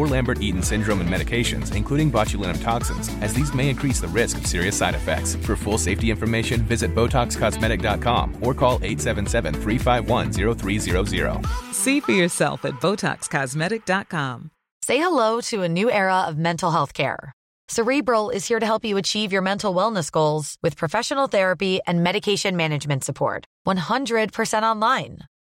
[0.00, 4.46] or Lambert-Eaton syndrome and medications, including botulinum toxins, as these may increase the risk of
[4.46, 5.34] serious side effects.
[5.36, 11.74] For full safety information, visit BotoxCosmetic.com or call 877-351-0300.
[11.74, 14.50] See for yourself at BotoxCosmetic.com.
[14.82, 17.32] Say hello to a new era of mental health care.
[17.68, 22.02] Cerebral is here to help you achieve your mental wellness goals with professional therapy and
[22.02, 23.44] medication management support.
[23.66, 25.18] 100% online.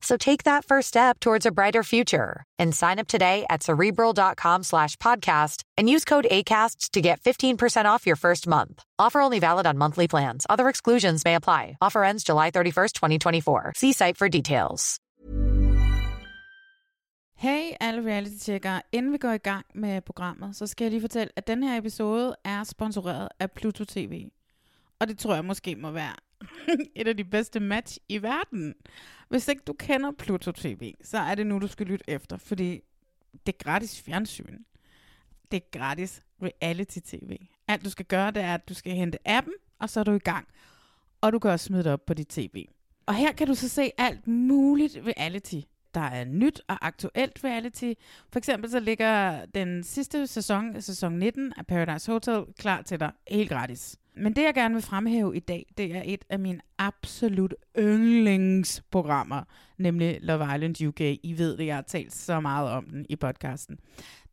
[0.00, 4.62] So take that first step towards a brighter future and sign up today at cerebral.com
[4.62, 8.82] slash podcast and use code ACasts to get 15% off your first month.
[8.98, 10.46] Offer only valid on monthly plans.
[10.48, 11.76] Other exclusions may apply.
[11.80, 13.72] Offer ends July 31st, 2024.
[13.76, 14.98] See site for details.
[17.40, 21.32] Hey alle reality-tjekkere, inden vi går i gang med programmet, så skal jeg lige fortælle,
[21.36, 24.28] at den her episode er sponsoreret af Pluto TV.
[25.00, 26.14] Og det tror jeg måske må være
[26.96, 28.74] et af de bedste match i verden.
[29.28, 32.80] Hvis ikke du kender Pluto TV, så er det nu, du skal lytte efter, fordi
[33.46, 34.58] det er gratis fjernsyn.
[35.50, 37.38] Det er gratis reality-tv.
[37.68, 40.12] Alt du skal gøre, det er, at du skal hente appen, og så er du
[40.12, 40.48] i gang.
[41.20, 42.66] Og du kan også smide det op på dit tv.
[43.06, 45.60] Og her kan du så se alt muligt reality
[45.94, 47.92] der er nyt og aktuelt reality.
[48.32, 53.12] For eksempel så ligger den sidste sæson, sæson 19 af Paradise Hotel, klar til dig
[53.28, 53.96] helt gratis.
[54.16, 59.42] Men det jeg gerne vil fremhæve i dag, det er et af mine absolut yndlingsprogrammer,
[59.78, 61.00] nemlig Love Island UK.
[61.00, 63.78] I ved det, jeg har talt så meget om den i podcasten.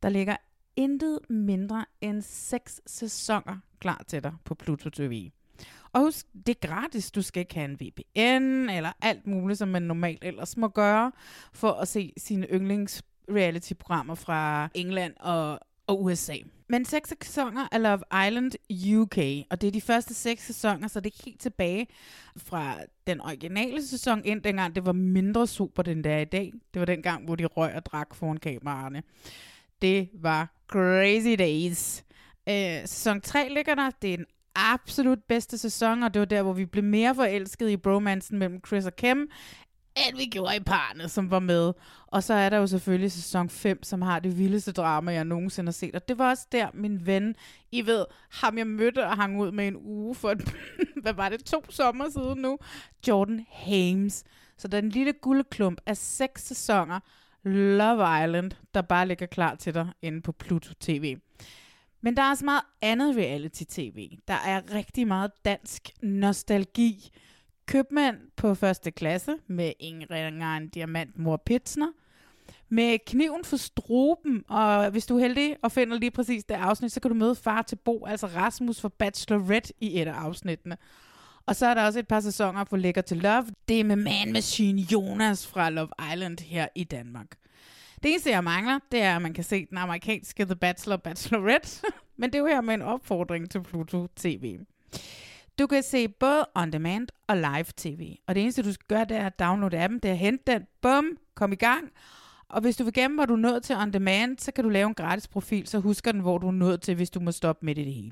[0.03, 0.35] Der ligger
[0.75, 5.29] intet mindre end seks sæsoner klar til dig på Pluto TV.
[5.97, 7.12] Og husk, det er gratis.
[7.12, 11.12] Du skal ikke have en VPN eller alt muligt, som man normalt ellers må gøre,
[11.53, 16.35] for at se sine yndlings reality-programmer fra England og, og USA.
[16.69, 18.52] Men seks sæsoner af Love Island
[18.96, 19.18] UK,
[19.50, 21.88] og det er de første seks sæsoner, så det er helt tilbage
[22.38, 22.75] fra
[23.08, 26.53] den originale sæson ind, dengang det var mindre super, den der i dag.
[26.74, 29.03] Det var den gang, hvor de røg og drak foran kameraerne.
[29.81, 32.03] Det var crazy days.
[32.50, 33.91] Øh, sæson 3 ligger der.
[34.02, 34.25] Det er en
[34.57, 38.62] absolut bedste sæson, og det var der, hvor vi blev mere forelskede i bromansen mellem
[38.68, 39.29] Chris og Kim,
[40.07, 41.73] end vi gjorde i parne, som var med.
[42.07, 45.67] Og så er der jo selvfølgelig sæson 5, som har det vildeste drama, jeg nogensinde
[45.67, 45.96] har set.
[45.96, 47.35] Og det var også der, min ven,
[47.72, 50.56] I ved, ham jeg mødte og hang ud med en uge for, et,
[51.03, 52.57] hvad var det, to sommer siden nu?
[53.07, 54.23] Jordan Hames.
[54.57, 57.00] Så den lille guldklump af seks sæsoner,
[57.44, 61.17] Love Island, der bare ligger klar til dig inde på Pluto TV.
[62.07, 64.18] Men der er også meget andet reality-tv.
[64.28, 67.09] Der er rigtig meget dansk nostalgi.
[67.66, 71.91] Købmand på første klasse med Ingrid en diamant mor Pitsner.
[72.69, 76.91] Med kniven for struben, og hvis du er heldig og finder lige præcis det afsnit,
[76.91, 80.78] så kan du møde far til Bo, altså Rasmus for Bachelorette i et af afsnittene.
[81.46, 83.47] Og så er der også et par sæsoner på Lækker til Love.
[83.67, 87.28] Det er med Man Machine Jonas fra Love Island her i Danmark.
[88.03, 91.81] Det eneste, jeg mangler, det er, at man kan se den amerikanske The Bachelor Bachelorette.
[92.18, 94.59] Men det er jo her med en opfordring til Pluto TV.
[95.59, 98.16] Du kan se både on demand og live tv.
[98.28, 100.52] Og det eneste, du skal gøre, det er at downloade appen, det er at hente
[100.52, 101.91] den, bum, kom i gang.
[102.49, 104.70] Og hvis du vil gemme, hvor du er nået til on demand, så kan du
[104.70, 107.32] lave en gratis profil, så husker den, hvor du er nået til, hvis du må
[107.32, 108.11] stoppe midt i det hele.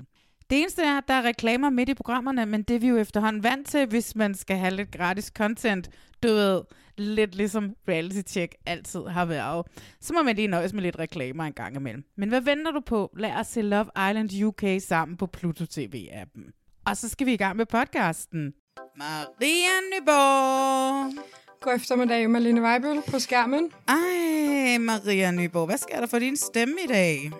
[0.50, 2.96] Det eneste er, at der er reklamer midt i programmerne, men det er vi jo
[2.96, 5.90] efterhånden vant til, hvis man skal have lidt gratis content.
[6.22, 6.62] Du ved,
[6.98, 9.66] lidt ligesom reality check altid har været.
[10.00, 12.04] Så må man lige nøjes med lidt reklamer en gang imellem.
[12.16, 13.10] Men hvad venter du på?
[13.18, 16.52] Lad os se Love Island UK sammen på Pluto TV-appen.
[16.86, 18.52] Og så skal vi i gang med podcasten.
[18.96, 21.24] Maria Nyborg.
[21.60, 23.70] God eftermiddag, Malene Weibel på skærmen.
[23.88, 27.30] Ej, Maria Nyborg, hvad sker der for din stemme i dag?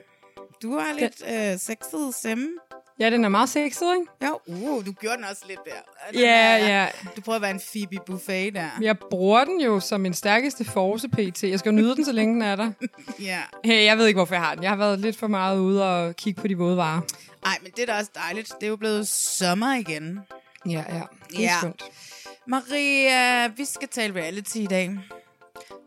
[0.62, 2.48] Du har lidt øh, sexet stemme.
[3.00, 4.26] Ja, den er meget sexet, ikke?
[4.26, 6.10] Jo, uh, du gjorde den også lidt der.
[6.12, 6.86] Den Ja, er- ja.
[7.16, 8.68] Du prøver at være en Phoebe Buffet der.
[8.80, 11.42] Jeg bruger den jo som min stærkeste force pt.
[11.42, 12.72] Jeg skal jo nyde den, så længe den er der.
[13.20, 13.40] Ja.
[13.64, 14.62] Hey, jeg ved ikke, hvorfor jeg har den.
[14.62, 17.00] Jeg har været lidt for meget ude og kigge på de våde varer.
[17.46, 18.52] Ej, men det er da også dejligt.
[18.60, 20.20] Det er jo blevet sommer igen.
[20.66, 21.00] Ja, ja.
[21.30, 21.54] Det er Ja.
[21.60, 21.82] skønt.
[22.46, 24.90] Maria, vi skal tale reality i dag.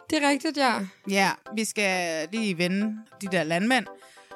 [0.09, 0.73] Det er rigtigt, ja.
[1.09, 3.85] Ja, vi skal lige vende de der landmænd.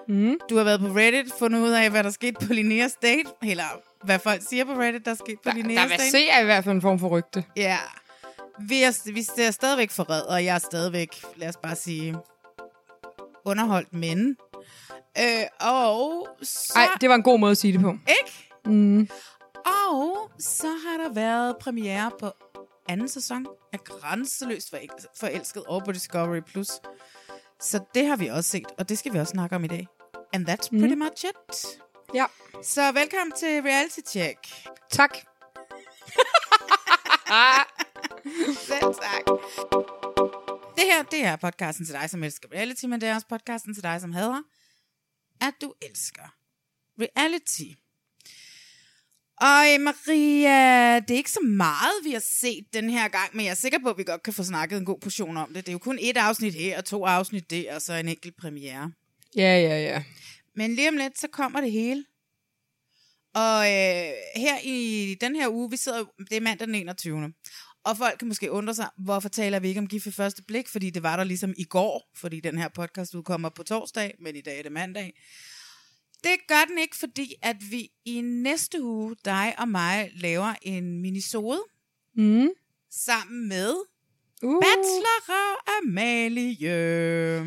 [0.08, 0.38] Mm.
[0.50, 3.30] Du har været på Reddit, fundet ud af, hvad der skete på Linneas date.
[3.44, 3.64] Eller
[4.06, 6.04] hvad folk siger på Reddit, der er sket på Der, Linneas der date.
[6.04, 7.44] vil se er i hvert fald en form for rygte.
[7.56, 7.78] Ja.
[8.60, 12.16] Vi er, vi er stadigvæk forred, og jeg er stadigvæk, lad os bare sige,
[13.46, 14.38] underholdt men.
[15.20, 16.72] Øh, og så...
[16.76, 17.90] Nej, det var en god måde at sige det på.
[17.92, 18.50] Ikke?
[18.66, 19.08] Mm.
[19.66, 22.32] Og så har der været premiere på
[22.90, 26.40] anden sæson af Grænseløst Forel- Forelsket over på Discovery+.
[26.42, 26.70] Plus.
[27.64, 29.88] Så det har vi også set, og det skal vi også snakke om i dag.
[30.34, 31.82] And that's pretty much it.
[32.14, 32.26] Ja.
[32.64, 34.40] Så velkommen til Reality Check.
[34.92, 35.18] Tak.
[38.70, 39.26] Selv tak.
[40.78, 43.74] Det her, det er podcasten til dig, som elsker reality, men det er også podcasten
[43.74, 44.42] til dig, som hader,
[45.42, 46.36] at du elsker
[47.00, 47.83] reality.
[49.42, 53.52] Øh, Maria, det er ikke så meget, vi har set den her gang, men jeg
[53.52, 55.66] er sikker på, at vi godt kan få snakket en god portion om det.
[55.66, 58.38] Det er jo kun et afsnit her, og to afsnit der, og så en enkelt
[58.38, 58.92] premiere.
[59.36, 60.04] Ja, ja, ja.
[60.56, 62.06] Men lige om lidt, så kommer det hele.
[63.36, 67.34] Og øh, her i den her uge, vi sidder, det er mandag den 21.
[67.84, 70.70] Og folk kan måske undre sig, hvorfor taler vi ikke om gift ved første blik?
[70.70, 74.36] Fordi det var der ligesom i går, fordi den her podcast udkommer på torsdag, men
[74.36, 75.14] i dag er det mandag.
[76.24, 81.02] Det gør den ikke, fordi at vi i næste uge, dig og mig, laver en
[81.02, 81.64] minisode
[82.16, 82.50] Mm.
[82.92, 83.76] sammen med
[84.44, 87.40] Uh, Bachelor Amalie.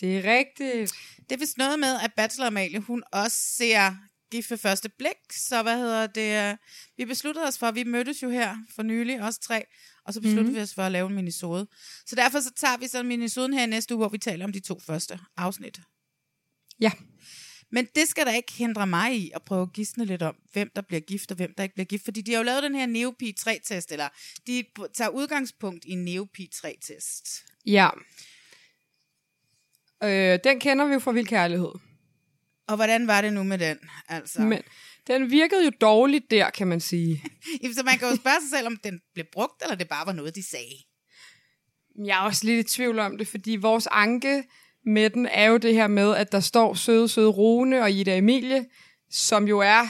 [0.00, 0.92] det er rigtigt.
[1.18, 3.94] Det er vist noget med, at Bachelor Amalie, hun også ser
[4.30, 6.58] gift ved første blik, så hvad hedder det?
[6.96, 9.64] Vi besluttede os for, vi mødtes jo her for nylig, os tre,
[10.04, 10.56] og så besluttede mm-hmm.
[10.56, 11.66] vi os for at lave en minisode.
[12.06, 14.60] Så derfor så tager vi så minisoden her næste uge, hvor vi taler om de
[14.60, 15.80] to første afsnit.
[16.80, 16.90] Ja.
[17.72, 20.70] Men det skal da ikke hindre mig i at prøve at gisne lidt om, hvem
[20.76, 22.04] der bliver gift og hvem der ikke bliver gift.
[22.04, 24.08] Fordi de har jo lavet den her Neopi 3-test, eller
[24.46, 24.64] de
[24.94, 27.44] tager udgangspunkt i Neopi 3-test.
[27.66, 27.88] Ja.
[30.02, 31.72] Øh, den kender vi jo fra Vild Kærlighed.
[32.66, 33.78] Og hvordan var det nu med den?
[34.08, 34.40] Altså?
[34.40, 34.62] Men
[35.06, 37.24] den virkede jo dårligt der, kan man sige.
[37.76, 40.12] Så man kan jo spørge sig selv, om den blev brugt, eller det bare var
[40.12, 40.76] noget, de sagde.
[42.04, 44.44] Jeg er også lidt i tvivl om det, fordi vores anke
[44.86, 48.16] med den er jo det her med, at der står søde, søde Rune og Ida
[48.16, 48.64] Emilie,
[49.10, 49.82] som jo er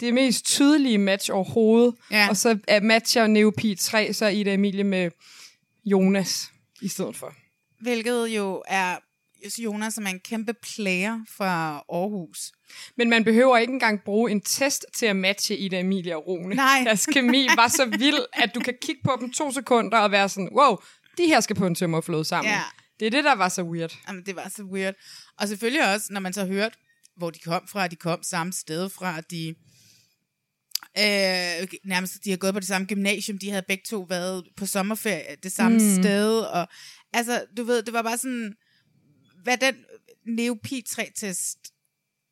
[0.00, 1.94] det mest tydelige match overhovedet.
[2.10, 2.28] Ja.
[2.28, 5.10] Og så er matcher Neopi 3, så Ida Emilie med
[5.84, 6.50] Jonas
[6.82, 7.34] i stedet for.
[7.80, 8.96] Hvilket jo er
[9.58, 12.52] Jonas, som er en kæmpe player fra Aarhus.
[12.96, 16.54] Men man behøver ikke engang bruge en test til at matche Ida Emilie og Rune.
[16.54, 16.82] Nej.
[16.84, 20.28] Deres kemi var så vild, at du kan kigge på dem to sekunder og være
[20.28, 20.76] sådan, wow,
[21.18, 22.52] de her skal på en tømmerflod sammen.
[22.52, 22.60] Ja.
[23.00, 23.98] Det er det, der var så weird.
[24.08, 24.94] Jamen, det var så weird.
[25.38, 26.76] Og selvfølgelig også, når man så hørte,
[27.16, 29.54] hvor de kom fra, de kom samme sted fra, de
[30.98, 34.66] øh, nærmest, de har gået på det samme gymnasium, de havde begge to været på
[34.66, 36.02] sommerferie det samme mm.
[36.02, 36.68] sted, og
[37.12, 38.54] altså, du ved, det var bare sådan,
[39.42, 39.74] hvad den
[40.26, 41.58] Neopi 3-test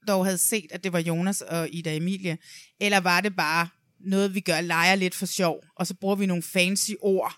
[0.08, 2.38] dog havde set, at det var Jonas og Ida Emilie,
[2.80, 3.68] eller var det bare
[4.00, 7.36] noget, vi gør, leger lidt for sjov, og så bruger vi nogle fancy ord.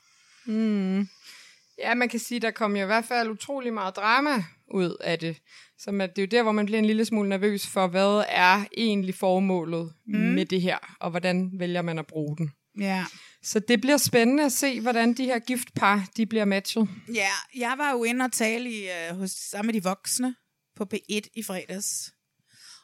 [1.79, 5.19] Ja, man kan sige, der kom jo i hvert fald utrolig meget drama ud af
[5.19, 5.37] det.
[5.79, 8.25] Så man, det er jo der, hvor man bliver en lille smule nervøs for, hvad
[8.29, 10.19] er egentlig formålet mm.
[10.19, 12.51] med det her, og hvordan vælger man at bruge den.
[12.81, 13.05] Ja.
[13.43, 16.89] Så det bliver spændende at se, hvordan de her giftpar, de bliver matchet.
[17.15, 20.35] Ja, jeg var jo inde og tale i, uh, hos, sammen med de voksne
[20.77, 22.13] på P1 i fredags.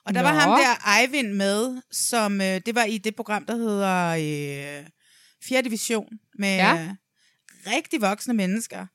[0.07, 0.29] Og der Nå.
[0.29, 4.15] var ham der Eivind med, som uh, det var i det program, der hedder
[4.81, 4.87] uh,
[5.45, 5.63] 4.
[5.63, 6.09] division,
[6.39, 6.95] med Ja.
[7.67, 8.87] Rigtig voksne mennesker.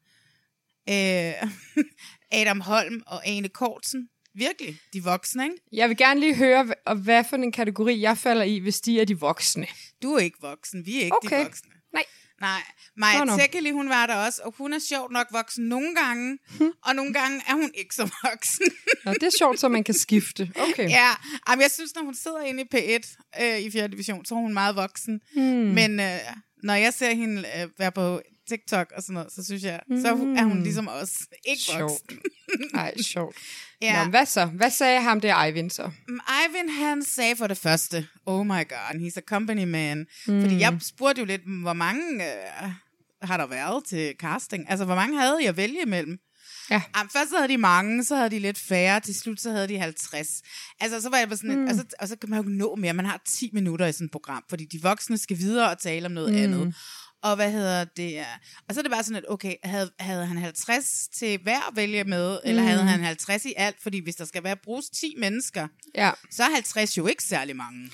[0.89, 1.49] Uh,
[2.39, 4.09] Adam Holm og Ane Kortsen.
[4.35, 5.55] Virkelig, de voksne, ikke?
[5.71, 6.67] Jeg vil gerne lige høre,
[7.03, 9.67] hvad for en kategori jeg falder i, hvis de er de voksne.
[10.03, 11.39] Du er ikke voksen, vi er ikke Okay.
[11.39, 11.69] de voksne.
[11.93, 12.03] Nej.
[12.41, 12.61] Nej,
[12.97, 13.37] Maja Nå, nå.
[13.37, 16.37] Tekeli, hun var der også, og hun er sjovt nok voksen nogle gange,
[16.85, 18.65] og nogle gange er hun ikke så voksen.
[19.05, 20.51] Nå, det er sjovt, så man kan skifte.
[20.55, 20.89] Okay.
[20.89, 21.09] Ja,
[21.49, 23.87] jamen, jeg synes, når hun sidder inde i P1 øh, i 4.
[23.87, 25.21] division, så er hun meget voksen.
[25.33, 25.43] Hmm.
[25.43, 26.19] Men øh,
[26.63, 30.07] når jeg ser hende øh, være på TikTok og sådan noget, så synes jeg, så
[30.07, 31.11] er hun ligesom os
[31.45, 31.81] ikke Sjovt.
[31.81, 32.19] voksen.
[32.73, 33.35] Ej, sjovt.
[33.81, 34.03] Ja.
[34.03, 34.45] Nå, hvad så?
[34.45, 35.91] Hvad sagde ham der, Eivind, så?
[36.07, 40.07] Mm, Ivan, han sagde for det første, oh my god, he's a company man.
[40.27, 40.41] Mm.
[40.41, 42.69] Fordi jeg spurgte jo lidt, hvor mange øh,
[43.21, 44.69] har der været til casting?
[44.69, 46.19] Altså, hvor mange havde jeg at vælge imellem?
[46.69, 46.81] Ja.
[46.97, 49.67] Jamen, først så havde de mange, så havde de lidt færre, til slut så havde
[49.67, 50.41] de 50.
[50.79, 51.63] Altså, så var jeg bare sådan, mm.
[51.63, 52.93] et, og, så, og så kan man jo ikke nå mere.
[52.93, 56.05] Man har 10 minutter i sådan et program, fordi de voksne skal videre og tale
[56.05, 56.39] om noget mm.
[56.39, 56.75] andet.
[57.23, 58.19] Og hvad hedder det?
[58.67, 61.75] Og så er det bare sådan, at okay, havde, havde han 50 til hver at
[61.75, 62.49] vælge med, mm.
[62.49, 63.75] eller havde han 50 i alt?
[63.81, 66.11] Fordi hvis der skal være bruges 10 mennesker, Ja.
[66.31, 67.89] så er 50 jo ikke særlig mange.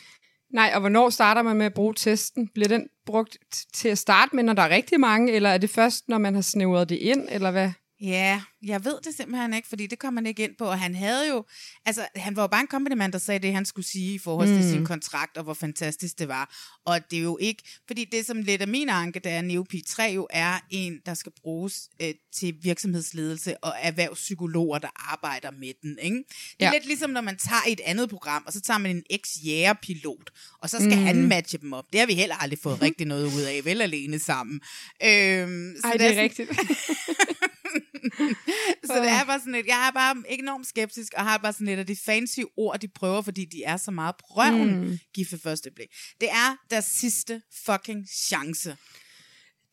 [0.54, 2.48] Nej, og hvornår starter man med at bruge testen?
[2.48, 3.38] Bliver den brugt
[3.74, 6.36] til at starte med, når der er rigtig mange, eller er det først, når man
[6.36, 7.72] har snævret det ind, eller hvad?
[8.04, 10.66] Ja, jeg ved det simpelthen ikke, fordi det kom man ikke ind på.
[10.66, 11.46] Og han havde jo,
[11.86, 14.48] altså han var jo bare en company der sagde det, han skulle sige i forhold
[14.48, 14.70] til mm.
[14.72, 16.56] sin kontrakt, og hvor fantastisk det var.
[16.86, 19.82] Og det er jo ikke, fordi det som lidt af min anke, der er Neopi
[19.88, 25.74] 3 jo er en, der skal bruges øh, til virksomhedsledelse og erhvervspsykologer, der arbejder med
[25.82, 25.98] den.
[26.02, 26.18] Ikke?
[26.18, 26.26] Det
[26.60, 26.72] er Ja.
[26.74, 30.30] lidt ligesom, når man tager et andet program, og så tager man en eks-jægerpilot,
[30.60, 31.04] og så skal mm.
[31.06, 31.86] han matche dem op.
[31.92, 34.56] Det har vi heller aldrig fået rigtig noget ud af, vel alene sammen.
[35.04, 36.50] Øhm, så Ej, det er sådan- rigtigt.
[38.88, 41.68] så det er bare sådan lidt, jeg er bare enormt skeptisk, og har bare sådan
[41.68, 44.98] lidt af de fancy ord, de prøver, fordi de er så meget på røven, mm.
[45.14, 45.88] gift ved første blik.
[46.22, 48.78] Det er deres sidste fucking chance.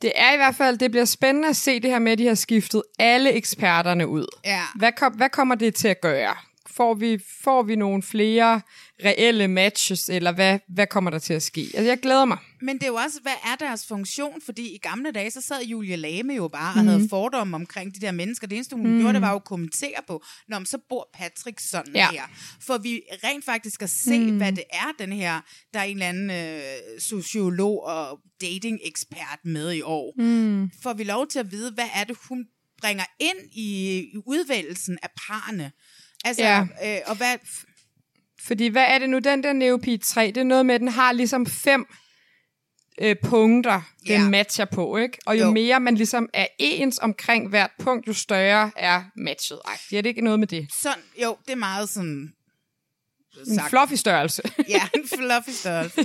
[0.02, 2.26] Det er i hvert fald, det bliver spændende at se det her med, at de
[2.26, 4.26] har skiftet alle eksperterne ud.
[4.44, 4.62] Ja.
[4.76, 6.36] Hvad, kom, hvad kommer det til at gøre?
[6.70, 8.60] Får vi, får vi nogle flere
[9.04, 11.60] reelle matches, eller hvad, hvad kommer der til at ske?
[11.60, 12.38] Altså, jeg glæder mig.
[12.62, 14.40] Men det er jo også, hvad er deres funktion?
[14.44, 18.00] Fordi i gamle dage, så sad Julia Lame jo bare og havde fordomme omkring de
[18.00, 18.46] der mennesker.
[18.46, 19.00] Det eneste, hun mm.
[19.00, 22.10] gjorde, det var jo at kommentere på, Nå, men så bor Patrick sådan Ja.
[22.10, 22.22] her.
[22.60, 24.36] For vi rent faktisk skal se, mm.
[24.36, 25.40] hvad det er, den her,
[25.74, 30.14] der er en eller anden øh, sociolog og dating-ekspert med i år.
[30.16, 30.70] Mm.
[30.82, 32.46] Får vi lov til at vide, hvad er det, hun
[32.80, 35.72] bringer ind i, i udvælgelsen af parne?
[36.24, 36.66] Altså, Ja.
[36.84, 37.36] øh, og hvad...
[38.46, 40.88] Fordi hvad er det nu, den der Neopi 3, det er noget med, at den
[40.88, 41.86] har ligesom fem
[43.00, 44.28] øh, punkter, den Ja.
[44.28, 45.18] matcher på, ikke?
[45.26, 45.46] Og jo, Jo.
[45.46, 49.60] jo mere man ligesom er ens omkring hvert punkt, jo større er matchet.
[49.66, 50.68] Ej, det er det ikke noget med det.
[50.82, 52.32] Sådan, jo, det er meget sådan...
[53.46, 54.42] En fluffy størrelse.
[54.68, 56.00] Ja, en fluffy størrelse.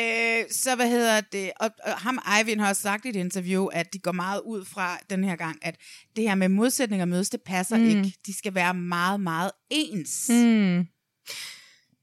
[0.00, 1.52] øh, så hvad hedder det?
[1.60, 4.64] Og, og ham Eivind har også sagt i et interview, at de går meget ud
[4.64, 5.76] fra den her gang, at
[6.16, 7.88] det her med modsætninger mødes, det passer mm.
[7.88, 8.14] ikke.
[8.26, 10.28] De skal være meget, meget ens.
[10.28, 10.86] Mm.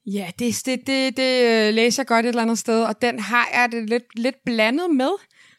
[0.06, 3.20] Ja, det, det, det, det øh, læser jeg godt et eller andet sted, og den
[3.20, 5.10] har jeg det lidt, lidt blandet med,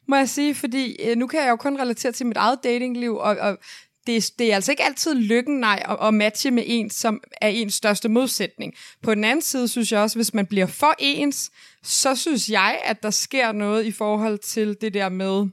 [0.08, 3.16] må jeg sige, fordi øh, nu kan jeg jo kun relatere til mit eget datingliv,
[3.16, 3.58] og, og
[4.06, 7.20] det, er- det er altså ikke altid lykken, nej, at, at matche med en, som
[7.40, 8.74] er ens største modsætning.
[9.02, 11.50] På den anden side synes jeg også, hvis man bliver for ens,
[11.82, 15.46] så synes jeg, at der sker noget i forhold til det der med,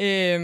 [0.00, 0.40] øh,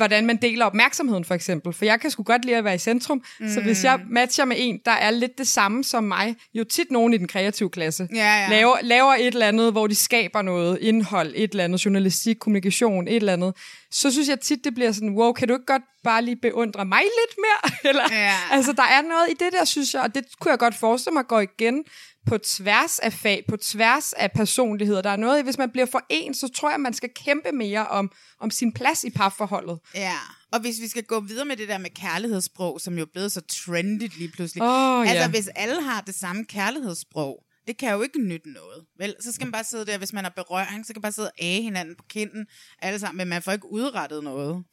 [0.00, 1.72] hvordan man deler opmærksomheden for eksempel.
[1.72, 3.48] For jeg kan sgu godt lide at være i centrum, mm.
[3.48, 6.90] så hvis jeg matcher med en, der er lidt det samme som mig, jo tit
[6.90, 8.50] nogen i den kreative klasse, Ja, ja.
[8.50, 13.08] Laver, laver et eller andet, hvor de skaber noget indhold, et eller andet journalistik, kommunikation,
[13.08, 13.54] et eller andet,
[13.90, 16.84] så synes jeg tit, det bliver sådan, wow, kan du ikke godt bare lige beundre
[16.84, 17.72] mig lidt mere?
[17.90, 18.34] Eller, Ja.
[18.50, 21.14] Altså, der er noget i det der, synes jeg, og det kunne jeg godt forestille
[21.14, 21.84] mig går igen
[22.26, 25.02] på tværs af fag, på tværs af personligheder.
[25.02, 27.86] Der er noget hvis man bliver for en, så tror jeg, man skal kæmpe mere
[27.86, 29.78] om, om sin plads i parforholdet.
[29.94, 30.16] Ja,
[30.52, 33.32] og hvis vi skal gå videre med det der med kærlighedssprog, som jo er blevet
[33.32, 34.62] så trendigt lige pludselig.
[34.62, 35.28] Åh, altså, ja.
[35.28, 38.84] hvis alle har det samme kærlighedssprog, det kan jo ikke nytte noget.
[38.98, 41.12] Vel, så skal man bare sidde der, hvis man har berøring, så kan man bare
[41.12, 42.46] sidde og æge hinanden på kinden,
[42.82, 44.64] alle sammen, men man får ikke udrettet noget.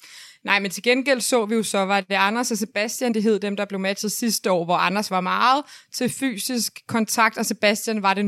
[0.44, 3.40] Nej, men til gengæld så vi jo så, var det Anders og Sebastian, det hed
[3.40, 5.64] dem, der blev matchet sidste år, hvor Anders var meget
[5.94, 8.28] til fysisk kontakt, og Sebastian var det 0%.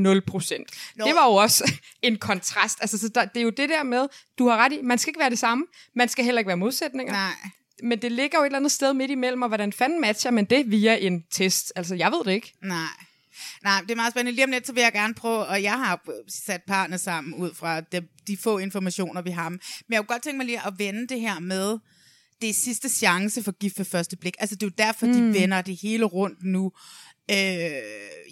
[0.95, 1.05] Nå.
[1.05, 2.77] Det var jo også en kontrast.
[2.81, 4.07] Altså, så der, det er jo det der med,
[4.37, 6.57] du har ret i, man skal ikke være det samme, man skal heller ikke være
[6.57, 7.13] modsætninger.
[7.13, 7.31] Nej.
[7.83, 10.45] Men det ligger jo et eller andet sted midt imellem, og hvordan fanden matcher man
[10.45, 11.73] det via en test?
[11.75, 12.53] Altså, jeg ved det ikke.
[12.63, 13.08] Nej.
[13.63, 14.35] Nej, det er meget spændende.
[14.35, 17.53] Lige om lidt, så vil jeg gerne prøve, og jeg har sat parne sammen ud
[17.53, 19.49] fra de, de få informationer, vi har.
[19.49, 21.77] Men jeg kunne godt tænke mig lige at vende det her med,
[22.41, 24.35] det er sidste chance for gift ved første blik.
[24.39, 25.13] Altså, det er jo derfor, mm.
[25.13, 26.71] de vender det hele rundt nu.
[27.31, 27.37] Øh,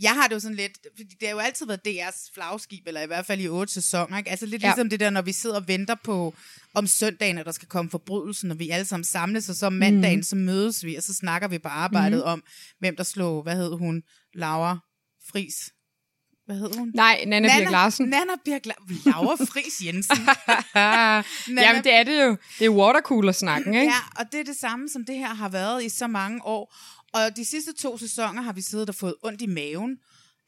[0.01, 3.01] jeg har det jo sådan lidt, fordi det har jo altid været DR's flagskib, eller
[3.01, 4.29] i hvert fald i otte sæsoner, ikke?
[4.29, 4.67] Altså lidt Ja.
[4.67, 6.35] ligesom det der, når vi sidder og venter på,
[6.73, 9.73] om søndagen, at der skal komme forbrydelsen, og vi alle sammen samles, og så om
[9.73, 10.23] mandagen, mm.
[10.23, 12.31] så mødes vi, og så snakker vi på arbejdet mm.
[12.31, 12.43] om,
[12.79, 14.77] hvem der slog, hvad hed hun, Laura
[15.31, 15.71] Fris.
[16.45, 16.91] Hvad hed hun?
[16.95, 18.09] Nej, Nana Birk Larsen.
[18.09, 19.11] Nana Birk Larsen.
[19.11, 20.17] Laura Fris Jensen.
[21.63, 22.37] Jamen, det er det jo.
[22.59, 23.91] Det er watercooler-snakken, ikke?
[23.93, 26.75] Ja, og det er det samme, som det her har været i så mange år.
[27.13, 29.97] Og de sidste to sæsoner har vi siddet og fået ondt i maven.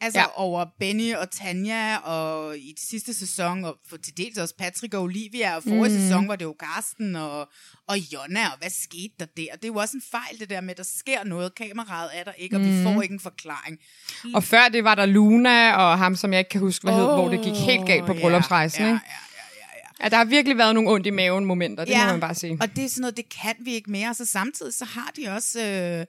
[0.02, 0.26] Altså Ja.
[0.36, 4.94] over Benny og Tanja, og i de sidste sæson, og for til dels også Patrick
[4.94, 6.02] og Olivia, og forrige mm.
[6.02, 7.50] sæson var det jo Karsten og,
[7.88, 9.48] og Jonna, og hvad skete der der?
[9.54, 12.24] Det er jo også en fejl, det der med, at der sker noget, kameraet er
[12.24, 12.68] der ikke, og mm.
[12.68, 13.80] vi får ikke en forklaring.
[14.34, 17.04] Og før det var der Luna og ham, som jeg ikke kan huske, hvad hed,
[17.04, 19.00] hvor det gik helt galt på bryllupsrejsen, ja, ikke?
[19.06, 20.04] Ja, ja, ja, ja.
[20.04, 22.06] Ja, der har virkelig været nogle ondt i maven momenter, det ja.
[22.06, 22.58] må man bare sige.
[22.62, 24.10] og det er sådan noget, det kan vi ikke mere.
[24.10, 25.62] Og så samtidig, så har de også...
[25.62, 26.06] Øh,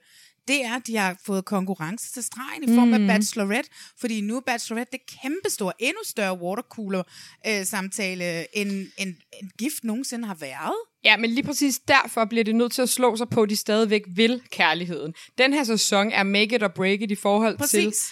[0.47, 2.93] det er, at de har fået konkurrence til stregen i form Mm.
[2.93, 3.69] af Bachelorette,
[3.99, 10.35] fordi nu er Bachelorette det kæmpestore, endnu større watercooler-samtale, end, end, end gift nogensinde har
[10.35, 10.73] været.
[11.03, 13.55] Ja, men lige præcis derfor bliver det nødt til at slå sig på, at de
[13.55, 15.13] stadigvæk vil kærligheden.
[15.37, 18.11] Den her sæson er make it or break it i forhold til, Præcis.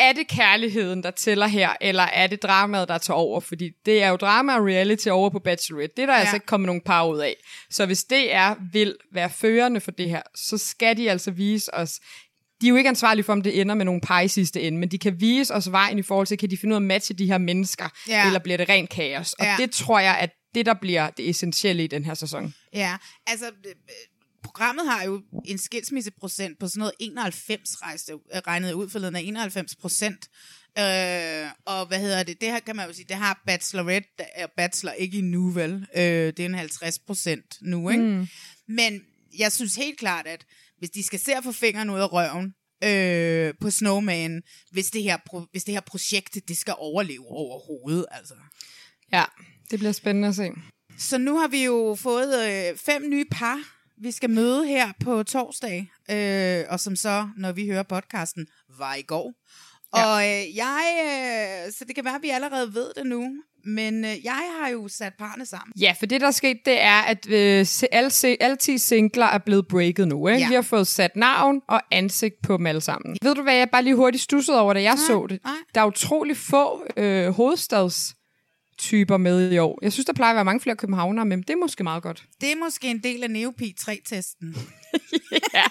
[0.00, 3.40] Er det kærligheden, der tæller her, eller er det dramaet, der tager over?
[3.40, 5.96] Fordi det er jo drama og reality over på Bachelorette.
[5.96, 6.20] Det er der ja.
[6.20, 7.36] altså ikke kommet nogen par ud af.
[7.70, 11.74] Så hvis det er vil være førende for det her, så skal de altså vise
[11.74, 12.00] os,
[12.60, 14.78] de er jo ikke ansvarlige for, om det ender med nogle par i sidste ende,
[14.78, 16.82] men de kan vise os vejen i forhold til, kan de finde ud af at
[16.86, 18.26] matche de her mennesker, Ja.
[18.26, 19.32] eller bliver det rent kaos?
[19.32, 19.54] Og Ja.
[19.58, 22.54] det tror jeg, at det, der bliver det essentielle i den her sæson.
[22.74, 23.44] Ja, altså
[24.44, 29.20] programmet har jo en skilsmisseprocent på sådan noget 91, rejste, øh, regnet ud forleden af
[29.20, 30.28] 91 procent.
[30.78, 32.40] Øh, og hvad hedder det?
[32.40, 35.86] Det her kan man jo sige, det har Bachelorette, der er Bachelor ikke endnu vel.
[35.96, 38.02] Øh, det er en 50 procent nu, ikke?
[38.02, 38.26] Mm.
[38.68, 39.00] Men
[39.38, 40.46] jeg synes helt klart, at
[40.78, 42.54] hvis de skal se at få fingeren ud af røven,
[42.84, 48.06] øh, på Snowman, hvis det, her pro- hvis det her projekt, det skal overleve overhovedet,
[48.10, 48.34] altså.
[49.12, 49.24] Ja,
[49.70, 50.50] det bliver spændende at se.
[50.98, 53.58] Så nu har vi jo fået øh, fem nye par,
[54.02, 58.46] vi skal møde her på torsdag, øh, og som så, når vi hører podcasten,
[58.78, 59.32] var i går.
[59.96, 60.04] Ja.
[60.06, 63.32] Og øh, jeg, øh, så det kan være, at vi allerede ved det nu,
[63.64, 65.72] men øh, jeg har jo sat parne sammen.
[65.80, 69.38] Ja, for det, der er sket, det er, at øh, alle, alle 10 singler er
[69.38, 70.28] blevet breaket nu.
[70.28, 70.40] Ikke?
[70.40, 70.48] Ja.
[70.48, 73.16] Vi har fået sat navn og ansigt på dem alle sammen.
[73.22, 75.44] Ved du, hvad jeg bare lige hurtigt stussede over, da jeg så det?
[75.44, 75.54] nej.
[75.74, 78.14] Der er utrolig få øh, hovedstads
[78.80, 79.78] typer med i år.
[79.82, 82.24] Jeg synes, der plejer at være mange flere københavnere, men det er måske meget godt.
[82.40, 84.56] Det er måske en del af Neopi 3-testen.
[85.54, 85.62] Ja.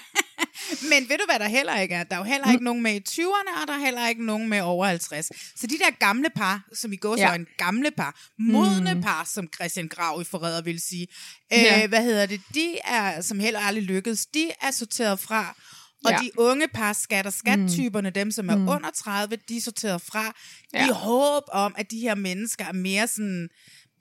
[0.91, 2.03] Men ved du, hvad der heller ikke er?
[2.03, 2.51] Der er jo heller Mm.
[2.51, 5.25] ikke nogen med i 20'erne, og der er heller ikke nogen med over 50.
[5.55, 7.35] Så de der gamle par, som i går så Ja.
[7.35, 9.01] en gamle par, modne mm.
[9.01, 11.07] par, som Christian Grav i Forræder vil sige,
[11.51, 11.83] Ja.
[11.83, 15.55] øh, hvad hedder det, de er, som heller aldrig lykkedes, de er sorteret fra.
[16.05, 16.17] Og Ja.
[16.23, 18.67] de unge par, skat og skat-typerne, dem som er Mm.
[18.69, 20.35] under 30, de er sorteret fra.
[20.73, 20.87] Ja.
[20.87, 23.49] I håb om, at de her mennesker er mere sådan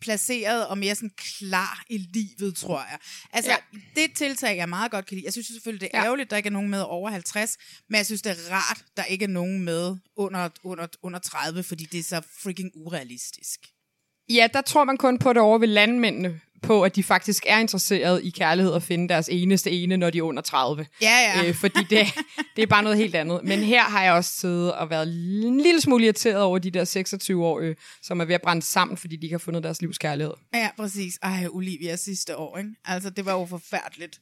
[0.01, 2.99] placeret og mere sådan klar i livet, tror jeg.
[3.33, 3.57] Altså, Ja.
[3.97, 5.25] det tiltag, jeg meget godt kan lide.
[5.25, 6.05] Jeg synes selvfølgelig, det er Ja.
[6.05, 7.57] ærgerligt, der ikke er nogen med over 50,
[7.89, 11.63] men jeg synes, det er rart, der ikke er nogen med under, under, under 30,
[11.63, 13.61] fordi det er så freaking urealistisk.
[14.31, 17.59] Ja, der tror man kun på det over ved landmændene, på at de faktisk er
[17.59, 20.87] interesseret i kærlighed og finde deres eneste ene, når de er under 30.
[21.03, 21.49] Ja, ja.
[21.49, 22.07] Øh, fordi det,
[22.57, 23.41] det er bare noget helt andet.
[23.45, 25.09] Men her har jeg også siddet og været
[25.47, 28.63] en lille smule irriteret over de der 26 år, øh, som er ved at brænde
[28.63, 30.35] sammen, fordi de ikke har fundet deres livs kærlighed.
[30.55, 31.19] Ja, præcis.
[31.23, 32.71] Ej, Olivia sidste år, ikke?
[32.85, 34.21] Altså, det var jo forfærdeligt.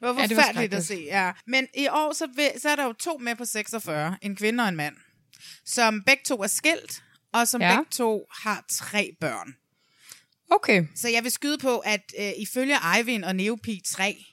[0.00, 1.32] Det var Ja, det var forfærdeligt at se, ja.
[1.46, 4.62] Men i år, så, vil, så er der jo to med på 46, en kvinde
[4.62, 4.94] og en mand,
[5.64, 7.76] som begge to er skilt, og som ja.
[7.76, 9.54] begge to har tre børn.
[10.50, 14.24] Okay, Så jeg vil skyde på, at øh, ifølge Eivind og Neopi 3,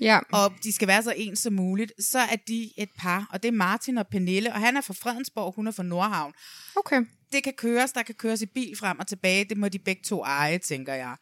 [0.00, 0.18] ja.
[0.32, 3.48] og de skal være så ens som muligt, så er de et par, og det
[3.48, 6.32] er Martin og Pernille, og han er fra Fredensborg, hun er fra Nordhavn.
[6.76, 7.02] Okay.
[7.32, 10.02] Det kan køres, der kan køres i bil frem og tilbage, det må de begge
[10.02, 11.16] to eje, tænker jeg.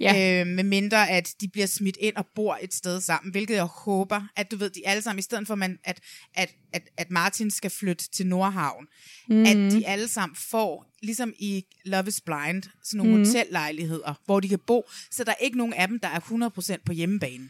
[0.00, 0.40] Ja.
[0.40, 3.64] Øh, med mindre, at de bliver smidt ind og bor et sted sammen, hvilket jeg
[3.64, 6.00] håber, at du ved, de alle sammen, i stedet for man, at,
[6.34, 8.86] at, at, at Martin skal flytte til Nordhavn,
[9.28, 9.42] mm.
[9.42, 13.24] at de alle sammen får, ligesom i Love is Blind, sådan nogle mm.
[13.24, 16.76] hotellejligheder, hvor de kan bo, så der er ikke nogen af dem, der er 100%
[16.86, 17.48] på hjemmebane.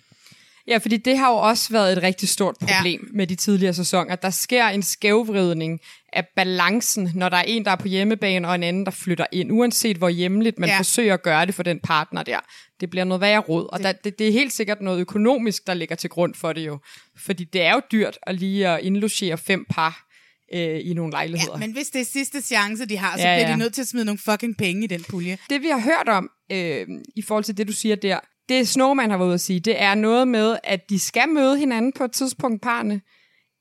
[0.68, 3.16] Ja, fordi det har jo også været et rigtig stort problem ja.
[3.16, 4.16] med de tidligere sæsoner.
[4.16, 5.80] Der sker en skævvridning
[6.12, 9.26] af balancen, når der er en, der er på hjemmebane, og en anden, der flytter
[9.32, 9.52] ind.
[9.52, 10.78] Uanset hvor hjemligt man ja.
[10.78, 12.38] Forsøger at gøre det for den partner der.
[12.80, 13.66] Det bliver noget værre råd.
[13.72, 16.66] Og der, det, det er helt sikkert noget økonomisk, der ligger til grund for det
[16.66, 16.78] jo.
[17.16, 20.06] Fordi det er jo dyrt at lige at indlogere fem par
[20.54, 21.52] øh, i nogle lejligheder.
[21.52, 23.52] Ja, men hvis det er sidste chance, de har, så Ja, ja, bliver ja.
[23.54, 25.38] de nødt til at smide nogle fucking penge i den pulje.
[25.50, 29.10] det vi har hørt om, øh, i forhold til det, du siger der, det Snowman
[29.10, 32.04] har været ude at sige, det er noget med, at de skal møde hinanden på
[32.04, 33.00] et tidspunkt, parne.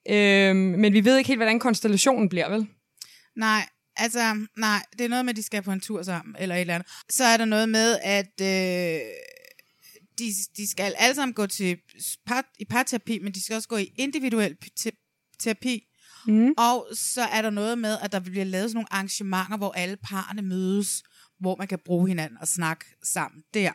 [0.09, 2.67] Øh, men vi ved ikke helt, hvordan konstellationen bliver, vel?
[3.35, 6.55] Nej, altså, nej, det er noget med, at de skal på en tur sammen, eller
[6.55, 6.87] et eller andet.
[7.09, 8.99] Så er der noget med, at øh,
[10.19, 11.77] de, de skal alle sammen gå til
[12.25, 14.57] par, i parterapi, men de skal også gå i individuel
[15.39, 15.83] terapi.
[16.27, 16.53] Mm.
[16.57, 19.97] Og så er der noget med, at der bliver lavet sådan nogle arrangementer, hvor alle
[20.03, 21.03] parerne mødes,
[21.39, 23.71] hvor man kan bruge hinanden og snakke sammen der.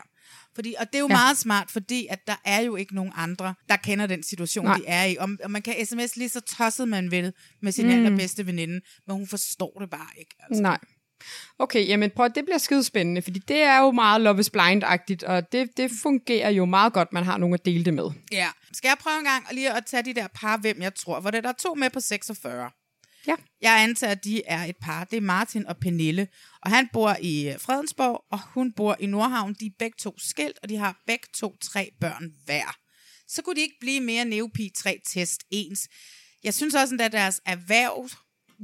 [0.55, 1.15] Fordi, og det er jo Ja.
[1.15, 4.77] meget smart, fordi at der er jo ikke nogen andre, der kender den situation, Nej.
[4.77, 5.15] De er i.
[5.19, 7.91] Og, og man kan sms lige så tosset man vil med sin mm.
[7.91, 10.35] allerbedste veninde, men hun forstår det bare ikke.
[10.49, 10.61] Altså.
[10.61, 10.77] Nej.
[11.59, 15.23] Okay, jamen prøv, det bliver skide spændende, fordi det er jo meget Love is Blind-agtigt,
[15.27, 18.09] og det, det fungerer jo meget godt, man har nogen at dele det med.
[18.31, 18.47] Ja.
[18.73, 21.19] Skal jeg prøve en gang lige at tage de der par, hvem jeg tror?
[21.19, 22.69] Hvor det, der er to med på 46.
[23.27, 23.35] Ja.
[23.61, 25.03] Jeg antager, at de er et par.
[25.03, 26.27] Det er Martin og Pernille.
[26.61, 29.53] Og han bor i øh, Fredensborg, og hun bor i Nordhavn.
[29.53, 32.77] De er begge to skilt, og de har begge to tre børn hver.
[33.27, 35.89] Så kunne de ikke blive mere Neopi 3 test ens.
[36.43, 38.09] Jeg synes også, at deres erhverv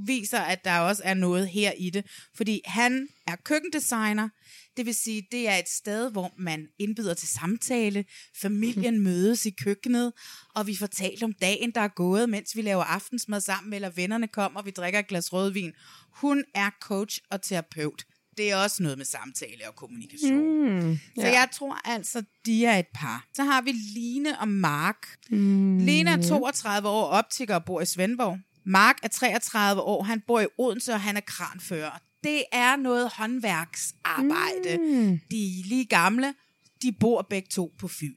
[0.06, 2.06] viser, at der også er noget her i det.
[2.36, 4.30] Fordi han er køkkendesigner,
[4.78, 8.06] det vil sige, det er et sted, hvor man indbyder til samtale,
[8.42, 10.14] familien mødes i køkkenet,
[10.56, 13.90] og vi får talt om dagen, der er gået, mens vi laver aftensmad sammen, eller
[13.90, 15.72] vennerne kommer, og vi drikker et glas rødvin.
[16.14, 18.04] Hun er coach og terapeut.
[18.38, 20.80] Det er også noget med samtale og kommunikation.
[20.90, 23.28] Mm, Så jeg tror altså, de er et par.
[23.34, 25.08] Så har vi Line og Mark.
[25.30, 25.78] Mm.
[25.78, 28.40] Line er 32 år, optiker og bor i Svendborg.
[28.64, 31.92] Mark er 33 år, han bor i Odense, og han er kranfører.
[32.24, 34.78] Det er noget håndværksarbejde.
[34.78, 35.20] Mm.
[35.32, 36.34] De er lige gamle,
[36.82, 38.16] de bor begge to på Fyn.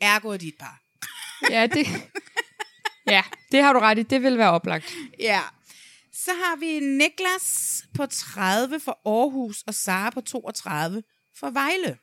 [0.00, 0.80] Ergo er de et par.
[1.50, 1.86] Ja, det,
[3.06, 3.22] ja,
[3.52, 4.02] det har du ret i.
[4.02, 4.94] Det vil være oplagt.
[5.18, 5.42] Ja.
[6.12, 11.02] Så har vi Niklas på 30 for Aarhus, og Sara på 32
[11.38, 11.98] for Vejle.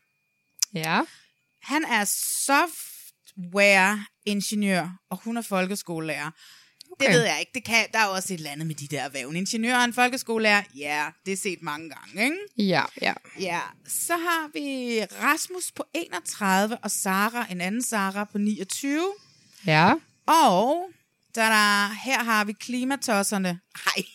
[0.73, 1.01] Ja.
[1.61, 2.05] Han er
[2.45, 6.31] software-ingeniør, og hun er folkeskolelærer.
[6.93, 7.05] Okay.
[7.05, 7.51] Det ved jeg ikke.
[7.55, 9.29] Det kan, der er også et eller andet med de der erhverv.
[9.29, 12.67] En ingeniør og en folkeskolelærer, ja, det er set mange gange, ikke?
[12.69, 13.13] Ja, ja.
[13.39, 19.13] Ja, så har vi Rasmus på 31, og Sara, en anden Sara på 29.
[19.67, 19.93] Ja.
[20.27, 20.89] Og
[21.35, 23.59] der, her har vi klimatosserne.
[23.85, 24.05] Nej.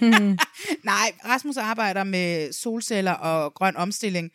[0.84, 4.30] Nej, Rasmus arbejder med solceller og grøn omstilling.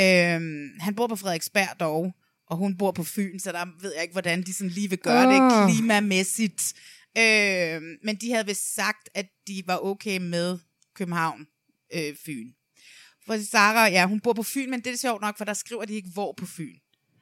[0.00, 2.12] Øhm, han bor på Frederiksberg dog,
[2.50, 4.98] og hun bor på Fyn, så der ved jeg ikke, hvordan de sådan lige vil
[4.98, 5.32] gøre oh.
[5.32, 6.74] det klimamæssigt.
[7.18, 10.58] Øh, men de havde vist sagt, at de var okay med
[10.94, 11.46] København,
[11.94, 12.50] øh, Fyn.
[13.26, 15.84] For Sara, ja, hun bor på Fyn, men det er sjovt nok, for der skriver
[15.84, 16.74] de ikke, hvor på Fyn.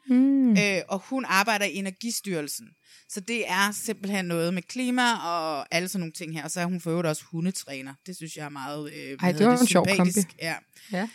[0.08, 0.50] Mm.
[0.50, 2.68] Øh, og hun arbejder i Energistyrelsen.
[3.08, 6.44] Så det er simpelthen noget med klima og alle sådan nogle ting her.
[6.44, 7.94] Og så er hun for øvrigt også hundetræner.
[8.06, 10.20] Det synes jeg er meget øh, Ej, det var en sjov kombi.
[10.42, 10.54] Ja.
[10.92, 11.08] ja.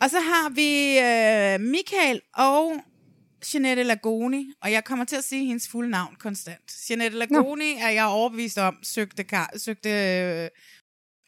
[0.00, 2.80] Og så har vi øh, Michael og
[3.54, 6.72] Jeanette Lagoni, og jeg kommer til at sige hendes fulde navn konstant.
[6.90, 7.80] Jeanette Lagoni Nå.
[7.80, 10.48] er jeg overbevist om, søgte, kar- søgte øh,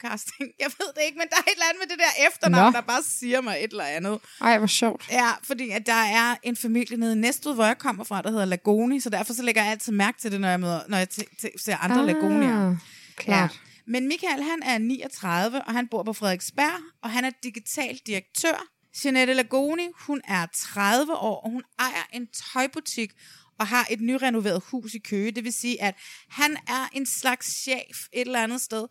[0.02, 0.50] casting.
[0.60, 2.76] Jeg ved det ikke, men der er et eller andet med det der efternavn, Nå.
[2.76, 4.18] der bare siger mig et eller andet.
[4.40, 5.08] Ej, hvor sjovt.
[5.10, 8.30] Ja, fordi at der er en familie nede i Næstved, hvor jeg kommer fra, der
[8.30, 10.98] hedder Lagoni, så derfor så lægger jeg altid mærke til det, når jeg, møder, når
[10.98, 12.76] jeg t- t- ser andre ah, Lagonier.
[13.16, 13.50] Klart.
[13.52, 13.58] Ja.
[13.86, 18.66] Men Michael, han er 39, og han bor på Frederiksberg, og han er digital direktør
[19.04, 23.12] Jeanette Lagoni, hun er 30 år, og hun ejer en tøjbutik
[23.58, 25.30] og har et nyrenoveret hus i Køge.
[25.30, 25.94] Det vil sige, at
[26.28, 28.86] han er en slags chef et eller andet sted.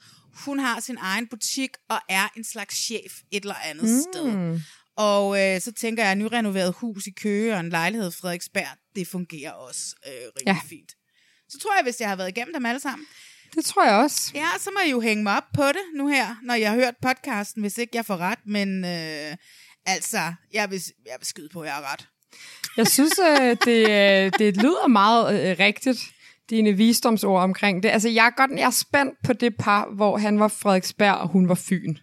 [0.46, 4.00] Hun har sin egen butik og er en slags chef et eller andet mm.
[4.14, 4.60] sted.
[4.98, 8.78] Og øh, så tænker jeg, at nyrenoveret hus i Køge og en lejlighed i Frederiksberg,
[8.96, 10.60] det fungerer også øh, rigtig ja.
[10.70, 10.92] fint.
[11.50, 13.08] Så tror jeg, hvis jeg har været igennem dem alle sammen.
[13.56, 14.32] Det tror jeg også.
[14.36, 16.78] Ja, så må I jo hænge mig op på det nu her, når jeg har
[16.78, 18.40] hørt podcasten, hvis ikke jeg får ret.
[18.46, 19.38] Men øh,
[19.86, 22.08] Altså, jeg vil, jeg vil skyde på, at jeg er ret.
[22.78, 26.00] Jeg synes, øh, det, øh, det lyder meget øh, rigtigt,
[26.50, 27.90] dine visdomsord omkring det.
[27.90, 31.28] Altså, jeg er, godt, jeg er spændt på det par, hvor han var Frederiksberg, og
[31.28, 31.96] hun var Fyn.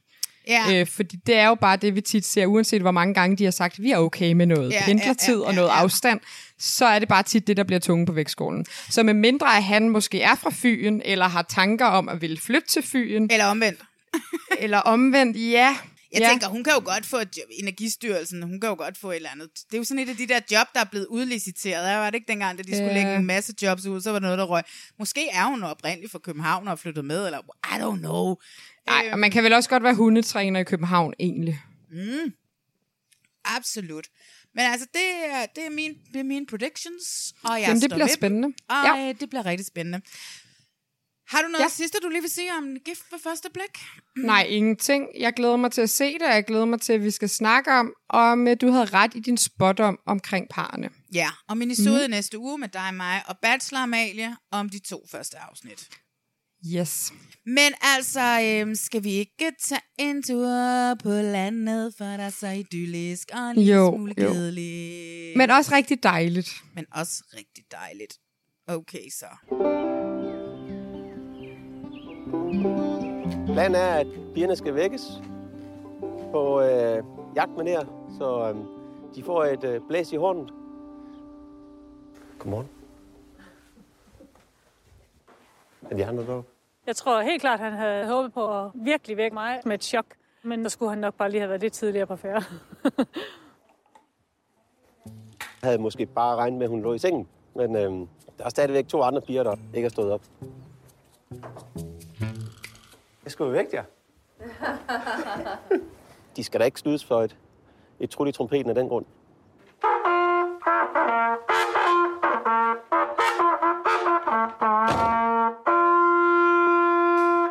[0.49, 0.81] Ja.
[0.81, 3.45] Øh, fordi det er jo bare det, vi tit ser, uanset hvor mange gange de
[3.45, 5.69] har sagt, at vi er okay med noget ja, pendlertid ja, ja, ja, og noget
[5.69, 5.75] ja.
[5.75, 6.21] afstand,
[6.59, 8.67] så er det bare tit det, der bliver tunge på vægtskålen.
[8.91, 12.39] Så med mindre at han måske er fra Fyn, eller har tanker om at ville
[12.39, 13.29] flytte til Fyn.
[13.31, 13.81] Eller omvendt.
[14.59, 15.77] eller omvendt, ja.
[16.13, 16.29] Jeg ja.
[16.29, 19.17] tænker, hun kan jo godt få et job, Energistyrelsen, hun kan jo godt få et
[19.17, 19.51] eller andet.
[19.55, 21.85] Det er jo sådan et af de der job, der er blevet udliciteret.
[21.85, 24.19] Der var det ikke dengang, da de skulle lægge en masse jobs ud, så var
[24.19, 24.63] det noget, der røg.
[24.99, 28.37] Måske er hun oprindeligt fra København og flyttet med, eller I don't know.
[28.87, 31.61] Nej, og man kan vel også godt være hundetræner i København, egentlig.
[31.91, 32.33] Mm.
[33.45, 34.07] Absolut.
[34.55, 37.91] Men altså, det er, det er, min, det er mine predictions, og jeg Jamen, det
[37.91, 38.49] bliver spændende.
[38.69, 39.13] Og ja.
[39.21, 40.01] det bliver rigtig spændende.
[41.33, 41.69] Har du noget ja.
[41.69, 43.79] sidste, du lige vil sige om gift på første blik?
[44.31, 45.09] Nej, ingenting.
[45.19, 47.29] Jeg glæder mig til at se det, og jeg glæder mig til, at vi skal
[47.29, 50.91] snakke om, om du havde ret i din spot om omkring parerne.
[51.15, 52.11] Ja, og minisode mm.
[52.11, 55.89] næste uge med dig, mig og Bachelor Amalie om de to første afsnit.
[56.75, 57.13] Yes.
[57.47, 62.49] Men altså, øhm, skal vi ikke tage en tur på landet, for der er så
[62.49, 65.37] idyllisk og en jo, smule kedeligt.
[65.37, 66.51] Men også rigtig dejligt.
[66.75, 68.19] Men også rigtig dejligt.
[68.69, 69.27] Okay, så.
[73.47, 75.03] Planen er, at pigerne skal vækkes
[76.31, 77.05] på øh,
[77.37, 77.87] jagtmanér,
[78.19, 78.57] så øh,
[79.15, 80.51] de får et øh, blæs i hånden.
[82.39, 82.69] Godmorgen.
[85.91, 86.51] Er de andre deroppe?
[86.87, 90.07] Jeg tror helt klart, han havde håbet på at virkelig vække mig med et chok.
[90.43, 92.43] Men så skulle han nok bare lige have været lidt tidligere på færre.
[92.97, 93.07] jeg
[95.69, 97.29] havde måske bare regnet med, at hun lå i sengen.
[97.55, 97.93] Men øh,
[98.39, 100.23] der er stadigvæk to andre piger, der ikke er stået op.
[103.25, 103.83] Det skal jo væk, ja.
[106.37, 107.37] De skal da ikke snydes for et,
[108.01, 109.05] et trut i trompeten af den grund.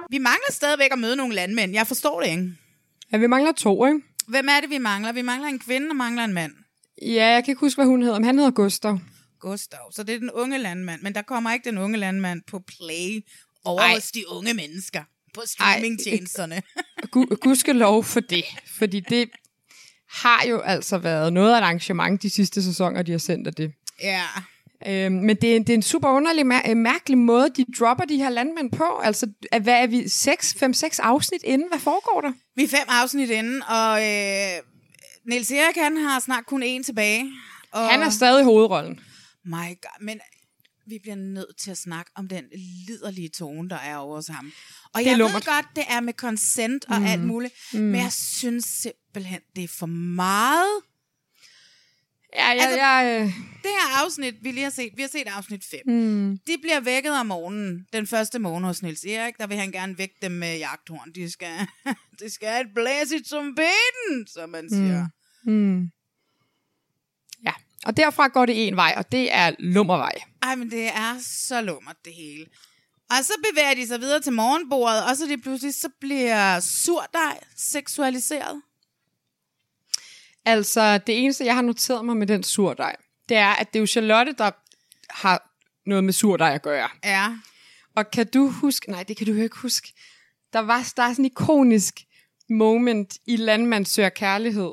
[0.09, 1.73] Vi mangler stadigvæk at møde nogle landmænd.
[1.73, 2.53] Jeg forstår det ikke.
[3.11, 3.99] Ja, vi mangler to, ikke?
[4.27, 5.11] Hvem er det, vi mangler?
[5.11, 6.51] Vi mangler en kvinde og mangler en mand.
[7.01, 8.99] Ja, jeg kan ikke huske, hvad hun hedder, men han hedder Gustav.
[9.39, 9.91] Gustav.
[9.91, 11.01] Så det er den unge landmand.
[11.01, 13.25] Men der kommer ikke den unge landmand på play
[13.65, 13.93] over Ej.
[13.93, 15.03] hos de unge mennesker
[15.33, 16.61] på streamingtjenesterne.
[17.15, 18.43] Gu- gudskelov for det,
[18.77, 19.29] fordi det
[20.09, 23.53] har jo altså været noget af et arrangement de sidste sæsoner, de har sendt af
[23.53, 23.71] det.
[24.01, 24.23] ja.
[24.87, 28.05] Øhm, men det er, det er en super underlig, mær- øh, mærkelig måde, de dropper
[28.05, 28.99] de her landmænd på.
[29.03, 29.27] Altså,
[29.61, 30.09] hvad er vi?
[30.09, 31.67] 6, 5-6 afsnit inden?
[31.71, 32.31] Hvad foregår der?
[32.55, 34.61] Vi er fem afsnit inden, og øh,
[35.25, 37.25] Niels Erik, han har snart kun én tilbage.
[37.71, 38.99] Og Han er stadig hovedrollen.
[39.45, 40.19] My God, men
[40.87, 42.43] vi bliver nødt til at snakke om den
[42.87, 44.51] liderlige tone, der er over hos ham.
[44.93, 47.05] Og Det jeg ved godt, det er med consent og mm.
[47.05, 47.79] alt muligt, mm.
[47.79, 50.81] men jeg synes simpelthen, det er for meget.
[52.35, 53.19] Ja, ja, Altså- ja.
[53.19, 53.25] Øh,
[53.63, 55.79] Det her afsnit, vi lige har set, vi har set afsnit 5.
[55.87, 56.37] Mm.
[56.47, 59.97] De bliver vækket om morgenen, den første morgen hos Niels Erik, der vil han gerne
[59.97, 61.11] vække dem med jagthorn.
[61.15, 61.67] De skal,
[62.19, 65.07] de skal have et blæs i trompeten, som man siger.
[65.45, 65.81] Mm.
[65.81, 65.87] ja.
[67.85, 70.13] Og derfra går det en vej, og det er lummervej.
[70.43, 72.45] Ej, men det er så lummert, det hele.
[73.09, 77.43] Og så bevæger de sig videre til morgenbordet, og så lige pludselig, så bliver surdej
[77.57, 78.61] seksualiseret.
[80.45, 82.95] Altså, det eneste, jeg har noteret mig med den surdej,
[83.29, 84.51] det er, at det er jo Charlotte, der
[85.09, 85.51] har
[85.85, 86.89] noget med surdej at gøre.
[87.03, 87.35] Ja.
[87.95, 89.93] Og kan du huske, nej, det kan du jo ikke huske,
[90.53, 92.01] der var der er sådan en ikonisk
[92.49, 94.71] moment i Landmand søger kærlighed,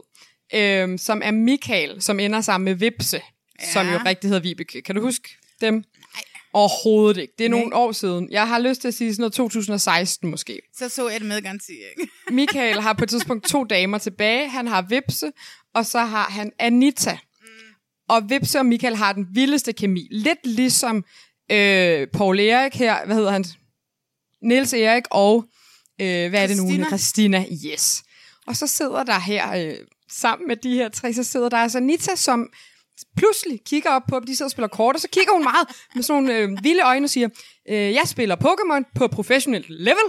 [0.54, 3.20] øhm, som er Michael, som ender sammen med Vipse,
[3.61, 3.72] ja.
[3.72, 4.82] som jo rigtig hedder Vibeke.
[4.82, 5.28] Kan du huske
[5.61, 5.74] dem?
[5.74, 6.22] Nej.
[6.52, 7.34] Overhovedet ikke.
[7.38, 8.28] Det er nogle år siden.
[8.30, 10.61] Jeg har lyst til at sige sådan noget 2016 måske.
[10.76, 12.12] Så så jeg det med garanti, ikke?
[12.40, 14.48] Michael har på et tidspunkt to damer tilbage.
[14.48, 15.32] Han har Vipse,
[15.74, 17.18] og så har han Anita.
[18.08, 20.08] Og Vipse og Michael har den vildeste kemi.
[20.11, 21.04] Lidt ligesom
[21.50, 23.44] øh, Paul Erik her, hvad hedder han?
[24.42, 25.44] Niels Erik og,
[26.00, 26.84] øh, hvad er det nu?
[26.84, 28.02] Christina, yes.
[28.46, 29.76] Og så sidder der her, øh,
[30.11, 32.51] sammen med de her tre, så sidder der altså Anita, som
[33.16, 35.68] pludselig kigger op på dem, de sidder og spiller kort, og så kigger hun meget
[35.94, 37.29] med sådan nogle øh, vilde øjne og siger,
[37.68, 40.09] øh, jeg spiller Pokémon på professionelt level.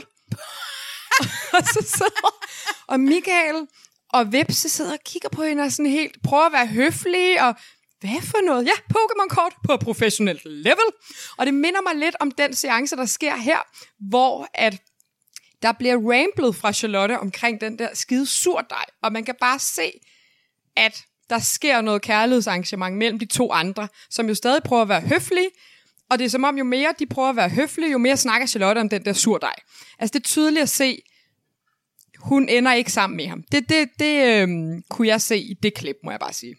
[1.57, 2.29] og så sidder,
[2.87, 3.67] og Michael
[4.13, 7.55] og Vipse sidder og kigger på hende og sådan helt, prøver at være høflige, og
[7.99, 8.65] hvad for noget?
[8.65, 10.89] Ja, Pokémon-kort på professionelt level.
[11.37, 13.57] Og det minder mig lidt om den seance, der sker her,
[14.09, 14.81] hvor at
[15.61, 19.91] der bliver ramblet fra Charlotte omkring den der skide surdej, og man kan bare se,
[20.75, 25.01] at der sker noget kærlighedsarrangement mellem de to andre, som jo stadig prøver at være
[25.01, 25.49] høflige,
[26.09, 28.47] og det er som om, jo mere de prøver at være høflige, jo mere snakker
[28.47, 29.55] Charlotte om den der surdej.
[29.99, 31.01] Altså, det er tydeligt at se,
[32.19, 33.43] hun ender ikke sammen med ham.
[33.51, 34.47] Det, det, det øh,
[34.89, 36.55] kunne jeg se i det klip, må jeg bare sige.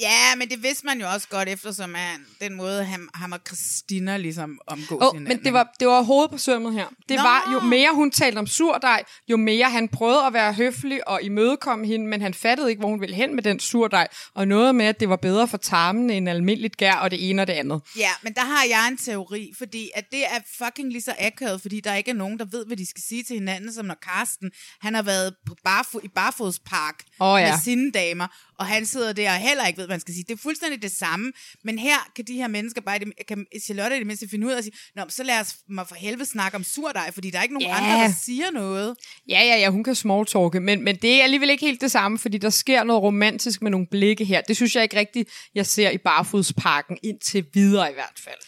[0.00, 3.40] Ja, men det vidste man jo også godt, eftersom han, den måde, han, ham og
[3.46, 5.36] Christina ligesom omgås Oh, hinanden.
[5.36, 6.86] men det var, det var hovedet på sømmet her.
[7.08, 7.22] Det Nå.
[7.22, 11.22] var, jo mere hun talte om surdej, jo mere han prøvede at være høflig og
[11.22, 14.74] imødekomme hende, men han fattede ikke, hvor hun ville hen med den surdej, og noget
[14.74, 17.52] med, at det var bedre for tarmen end almindeligt gær, og det ene og det
[17.52, 17.80] andet.
[17.96, 21.60] Ja, men der har jeg en teori, fordi at det er fucking lige så akavet,
[21.62, 23.96] fordi der ikke er nogen, der ved, hvad de skal sige til hinanden, som når
[24.02, 27.50] Karsten, han har været på barfod, i Barfodspark Åh, ja.
[27.50, 28.26] med sine damer,
[28.58, 30.24] og han sidder der og heller ikke ved, hvad han skal sige.
[30.28, 31.32] Det er fuldstændig det samme,
[31.64, 34.56] men her kan de her mennesker bare, kan Charlotte i det mindste finde ud af
[34.58, 37.42] at sige, Nå, så lad os mig for helvede snakke om surdej, fordi der er
[37.42, 37.76] ikke nogen Ja.
[37.76, 38.96] andre, der siger noget.
[39.28, 42.18] Ja, ja, ja, hun kan smalltalke, men, men det er alligevel ikke helt det samme,
[42.18, 44.40] fordi der sker noget romantisk med nogle blikke her.
[44.40, 48.38] Det synes jeg ikke rigtigt, jeg ser i Barfodsparken indtil videre i hvert fald.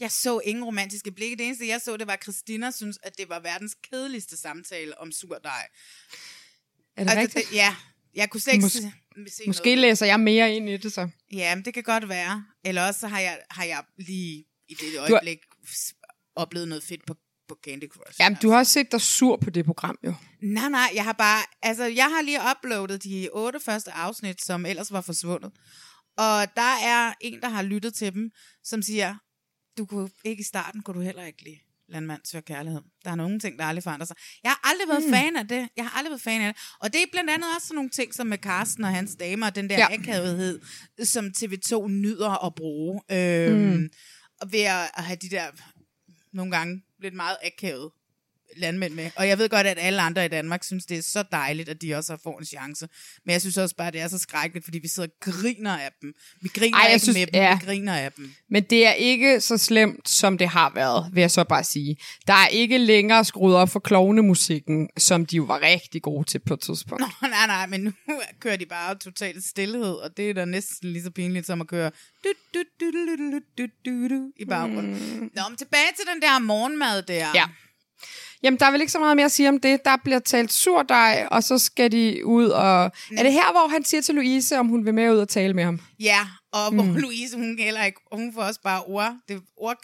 [0.00, 1.36] Jeg så ingen romantiske blikke.
[1.36, 5.00] Det eneste, jeg så, det var, at Christina synes, at det var verdens kedeligste samtale
[5.00, 5.66] om surdej.
[6.96, 7.48] Er det rigtigt?
[7.50, 7.74] det, ja,
[8.14, 9.78] jeg kunne slet ikke Mås- se Måske noget.
[9.78, 11.08] læser jeg mere ind i det så.
[11.32, 12.44] Ja, men det kan godt være.
[12.64, 15.94] Eller også så har jeg, har jeg lige i det øjeblik s-
[16.36, 17.14] oplevet noget fedt på,
[17.48, 18.20] på Candy Crush.
[18.20, 20.14] Jamen, du har også set dig sur på det program, jo.
[20.42, 21.42] Nej, nej, jeg har bare...
[21.62, 25.52] Altså, jeg har lige uploadet de otte første afsnit, som ellers var forsvundet.
[26.16, 28.30] Og der er en, der har lyttet til dem,
[28.64, 29.16] som siger,
[29.78, 32.80] du kunne ikke i starten, kunne du heller ikke lide landmand søger kærlighed.
[33.04, 34.16] Der er nogle ting, der aldrig forandrer sig.
[34.42, 35.12] Jeg har aldrig været mm.
[35.12, 35.68] fan af det.
[35.76, 36.62] Jeg har aldrig været fan af det.
[36.80, 39.46] Og det er blandt andet også sådan nogle ting, som med Carsten og hans damer,
[39.46, 39.92] og den der Ja.
[39.92, 40.60] akavethed,
[41.04, 43.00] som TV2 nyder at bruge.
[43.12, 43.88] Øhm, mm.
[44.40, 45.46] Og ved at, at have de der
[46.32, 47.90] nogle gange lidt meget akavet
[48.56, 49.10] landmænd med.
[49.16, 51.82] Og jeg ved godt, at alle andre i Danmark synes, det er så dejligt, at
[51.82, 52.88] de også har fået en chance.
[53.24, 55.78] Men jeg synes også bare, at det er så skrækkeligt, fordi vi sidder og griner
[55.78, 56.14] af dem.
[56.40, 57.58] Vi griner Ej, ikke synes- med dem, ja.
[57.60, 58.32] vi griner af dem.
[58.50, 61.96] Men det er ikke så slemt, som det har været, vil jeg så bare sige.
[62.26, 66.38] Der er ikke længere skruet op for klovnemusikken, som de jo var rigtig gode til
[66.38, 67.00] på et tidspunkt.
[67.00, 67.92] Nå, nej, nej, men nu
[68.40, 71.66] kører de bare totalt stillhed, og det er da næsten lige så pinligt som at
[71.66, 71.90] køre
[72.24, 74.92] du, du, du, du, du, du, du, du, du, i baggrunden.
[75.20, 75.30] Mm.
[75.34, 77.28] Nå, men tilbage til den der morgenmad der.
[77.34, 77.44] Ja.
[78.42, 79.84] Jamen, der er vel ikke så meget mere at sige om det.
[79.84, 82.84] Der bliver talt surdej, og så skal de ud og...
[83.16, 85.54] Er det her, hvor han siger til Louise, om hun vil med ud og tale
[85.54, 85.80] med ham?
[86.00, 86.20] Ja,
[86.52, 89.76] og hvor Louise, hun kan heller ikke, hun får også bare ord, det ord,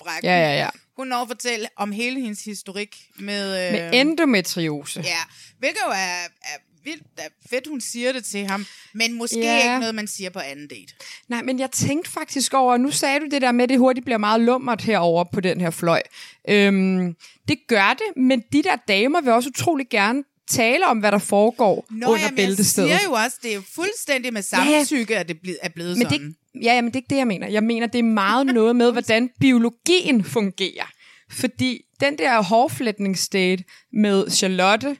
[0.00, 0.22] bræk.
[0.22, 0.68] Ja, ja, ja.
[0.96, 3.66] Hun når at fortælle om hele hendes historik med...
[3.66, 5.00] Øh, Med endometriose.
[5.00, 5.18] Ja,
[5.58, 9.56] hvilket jo er, er vildt er fedt, hun siger det til ham, men måske Ja.
[9.56, 10.94] ikke noget, man siger på anden date.
[11.28, 14.04] Nej, men jeg tænkte faktisk over, nu sagde du det der med, at det hurtigt
[14.04, 16.02] bliver meget lummert herover på den her fløj.
[16.48, 17.14] Øhm,
[17.48, 21.18] det gør det, men de der damer vil også utrolig gerne tale om, hvad der
[21.18, 22.90] foregår Nå, under jamen, jeg bæltestedet.
[22.90, 26.12] siger jo også, det er jo fuldstændig med samtykke, at det er blevet Men det,
[26.12, 26.34] sådan.
[26.62, 27.48] ja, ja, men det er ikke det, jeg mener.
[27.48, 30.90] Jeg mener, det er meget noget med, hvordan biologien fungerer.
[31.30, 34.96] Fordi den der hårflætningsdate med Charlotte,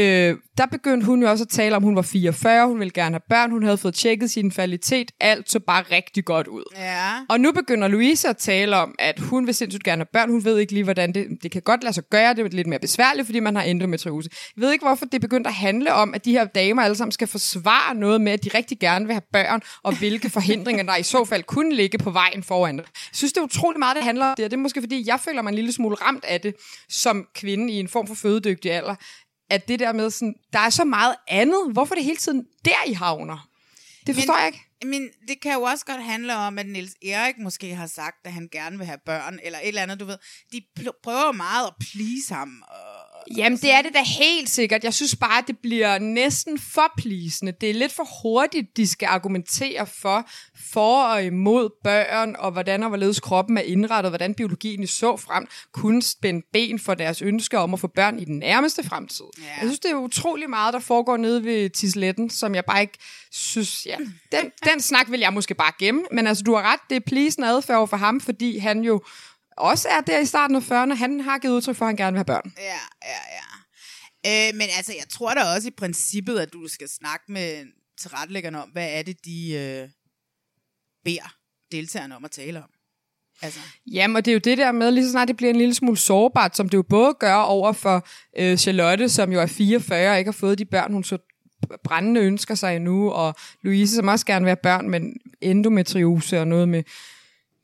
[0.00, 3.14] øh, der begyndte hun jo også at tale om, hun var 44, hun ville gerne
[3.14, 6.64] have børn, hun havde fået tjekket sin kvalitet, alt så bare rigtig godt ud.
[6.76, 7.10] Ja.
[7.28, 10.30] Og nu begynder Louise at tale om, at hun vil sindssygt gerne have børn.
[10.30, 11.26] Hun ved ikke lige, hvordan det...
[11.42, 14.30] Det kan godt lade sig gøre, det er lidt mere besværligt, fordi man har endometriose.
[14.56, 17.12] Jeg ved ikke, hvorfor det begyndte at handle om, at de her damer alle sammen
[17.12, 20.96] skal forsvare noget med, at de rigtig gerne vil have børn, og hvilke forhindringer der
[20.96, 22.76] i så fald kunne ligge på vejen foran.
[22.76, 25.04] Jeg synes, det er utrolig meget, det handler om det, og det er måske, fordi
[25.06, 26.54] jeg føler mig en lille smule ramt af det,
[26.88, 28.94] som kvinde i en form for fødedygtig alder,
[29.50, 31.72] at det der med sådan, der er så meget andet.
[31.72, 33.48] Hvorfor det hele tiden der, I havner?
[34.06, 34.66] Det forstår jeg ikke.
[34.84, 38.32] Men det kan jo også godt handle om, at Niels Erik måske har sagt, at
[38.32, 40.18] han gerne vil have børn, eller et eller andet, du ved.
[40.52, 40.62] De
[41.02, 42.62] prøver meget at please ham.
[42.68, 42.89] Og,
[43.36, 44.84] Jamen, det er det da helt sikkert.
[44.84, 47.52] Jeg synes bare, at det bliver næsten for plisende.
[47.60, 50.28] Det er lidt for hurtigt, de skal argumentere for,
[50.72, 55.16] for og imod børn, og hvordan og hvorledes kroppen er indrettet, hvordan biologien i så
[55.16, 59.24] frem kunne spænde ben for deres ønsker om at få børn i den nærmeste fremtid.
[59.38, 59.44] Ja.
[59.44, 62.98] Jeg synes, det er utrolig meget, der foregår nede ved Tisletten, som jeg bare ikke
[63.30, 63.96] synes, ja,
[64.32, 67.00] den, den snak vil jeg måske bare gemme, men altså, du har ret, det er
[67.00, 69.02] plisende adfærd for ham, fordi han jo
[69.60, 72.12] også er der i starten af 40'erne, han har givet udtryk for, at han gerne
[72.12, 72.52] vil have børn.
[72.58, 73.46] Ja, ja, ja.
[74.26, 77.66] Øh, men altså, jeg tror da også i princippet, at du skal snakke med
[78.00, 79.88] tilrettelæggerne om, hvad er det, de øh,
[81.04, 81.34] beder
[81.72, 82.70] deltagerne om at tale om.
[83.42, 83.60] Altså,
[83.92, 85.74] Jamen, og det er jo det der med, lige så snart det bliver en lille
[85.74, 88.06] smule sårbart, som det jo både gør over for
[88.38, 91.18] øh, Charlotte, som jo er 44 og ikke har fået de børn, hun så
[91.84, 96.48] brændende ønsker sig endnu, og Louise, som også gerne vil have børn, men endometriose og
[96.48, 96.82] noget med...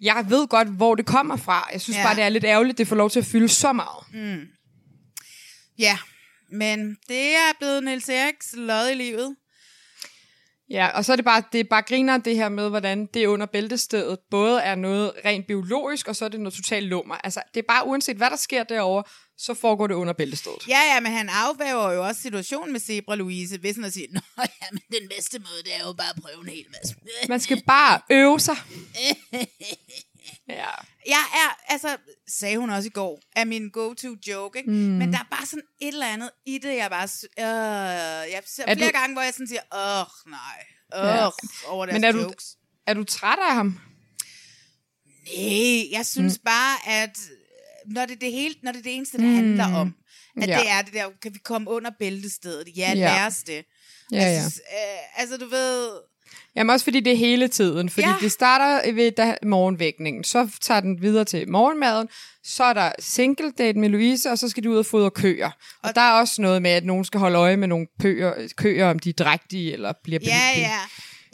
[0.01, 1.69] Jeg ved godt, hvor det kommer fra.
[1.73, 2.03] Jeg synes Ja.
[2.03, 4.05] bare, det er lidt ærgerligt, det får lov til at fylde så meget.
[5.79, 5.99] ja,
[6.51, 9.37] men det er blevet Niels Eriks lod i livet.
[10.71, 13.27] Ja, og så er det bare, det er bare griner det her med, hvordan det
[13.27, 17.15] under bæltestedet både er noget rent biologisk, og så er det noget totalt lummer.
[17.25, 19.05] Altså, det er bare uanset, hvad der sker derovre,
[19.39, 20.69] så foregår det under bæltestedet.
[20.69, 24.07] Ja, ja, men han afvæver jo også situationen med Zebra Louise, ved sådan at sige,
[24.11, 26.95] Nå ja, men den bedste måde, det er jo bare at prøve en hel masse.
[27.29, 28.57] Man skal bare øve sig.
[30.49, 30.67] Ja.
[31.07, 31.97] Jeg er, altså,
[32.29, 34.71] sagde hun også i går, er min go-to joke, ikke?
[34.71, 34.77] Mm.
[34.77, 38.65] Men der er bare sådan et eller andet i det, jeg bare, øh, jeg ser
[38.67, 41.29] Er flere du- gange, hvor jeg sådan siger, åh, nej, åh, Ja.
[41.67, 42.57] over deres Men er du- jokes.
[42.87, 43.79] Er du træt af ham?
[45.37, 46.45] Nej, jeg synes mm.
[46.45, 47.19] bare, at
[47.89, 49.95] når det er det, hele, når det, er det eneste, det handler om,
[50.43, 50.59] at Ja.
[50.59, 52.69] det er det der, kan vi komme under bæltestedet?
[52.77, 52.95] Ja, Ja.
[52.95, 53.65] lad os det.
[54.13, 54.41] Ja, jeg ja.
[54.41, 55.89] Synes, øh, altså, du ved,
[56.57, 57.91] Jamen også fordi det er hele tiden.
[57.91, 58.15] Fordi Ja.
[58.21, 60.25] det starter ved da, morgenvækningen.
[60.25, 62.09] Så tager den videre til morgenmaden.
[62.45, 65.47] Så er der single date med Louise, og så skal de ud og fodre køer.
[65.47, 65.53] Og,
[65.89, 68.91] og der er også noget med, at nogen skal holde øje med nogle køer, køer
[68.91, 70.79] om de er drægtige eller bliver Ja, ja.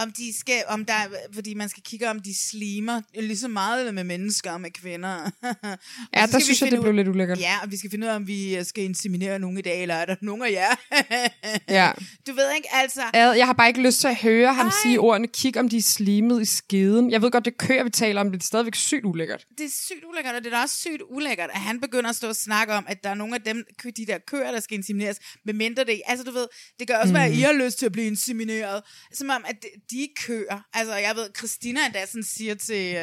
[0.02, 0.94] Om de skal, om der,
[1.34, 5.30] fordi man skal kigge, om de slimer lige så meget med mennesker og med kvinder.
[6.16, 7.40] Ja, der synes jeg, det blev ud- lidt ulækkert.
[7.40, 9.94] Ja, og vi skal finde ud af, om vi skal inseminere nogen i dag, eller
[9.94, 10.74] er der nogen af jer?
[11.68, 11.92] Ja.
[12.26, 13.02] Du ved ikke, altså...
[13.14, 14.72] Jeg har bare ikke lyst til at høre ham Ej.
[14.82, 17.10] sige ordene, kig om de er slimet i skeden.
[17.10, 19.46] Jeg ved godt, det er køer, vi taler om, men det er stadigvæk sygt ulækkert.
[19.58, 22.16] det er sygt ulækkert, og det er da også sygt ulækkert, at han begynder at
[22.16, 23.64] stå og snakke om, at der er nogle af dem,
[23.96, 26.46] de der køer, der skal insemineres, med mindre det, altså du ved,
[26.78, 27.14] det kan også mm.
[27.14, 30.08] være, at I har lyst til at blive insemineret, som om, at de- de er
[30.16, 30.60] køer.
[30.74, 33.02] Altså jeg ved, Christina endda sådan siger til, uh,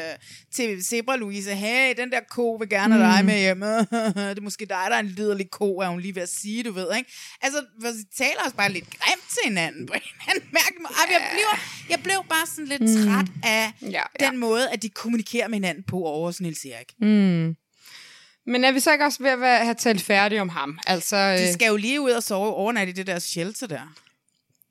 [0.54, 3.60] til Zebra Louise, hey, den der ko vil gerne have dig med hjem.
[4.30, 6.62] det er måske dig, der er en liderlig ko, er hun lige ved at sige,
[6.62, 7.12] du ved, ikke?
[7.42, 10.94] Altså, de taler også bare lidt grimt til hinanden på en anden måde.
[11.08, 11.58] Ej, Jeg blev,
[11.90, 13.04] jeg blev bare sådan lidt mm.
[13.06, 16.94] træt af Ja, den måde, at de kommunikerer med hinanden på over hos Niels Erik.
[18.46, 20.78] Men er vi så ikke også ved at have talt færdigt om ham?
[20.86, 23.94] Altså, De øh, skal jo lige ud og sove overnat i det der shelter der.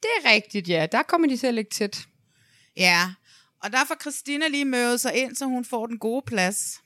[0.02, 0.88] det er rigtigt, ja.
[0.92, 2.06] Der kommer de at ligge tæt.
[2.80, 3.12] Ja,
[3.64, 6.82] og der får Christina lige mødet sig ind, så hun får den gode plads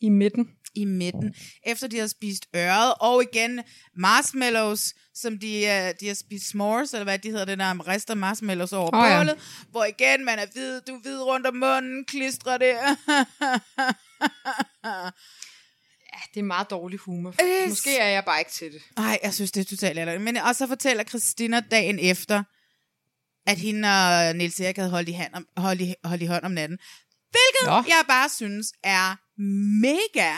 [0.00, 0.48] I midten.
[0.74, 1.34] i midten,
[1.66, 3.62] efter de har spist øret, og igen
[3.96, 8.14] marshmallows, som de, uh, de har spist s'mores, eller hvad de hedder, det der rester
[8.14, 9.18] marshmallows over oh, ja.
[9.18, 12.74] bålet, hvor igen man er hvid, du er hvid rundt om munden, klistrer det.
[16.12, 17.34] Ja, det er meget dårlig humor.
[17.42, 18.82] Øh, Måske er jeg bare ikke til det.
[18.96, 20.24] Ej, jeg synes, det er totalt latterligt.
[20.24, 22.42] Men og så fortæller Christina dagen efter,
[23.46, 26.44] at hende og Niels Erik havde holdt i, hand om, holdt i, holdt i hånd
[26.44, 26.78] om natten.
[27.30, 27.76] Hvilket Nå.
[27.88, 29.16] jeg bare synes er
[29.80, 30.32] mega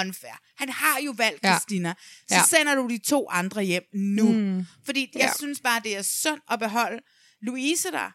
[0.00, 0.40] unfair.
[0.58, 1.48] Han har jo valgt Ja.
[1.54, 1.94] Christina.
[2.28, 2.42] Så Ja.
[2.58, 4.32] sender du de to andre hjem nu.
[4.32, 4.66] Mm.
[4.84, 5.30] Fordi jeg Ja.
[5.38, 6.98] synes bare, det er synd at beholde
[7.42, 8.10] Louise der.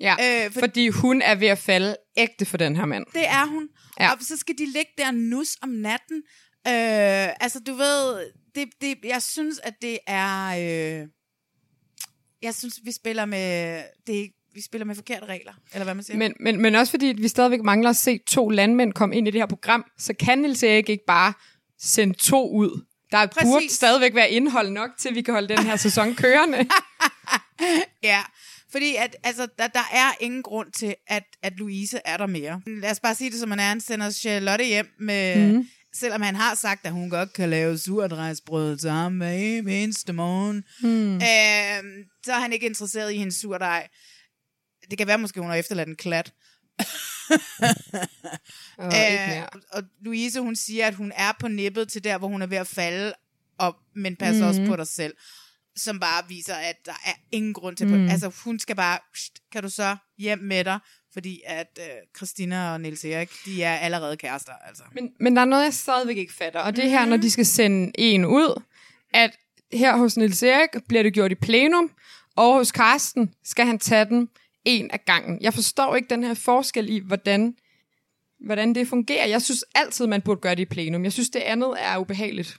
[0.00, 0.60] Ja, Øh, for- for...
[0.60, 3.06] fordi hun er ved at falde ægte for den her mand.
[3.14, 3.68] Det er hun.
[4.00, 4.12] Ja.
[4.12, 6.16] Og så skal de ligge der nus om natten.
[6.68, 10.46] Øh, altså, du ved, det, det, jeg synes, at det er...
[11.00, 11.06] Øh,
[12.42, 13.76] jeg synes, vi spiller med...
[14.06, 16.16] Det, er- vi spiller med forkerte regler, eller hvad man siger.
[16.18, 19.30] Men, men, men også fordi vi stadigvæk mangler at se to landmænd komme ind i
[19.30, 21.32] det her program, så kan Niels Erik ikke bare
[21.80, 22.84] sende to ud.
[23.12, 23.46] Der Præcis.
[23.50, 26.66] burde stadigvæk være indhold nok til, at vi kan holde den her sæson kørende.
[28.02, 28.20] Ja,
[28.72, 32.60] fordi at, altså, der, der er ingen grund til, at, at Louise er der mere.
[32.66, 33.64] Lad os bare sige det, som man er.
[33.64, 35.52] Han sender Charlotte hjem med...
[35.52, 35.68] Mm.
[35.94, 40.64] Selvom han har sagt, at hun godt kan lave surdejsbrød til ham hver eneste morgen.
[40.82, 40.90] Mhm.
[40.92, 41.14] Mm.
[41.16, 43.88] Øh, så er han ikke interesseret i hendes surdej.
[44.90, 46.32] Det kan være, måske hun har efterladt en klat.
[48.78, 49.42] Og ikke Øh,
[49.72, 52.56] og Louise, hun siger, at hun er på nippet til der, hvor hun er ved
[52.56, 53.12] at falde,
[53.58, 54.48] op, men passer mm.
[54.48, 55.14] også på dig selv.
[55.76, 57.86] Som bare viser, at der er ingen grund til...
[57.86, 58.08] Mm.
[58.08, 58.98] Altså, hun skal bare...
[59.12, 60.78] "Pst, Kan du så hjem med dig?
[61.12, 64.82] Fordi at øh, Christina og Niels Erik, de er allerede kærester, altså.
[64.92, 67.30] Men, men der er noget, jeg stadigvæk ikke fatter, og det er her, når de
[67.30, 68.62] skal sende en ud,
[69.14, 69.30] at
[69.72, 71.90] her hos Nils Erik bliver det gjort i plenum,
[72.36, 74.28] og hos Karsten skal han tage den
[74.64, 75.38] en af gangen.
[75.40, 77.54] Jeg forstår ikke den her forskel i, hvordan,
[78.40, 79.26] hvordan det fungerer.
[79.26, 81.04] Jeg synes altid, man burde gøre det i plenum.
[81.04, 82.56] Jeg synes, det andet er ubehageligt.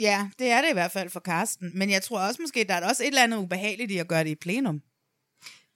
[0.00, 1.70] Ja, det er det i hvert fald for Karsten.
[1.74, 4.24] Men jeg tror også måske, der er også et eller andet ubehageligt i at gøre
[4.24, 4.80] det i plenum.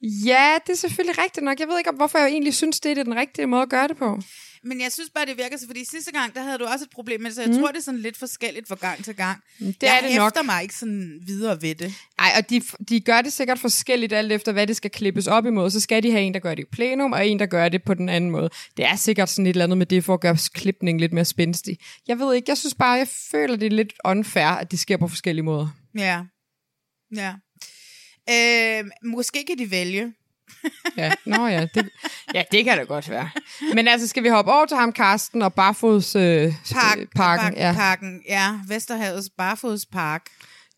[0.01, 1.59] Ja, det er selvfølgelig rigtigt nok.
[1.59, 3.87] Jeg ved ikke, om- hvorfor jeg egentlig synes, det er den rigtige måde at gøre
[3.87, 4.19] det på.
[4.63, 6.89] Men jeg synes bare, det virker så, fordi sidste gang, der havde du også et
[6.91, 7.57] problem med det, så jeg mm.
[7.59, 9.41] tror, det er sådan lidt forskelligt fra gang til gang.
[9.59, 10.45] Det jeg er det nok.
[10.45, 11.93] mig ikke sådan videre ved det.
[12.19, 15.45] Ej, og de, de gør det sikkert forskelligt alt efter, hvad det skal klippes op
[15.45, 15.69] imod.
[15.69, 17.83] Så skal de have en, der gør det i plenum, og en, der gør det
[17.83, 18.49] på den anden måde.
[18.77, 21.25] Det er sikkert sådan et eller andet med det, for at gøre klipningen lidt mere
[21.25, 21.77] spændstig.
[22.07, 24.97] Jeg ved ikke, jeg synes bare, jeg føler, det er lidt unfair, at det sker
[24.97, 25.67] på forskellige måder.
[25.97, 26.21] Ja.
[27.15, 27.33] Ja.
[28.31, 30.13] Øh, måske kan de vælge.
[30.97, 31.89] Ja, nå ja, det,
[32.33, 33.29] ja, det kan da godt være.
[33.73, 37.43] Men altså, skal vi hoppe over til ham, Karsten, og Barfods øh, Park, øh, parken?
[37.45, 37.73] park, Ja.
[37.73, 38.59] Parken, ja.
[38.67, 40.29] Vesterhavets Barfodspark.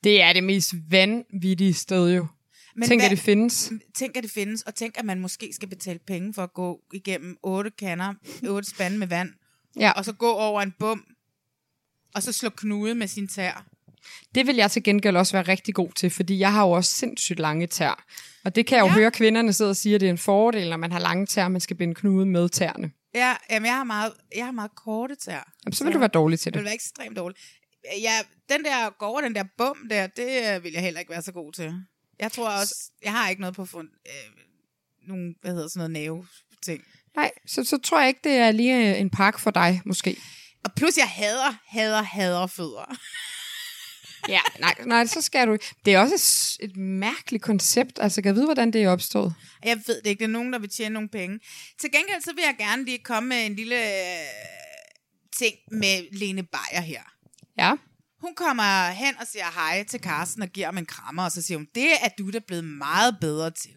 [0.04, 2.28] Det er det mest vanvittige sted jo.
[2.76, 3.72] Men Tænk, hvad- at det findes.
[3.96, 6.80] Tænk, at det findes, og tænk, at man måske skal betale penge for at gå
[6.94, 8.14] igennem otte kander,
[8.48, 9.30] otte spande med vand,
[9.80, 9.92] Ja.
[9.92, 11.04] og så gå over en bum,
[12.16, 13.66] og så slå knude med sin tær.
[14.36, 16.92] Det vil jeg til gengæld også være rigtig god til, fordi jeg har jo også
[16.96, 18.04] sindssygt lange tær.
[18.46, 18.94] Og det kan jeg jo Ja.
[18.94, 21.48] høre kvinderne sidde og sige, at det er en fordel, når man har lange tær,
[21.48, 22.92] man skal binde knude med tæerne.
[23.16, 25.52] Ja, jamen, jeg har meget, jeg har meget korte tær.
[25.66, 26.66] Jamen, så vil du være dårlig til Det vil det.
[26.66, 27.40] være ekstremt dårligt.
[28.02, 28.20] Ja,
[28.56, 31.22] den der gå over den der bum der, det øh, vil jeg heller ikke være
[31.22, 31.74] så god til.
[32.20, 34.44] Jeg tror også, jeg har ikke noget på fund, øh,
[35.08, 36.26] nogle, hvad hedder sådan noget næve
[36.66, 36.84] ting.
[37.16, 40.18] Nej, så, så tror jeg ikke, det er lige øh, en park for dig, måske.
[40.64, 42.96] Og plus jeg hader, hader, hader fødder.
[44.30, 45.58] Ja, nej, nej, så skal du.
[45.86, 46.16] Det er også
[46.60, 48.00] et, et mærkeligt koncept.
[48.02, 49.36] Altså, kan jeg vide, hvordan det er opstået?
[49.64, 51.40] Jeg ved det ikke, det er nogen, der vil tjene nogle penge.
[51.80, 54.26] Til gengæld så vil jeg gerne lige komme med en lille øh,
[55.38, 57.02] ting med Lene Beyer her.
[57.58, 57.74] Ja.
[58.22, 61.42] Hun kommer hen og siger hej til Carsten og giver ham en krammer, og så
[61.42, 63.76] siger hun, det er du da blevet meget bedre til.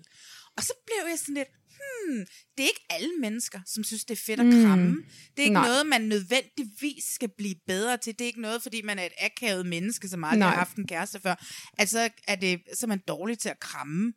[0.56, 1.48] Og så blev jeg sådan lidt,
[2.06, 2.26] hmm,
[2.56, 4.96] det er ikke alle mennesker, som synes, det er fedt at kramme.
[5.30, 5.68] Det er ikke Nej.
[5.68, 8.12] noget, man nødvendigvis skal blive bedre til.
[8.12, 10.48] Det er ikke noget, fordi man er et akavet menneske, som aldrig Nej.
[10.48, 11.44] har haft en kæreste før.
[11.78, 14.12] Altså er, det, så er man dårlig til at kramme.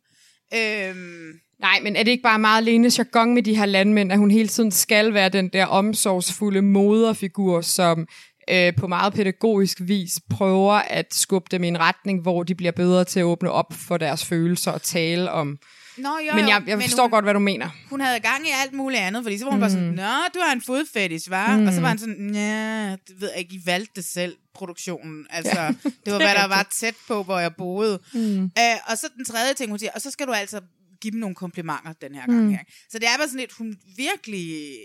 [0.54, 4.18] Øhm, Nej, men er det ikke bare meget Lenes jargon med de her landmænd, at
[4.18, 8.06] hun hele tiden skal være den der omsorgsfulde moderfigur, som
[8.50, 12.72] øh, på meget pædagogisk vis prøver at skubbe dem i en retning, hvor de bliver
[12.72, 15.58] bedre til at åbne op for deres følelser og tale om.
[16.02, 17.68] Nå, jo, Men jeg, jeg forstår hun, godt, hvad du mener.
[17.90, 19.60] hun havde gang i alt muligt andet, fordi så var hun mm.
[19.60, 21.56] bare sådan, Nå, du har en fodfetish, var?
[21.56, 21.66] Mm.
[21.66, 25.26] Og så var han sådan, ja, det ved jeg ikke, I valgte det selv, produktionen.
[25.30, 25.66] Altså, ja,
[26.04, 28.00] det var, hvad der var tæt på, hvor jeg boede.
[28.14, 28.42] Mm.
[28.44, 30.60] Øh, og så den tredje ting, hun siger, og så skal du altså
[31.00, 32.44] give dem nogle komplimenter den her gang.
[32.44, 32.50] Mm.
[32.50, 32.58] Her.
[32.90, 34.76] Så det er bare sådan lidt, hun virkelig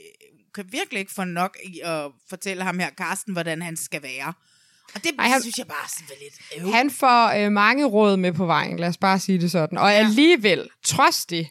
[0.55, 4.34] kan virkelig ikke få nok i at fortælle ham her, Karsten, hvordan han skal være.
[4.95, 6.71] Og det Ej, han- synes jeg bare sådan lidt øv.
[6.73, 9.77] Han får øh, mange råd med på vejen, lad os bare sige det sådan.
[9.77, 9.95] Og ja.
[9.95, 11.47] alligevel, trods det,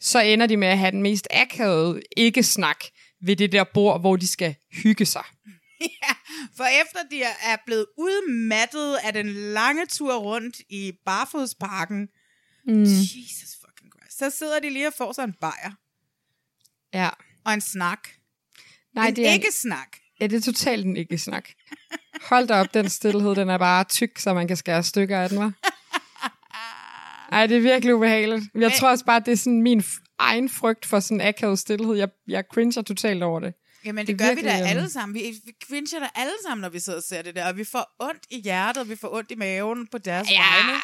[0.00, 2.84] så ender de med at have den mest akavede ikke-snak
[3.22, 5.24] ved det der bord, hvor de skal hygge sig.
[5.80, 6.12] Ja,
[6.56, 12.08] for efter de er- blevet udmattet af den lange tur rundt i Barfodsparken,
[12.66, 12.82] mm.
[12.82, 15.72] Jesus fucking Christ, så sidder de lige og får sig en bajer
[16.94, 17.10] Ja.
[17.44, 18.08] og en snak.
[18.94, 19.96] Nej, en det er, ikke snak.
[20.20, 21.48] Ja, det er totalt en ikke-snak.
[22.28, 25.28] Hold da op, den stillhed, den er bare tyk, så man kan skære stykker af
[25.28, 25.52] den, var.
[27.32, 28.44] Ej, det er virkelig ubehageligt.
[28.54, 29.84] Jeg tror også bare, det er sådan min
[30.18, 31.94] egen frygt for sådan akavet stillhed.
[31.96, 33.54] Jeg, jeg cringer totalt over det.
[33.84, 35.14] Jamen, Det det, gør vi da alle sammen.
[35.14, 37.48] Vi, vi crincher da alle sammen, når vi sidder og ser det der.
[37.48, 40.36] Og vi får ondt i hjertet, og vi får ondt i maven på deres Ja,
[40.38, 40.80] vegne.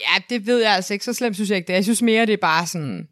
[0.00, 1.04] ja, det ved jeg altså ikke.
[1.04, 1.72] Så slemt synes jeg ikke det.
[1.74, 3.08] Jeg synes mere, det er bare sådan...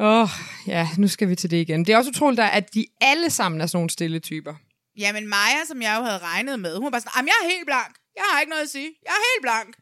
[0.00, 0.28] Åh, oh,
[0.66, 1.84] ja, nu skal vi til det igen.
[1.84, 4.54] Det er også utroligt, der, at de alle sammen er sådan nogle stille typer.
[4.98, 7.50] Jamen, Maja, som jeg jo havde regnet med, hun var bare sådan, "Jamen, jeg er
[7.50, 7.92] helt blank.
[8.16, 8.90] Jeg har ikke noget at sige.
[9.04, 9.76] Jeg er helt blank.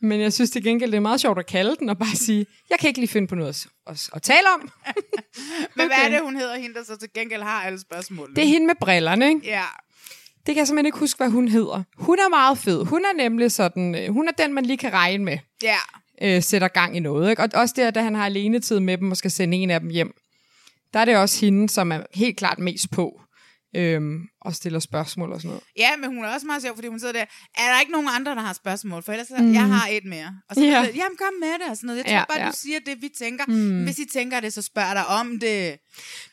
[0.00, 2.46] Men jeg synes til gengæld, det er meget sjovt at kalde den og bare sige,
[2.70, 4.60] jeg kan ikke lige finde på noget at, at, at tale om.
[5.76, 6.12] Men hvad er Okay.
[6.12, 8.36] det, hun hedder, hende, der så til gengæld har alle spørgsmålene?
[8.36, 9.40] Det er hende med brillerne, ikke?
[9.46, 9.64] Ja.
[10.46, 11.82] Det kan jeg simpelthen ikke huske, hvad hun hedder.
[11.96, 12.84] Hun er meget fed.
[12.84, 15.76] Hun er nemlig sådan, øh, hun er den, man lige kan regne med, Ja.
[16.22, 17.30] Øh, sætter gang i noget.
[17.30, 17.42] Ikke?
[17.42, 19.88] Og også der, da han har alenetid med dem og skal sende en af dem
[19.88, 20.12] hjem,
[20.92, 23.20] der er det også hende, som er helt klart mest på
[23.76, 25.62] øhm, og stiller spørgsmål og sådan noget.
[25.78, 27.24] Ja, men hun er også meget sjov, fordi hun sidder der.
[27.58, 29.02] Er der ikke nogen andre, der har spørgsmål?
[29.02, 29.54] For ellers, mm.
[29.54, 30.34] jeg har et mere.
[30.48, 30.66] Og så Ja.
[30.68, 30.80] ja.
[30.80, 31.98] Jamen, kom med det og sådan noget.
[31.98, 32.46] Jeg tror Ja, bare, ja.
[32.50, 33.44] du siger det, vi tænker.
[33.48, 33.84] Mm.
[33.84, 35.76] Hvis I tænker det, så spørg dig om det.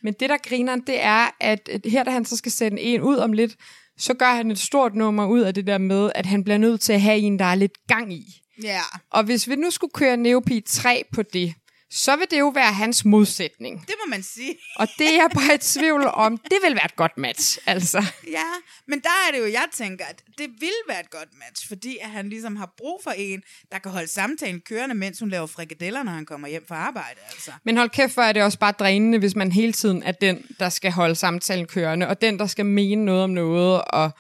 [0.03, 3.01] Men det, der griner, det er, at at her, da han så skal sende en
[3.01, 3.55] ud om lidt,
[3.97, 6.81] så gør han et stort nummer ud af det der med, at han bliver nødt
[6.81, 8.23] til at have en, der er lidt gang i.
[8.63, 8.81] Ja.
[9.09, 11.53] Og hvis vi nu skulle køre Neopi 3 på det,
[11.91, 13.81] så vil det jo være hans modsætning.
[13.87, 14.55] Det må man sige.
[14.75, 18.03] Og det er jeg bare i tvivl om, det vil være et godt match, altså.
[18.27, 18.45] Ja,
[18.87, 21.97] men der er det jo, jeg tænker, at det vil være et godt match, fordi
[22.01, 23.41] at han ligesom har brug for en,
[23.71, 27.19] der kan holde samtalen kørende, mens hun laver frikadeller, når han kommer hjem fra arbejde.
[27.31, 27.51] Altså.
[27.63, 30.45] Men hold kæft, hvor er det også bare drænende, hvis man hele tiden er den,
[30.59, 34.11] der skal holde samtalen kørende, og den, der skal mene noget om noget, og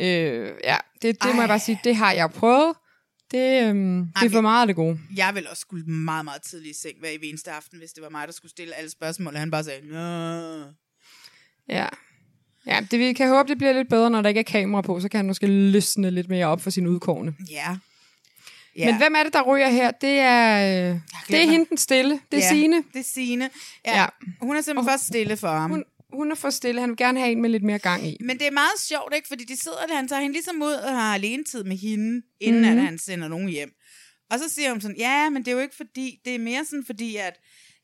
[0.00, 2.74] øh, ja, det, det må jeg bare sige, det har jeg prøvet.
[3.30, 4.98] Det, øhm, det er for meget af det gode.
[5.16, 8.08] Jeg vil også skulle meget, meget tidlig i seng hver eneste aften, hvis det var
[8.08, 10.72] mig, der skulle stille alle spørgsmål, og han bare sagde, Nå.
[11.68, 11.86] Ja.
[12.66, 15.00] Ja, det, vi kan håbe, det bliver lidt bedre, når der ikke er kamera på,
[15.00, 17.34] så kan han måske løsne lidt mere op for sin udkårne.
[17.50, 17.76] Ja.
[18.76, 18.86] Ja.
[18.86, 19.90] Men hvem er det, der ryger her?
[19.90, 22.20] Det er, øh, det er hende den stille.
[22.32, 22.76] Det er ja, Signe.
[22.92, 23.50] Det er Signe.
[23.86, 24.00] Ja.
[24.00, 24.06] Ja.
[24.40, 25.70] Hun er simpelthen først stille for ham.
[25.70, 26.80] Hun, hun er for stille.
[26.80, 28.16] Han vil gerne have en med lidt mere gang i.
[28.20, 29.28] Men det er meget sjovt, ikke?
[29.28, 32.22] Fordi de sidder der, han tager hende ligesom ud og har alene tid med hende,
[32.40, 32.78] inden mm-hmm.
[32.78, 33.72] at han sender nogen hjem.
[34.30, 36.64] Og så siger hun sådan, ja, men det er jo ikke fordi, det er mere
[36.64, 37.34] sådan fordi, at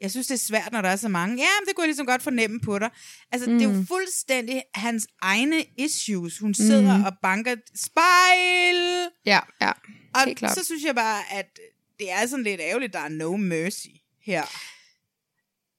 [0.00, 1.36] jeg synes, det er svært, når der er så mange.
[1.36, 2.90] Ja, men det kunne jeg ligesom godt fornemme på dig.
[3.32, 3.58] Altså, mm.
[3.58, 6.38] det er jo fuldstændig hans egne issues.
[6.38, 7.04] Hun sidder mm.
[7.04, 9.08] og banker spejl.
[9.26, 9.72] Ja, ja.
[10.14, 10.54] Og Helt klart.
[10.54, 11.58] så synes jeg bare, at
[11.98, 13.88] det er sådan lidt ærgerligt, der er no mercy
[14.22, 14.42] her.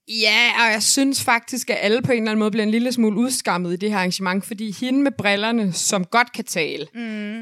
[0.07, 2.91] Ja, og jeg synes faktisk, at alle på en eller anden måde bliver en lille
[2.91, 7.41] smule udskammet i det her arrangement, fordi hende med brillerne, som godt kan tale, mm.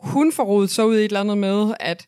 [0.00, 2.06] hun får rodet så ud i et eller andet med, at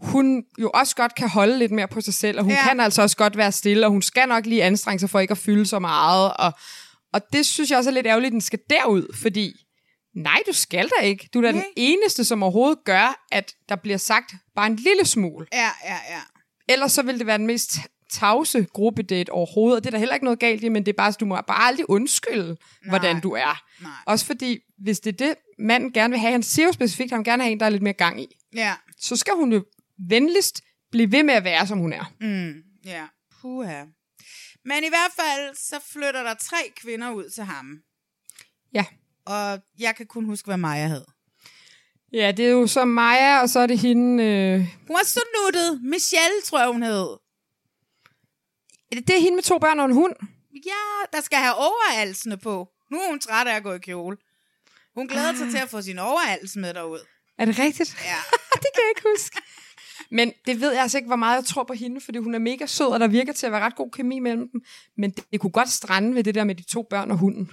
[0.00, 2.68] hun jo også godt kan holde lidt mere på sig selv, og hun Ja.
[2.68, 5.32] kan altså også godt være stille, og hun skal nok lige anstrenge sig for ikke
[5.32, 6.52] at fylde så meget, og,
[7.12, 9.52] og det synes jeg også er lidt ærgerligt, at den skal derud, fordi
[10.16, 11.28] nej, du skal da ikke.
[11.34, 11.64] Du er da den Nej.
[11.76, 15.46] eneste, som overhovedet gør, at der bliver sagt bare en lille smule.
[15.52, 16.20] Ja, ja, ja.
[16.68, 17.72] Ellers så vil det være den mest
[18.10, 20.96] tavse gruppedate overhovedet, og det er der heller ikke noget galt i, men det er
[20.96, 22.88] bare, du må bare aldrig undskylde, Nej.
[22.88, 23.62] hvordan du er.
[23.82, 23.90] Nej.
[24.06, 27.10] Også fordi, hvis det er det, manden gerne vil have, han siger jo specifikt, at
[27.10, 29.52] han vil gerne have en, der er lidt mere gang i, Ja, så skal hun
[29.52, 29.64] jo
[30.08, 32.12] venligst blive ved med at være, som hun er.
[32.20, 32.54] mm,
[32.84, 33.04] ja.
[33.40, 33.84] Puha.
[34.64, 37.78] Men i hvert fald, så flytter der tre kvinder ud til ham.
[38.74, 38.84] Ja.
[39.26, 41.04] Og jeg kan kun huske, hvad Maja hed.
[42.12, 44.24] Ja, det er jo så Maja, og så er det hende...
[44.24, 44.58] Øh...
[44.60, 45.80] Hun var så nuttet.
[45.82, 47.06] Michelle, tror jeg, hun hed.
[48.90, 50.14] Det er hende med to børn og en hund.
[50.66, 52.68] Ja, der skal have overalsene på.
[52.90, 54.16] Nu er hun træt af at gå i kjole.
[54.94, 56.98] Hun glæder sig til at få sin overals med derud.
[57.38, 57.96] Er det rigtigt?
[58.04, 58.16] Ja.
[58.62, 59.40] det kan jeg ikke huske.
[60.10, 62.38] Men det ved jeg altså ikke, hvor meget jeg tror på hende, fordi hun er
[62.38, 64.60] mega sød, og der virker til at være ret god kemi mellem dem.
[64.96, 67.50] Men det, det kunne godt strande ved det der med de to børn og hunden.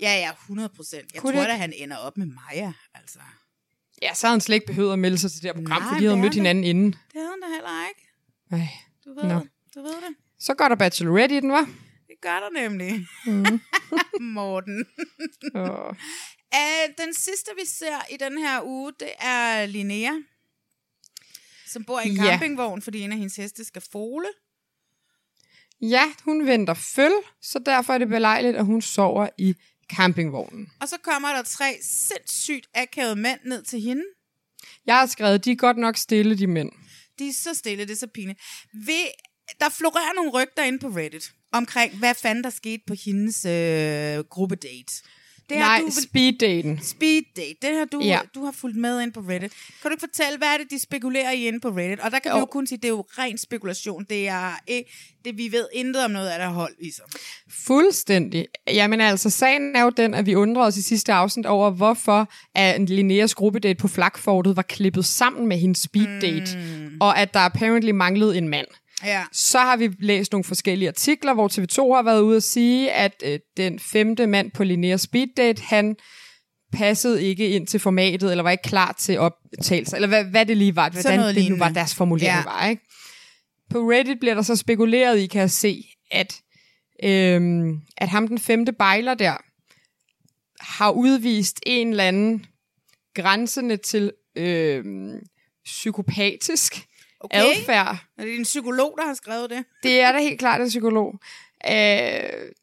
[0.00, 1.12] Ja, ja, 100 procent.
[1.14, 1.60] Jeg Kunne tror det da, ikke?
[1.60, 3.18] han ender op med Maja, altså.
[4.02, 5.88] Ja, så havde han slet ikke behøvet at melde sig til det her program, Nej,
[5.88, 6.92] fordi de havde mødt hinanden inden.
[6.92, 8.02] Det havde han da heller ikke.
[8.50, 8.68] Ej.
[9.04, 9.48] Du ved, det.
[9.74, 10.16] du ved det.
[10.40, 11.64] Så går der Bachelorette i den, var.
[12.08, 13.06] Det gør der nemlig.
[13.26, 13.60] Mhm.
[14.34, 14.86] Morten.
[15.54, 15.88] Og...
[16.54, 20.10] Uh, den sidste, vi ser i den her uge, det er Linnea,
[21.66, 22.22] som bor i en Ja.
[22.30, 24.26] campingvogn, fordi en af hendes heste skal fole.
[25.80, 27.12] Ja, hun venter føl,
[27.42, 29.54] så derfor er det belejligt, at hun sover i
[29.92, 30.72] campingvognen.
[30.80, 34.02] Og så kommer der tre sindssygt akavede mænd ned til hende.
[34.86, 36.72] Jeg har skrevet, de er godt nok stille, de mænd.
[37.18, 38.40] De er så stille, det er så pinligt.
[38.72, 39.06] Ved,
[39.60, 44.24] der florerer nogle rygter inde på Reddit omkring, hvad fanden der skete på hendes øh,
[44.30, 44.92] gruppedate.
[45.48, 46.80] Det Nej, du, speeddaten.
[46.82, 48.18] speed date, det har du, Ja.
[48.34, 49.52] du har fulgt med ind på Reddit.
[49.82, 52.00] Kan du ikke fortælle, hvad er det, de spekulerer i inde på Reddit?
[52.00, 52.36] Og der kan jo.
[52.36, 52.46] vi Jo.
[52.46, 54.04] kun sige, det er jo ren spekulation.
[54.10, 54.90] Det er ikke,
[55.24, 57.06] det, vi ved intet om noget af det hold, ligesom.
[57.66, 58.46] Fuldstændig.
[58.68, 62.28] Jamen altså, sagen er jo den, at vi undrede os i sidste afsnit over, hvorfor
[62.54, 66.96] at Linneas gruppedate på flakfortet var klippet sammen med hendes speeddate, mm.
[67.00, 68.66] og at der apparently manglede en mand.
[69.04, 69.24] Ja.
[69.32, 73.22] Så har vi læst nogle forskellige artikler, hvor TV2 har været ude at sige, at
[73.24, 75.96] øh, den femte mand på Linneas speeddate, han
[76.72, 80.56] passede ikke ind til formatet, eller var ikke klar til optagelser, eller hvad, hvad det
[80.56, 81.60] lige var, hvordan det nu lignende.
[81.60, 82.44] var deres formulering Ja.
[82.44, 82.66] var.
[82.68, 82.82] Ikke?
[83.70, 86.40] På Reddit bliver der så spekuleret i, kan jeg se, at,
[87.02, 89.36] øhm, at ham den femte bejler der,
[90.60, 92.46] har udvist en eller anden
[93.14, 95.18] grænsende til øhm,
[95.64, 96.85] psykopatisk
[97.20, 97.38] Okay.
[97.38, 97.96] adfærd.
[98.18, 99.64] Er det en psykolog, der har skrevet det?
[99.82, 101.14] Det er da helt klart en psykolog.
[101.66, 101.72] Øh,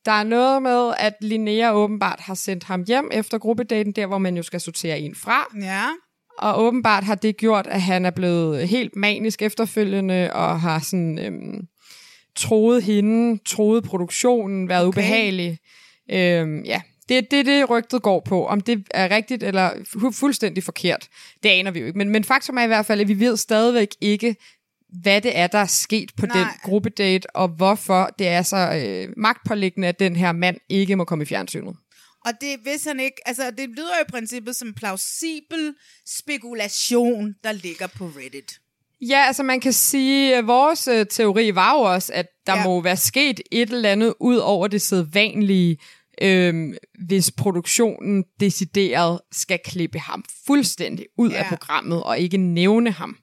[0.06, 4.18] der er noget med, at Linnea åbenbart har sendt ham hjem efter gruppedaten, der hvor
[4.18, 5.48] man jo skal sortere en fra.
[5.62, 5.84] Ja.
[6.38, 11.20] Og åbenbart har det gjort, at han er blevet helt manisk efterfølgende, og har sådan
[11.20, 11.68] øhm,
[12.36, 14.98] troet hende, troet produktionen, været okay.
[14.98, 15.58] ubehagelig.
[16.12, 18.46] Øhm, ja, det er det, det, rygtet går på.
[18.46, 21.08] Om det er rigtigt eller fu- fuldstændig forkert,
[21.44, 21.98] det aner vi jo ikke.
[21.98, 24.36] Men, men faktum er i hvert fald, at vi ved stadigvæk ikke,
[25.02, 26.38] hvad det er, der er sket på Nej.
[26.38, 31.06] den gruppedate, og hvorfor det er så øh, magtpåliggende, at den her mand ikke må
[31.06, 31.76] komme i fjernsynet.
[32.26, 35.74] Og det hvis han ikke, altså det lyder jo i princippet som plausibel
[36.08, 38.60] spekulation, der ligger på Reddit.
[39.02, 42.64] Ja, altså man kan sige, at vores øh, teori var jo også, at der ja.
[42.64, 45.78] må være sket et eller andet ud over det sædvanlige,
[46.24, 46.74] øhm,
[47.08, 51.38] hvis produktionen decideret skal klippe ham fuldstændig ud Ja.
[51.38, 53.18] af programmet og ikke nævne ham.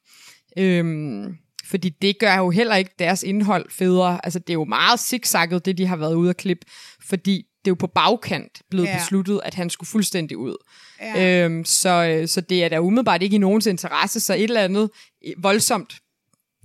[0.58, 1.34] Øhm,
[1.64, 4.20] fordi det gør jo heller ikke deres indhold federe.
[4.24, 6.66] Altså det er jo meget zigzagget, det de har været ude at klippe,
[7.08, 7.32] fordi
[7.64, 8.98] det er jo på bagkant blevet Ja.
[8.98, 10.56] besluttet, at han skulle fuldstændig ud.
[11.00, 11.44] Ja.
[11.44, 14.90] Øhm, så, så det er da umiddelbart ikke i nogens interesse, så et eller andet
[15.26, 15.92] øh, voldsomt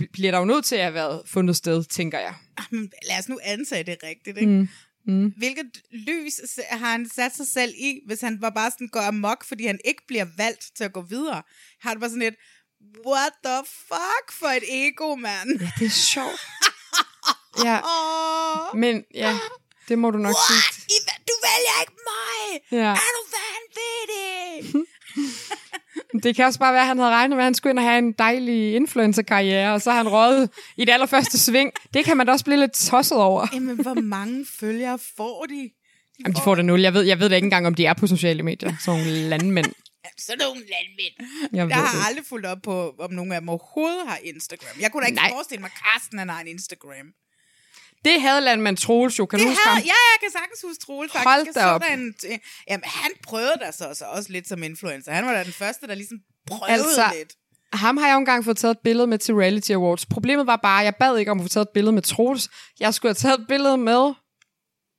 [0.03, 2.33] bl- bliver der jo nødt til at have været fundet sted, tænker jeg.
[3.09, 4.51] Lad os nu antage det rigtigt, ikke?
[4.51, 4.67] Mm.
[5.07, 5.33] Mm.
[5.37, 9.45] Hvilket lys har han sat sig selv i, hvis han var bare sådan går amok,
[9.45, 11.43] fordi han ikke bliver valgt til at gå videre?
[11.81, 12.35] Har det bare sådan et,
[13.05, 13.57] what the
[13.89, 15.49] fuck for et ego, mand?
[15.61, 16.41] Ja, det er sjovt.
[17.67, 19.37] ja, Åh, men ja,
[19.89, 20.73] det må du nok what?
[20.73, 20.95] sige.
[20.95, 20.97] I,
[21.27, 22.61] du vælger ikke mig!
[22.71, 22.91] Ja.
[22.91, 24.85] Er du vanvittig?
[26.23, 27.85] Det kan også bare være, at han havde regnet med, at han skulle ind og
[27.85, 31.71] have en dejlig influencer-karriere, og så har han røget i det allerførste sving.
[31.93, 33.47] Det kan man da også blive lidt tosset over.
[33.53, 35.69] Jamen, hvor mange følgere får de?
[36.19, 36.81] Jamen, de får det nul.
[36.81, 38.73] Jeg ved, jeg ved da ikke engang, om de er på sociale medier.
[38.85, 39.65] Sådan nogle landmænd.
[40.17, 41.49] Sådan nogle landmænd.
[41.53, 42.07] Jeg Jeg har det.
[42.07, 44.81] aldrig fulgt op på, om nogen af dem overhovedet har Instagram.
[44.81, 45.29] Jeg kunne da ikke Nej.
[45.31, 47.07] forestille mig, at Carsten han har en Instagram.
[48.05, 49.25] Det havde landmand Troels jo.
[49.25, 49.83] Kan Det du huske havde, ham?
[49.85, 51.27] ja, jeg kan sagtens huske Troel, faktisk.
[51.27, 51.81] Hold da op.
[51.81, 55.11] der En, t- jamen, han prøvede da så, så også lidt som influencer.
[55.11, 57.33] Han var da den første, der ligesom prøvede Altså, lidt.
[57.73, 60.05] Ham har jeg jo engang fået taget et billede med til Reality Awards.
[60.05, 62.49] Problemet var bare, at jeg bad ikke om at få taget et billede med Troels.
[62.79, 64.13] Jeg skulle have taget et billede med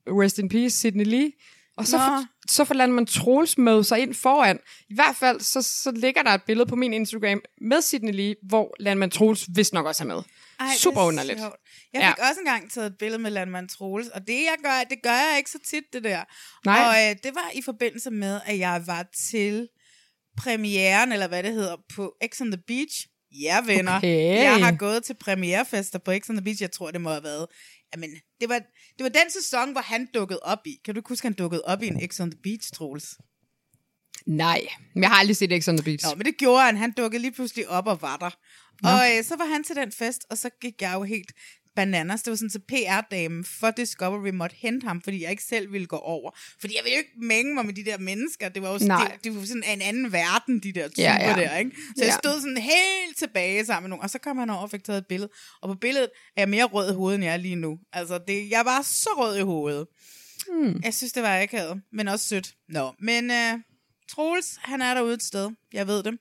[0.08, 1.32] Rest in Peace, Sidney Lee.
[1.76, 2.02] Og så, Nå.
[2.04, 4.58] for, så får man Troels med sig ind foran.
[4.90, 8.34] I hvert fald, så, så ligger der et billede på min Instagram med Sidney Lee,
[8.42, 10.22] hvor Landmand Troels vist nok også er med.
[10.60, 11.38] Ej, Super er underligt.
[11.38, 11.56] sjovt.
[11.92, 12.10] Jeg Ja.
[12.10, 15.10] fik også engang taget et billede med Landmand Troels, og det, jeg gør, det gør
[15.30, 16.24] jeg ikke så tit, det der.
[16.64, 16.82] Nej.
[16.88, 19.68] Og øh, det var i forbindelse med, at jeg var til
[20.38, 23.06] premieren, eller hvad det hedder, på X on the Beach.
[23.42, 23.96] Ja, venner.
[23.96, 24.34] Okay.
[24.42, 26.62] Jeg har gået til premierefester på X on the Beach.
[26.62, 27.46] Jeg tror, det må have været...
[27.94, 28.58] Jamen, det var,
[28.98, 30.76] det var den sæson, hvor han dukkede op i.
[30.84, 33.14] Kan du huske, han dukkede op i en X on the Beach, Troels?
[34.26, 34.60] Nej,
[34.94, 36.04] men jeg har aldrig set X on the Beach.
[36.06, 36.76] Nå, men det gjorde han.
[36.76, 38.30] Han dukkede lige pludselig op og var der.
[38.90, 41.32] Og øh, så var han til den fest, og så gik jeg jo helt
[41.76, 42.22] bananas.
[42.22, 45.86] Det var sådan, så PR-damen for Discovery måtte hente ham, fordi jeg ikke selv ville
[45.86, 46.30] gå over.
[46.60, 48.48] Fordi jeg ville jo ikke mænge mig med de der mennesker.
[48.48, 48.90] Det var jo det,
[49.24, 51.34] det var sådan en anden verden, de der typer Ja, ja.
[51.36, 51.70] der, ikke?
[51.96, 52.16] Så jeg Ja.
[52.18, 54.98] stod sådan helt tilbage sammen med nogen, og så kom han over og fik taget
[54.98, 55.30] et billede.
[55.62, 57.78] Og på billedet er jeg mere rød i hovedet, end jeg er lige nu.
[57.92, 59.86] Altså, det, jeg var så rød i hovedet.
[60.52, 60.80] Hmm.
[60.84, 62.54] Jeg synes, det var akavet, men også sødt.
[62.68, 63.52] Nå, men øh,
[64.08, 65.50] Troels, han er derude et sted.
[65.72, 66.18] Jeg ved det.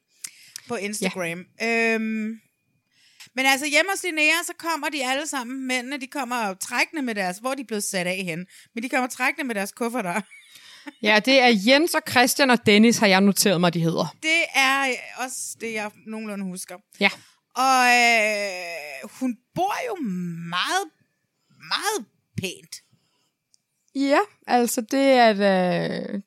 [0.68, 1.46] På Instagram.
[1.62, 1.94] Ja.
[1.94, 2.40] Øhm,
[3.36, 7.16] men altså hjemme hos Linnea, så kommer de alle sammen, mændene, de kommer trækkende med
[7.16, 10.22] deres, hvor de er blevet sat af hen, men de kommer trækkende med deres kufferter.
[11.02, 14.16] Ja, det er Jens og Christian og Dennis, har jeg noteret mig, de hedder.
[14.24, 16.76] Det er også det, jeg nogenlunde husker.
[17.00, 17.10] Ja.
[17.56, 19.96] Og øh, hun bor jo
[20.50, 20.90] meget,
[21.58, 22.06] meget
[22.38, 22.76] pænt.
[23.96, 26.22] Ja, altså det er da...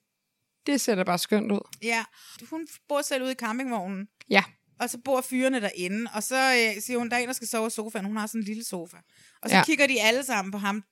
[0.68, 1.60] Det ser da bare skønt ud.
[1.82, 2.04] Ja,
[2.50, 4.42] hun bor selv ude i campingvognen, Ja.
[4.80, 6.36] og så bor fyrene derinde, og så
[6.76, 8.04] øh, siger hun, der er en, der skal sove i sofaen.
[8.04, 8.96] Hun har sådan en lille sofa.
[9.42, 9.64] Og så ja.
[9.64, 10.84] Kigger de alle sammen på ham.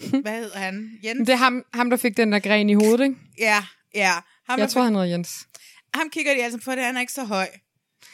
[0.22, 0.98] Hvad hedder han?
[1.04, 1.18] Jens?
[1.26, 3.16] Det er ham, ham der fik den der gren i hovedet, ikke?
[3.38, 3.64] Ja,
[3.94, 4.12] ja.
[4.48, 5.48] Ham, Jeg tror, han hedder Jens.
[5.94, 7.48] ham kigger de altså på, det han er ikke så høj.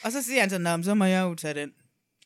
[0.03, 1.71] Og så siger han så, Nå, så må jeg jo tage den.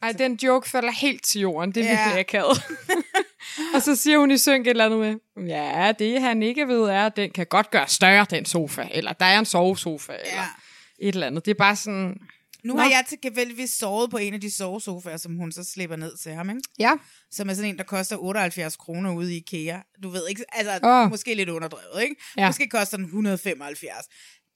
[0.02, 1.72] Ej, den joke falder helt til jorden.
[1.74, 2.04] Det er Ja.
[2.04, 2.62] virkelig akavet.
[3.74, 4.98] og så siger hun i synk et eller andet
[5.36, 8.88] med, ja, det han ikke ved er, at den kan godt gøre større, den sofa.
[8.90, 10.18] Eller der er en sovesofa, ja.
[10.30, 10.44] eller
[10.98, 11.44] et eller andet.
[11.44, 12.16] Det er bare sådan,
[12.64, 12.80] Nu Nå.
[12.80, 16.32] har jeg tilfældigvis sovet på en af de sovesofaer, som hun så slipper ned til
[16.32, 16.60] ham, ikke?
[16.78, 16.92] ja,
[17.30, 19.78] Som er sådan en, der koster 78 kroner ude i IKEA.
[20.02, 21.10] Du ved ikke, altså Åh.
[21.10, 22.14] måske lidt underdrevet, ikke?
[22.36, 22.46] Ja.
[22.46, 24.06] Måske koster den 175.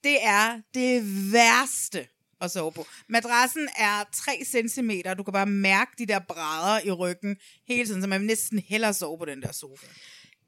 [0.05, 2.07] Det er det værste
[2.43, 2.87] at sove på.
[3.09, 4.33] Madrassen er 3
[4.69, 7.37] cm, du kan bare mærke de der brædder i ryggen
[7.69, 9.87] hele tiden, så man vil næsten hellere sove på den der sofa.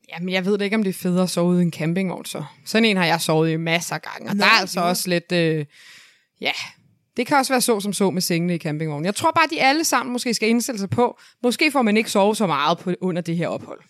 [0.08, 2.24] Jamen, jeg ved da ikke, om det er federe at sove ude i en campingvogn,
[2.24, 2.44] så.
[2.66, 4.88] Sådan en har jeg sovet i masser af gange, og Nå, der er altså jo.
[4.88, 5.66] også lidt, øh,
[6.40, 6.52] ja,
[7.16, 9.04] det kan også være så som så med sengene i campingvognen.
[9.04, 12.10] Jeg tror bare, de alle sammen måske skal indstille sig på, måske får man ikke
[12.10, 13.80] sove så meget på, under det her ophold.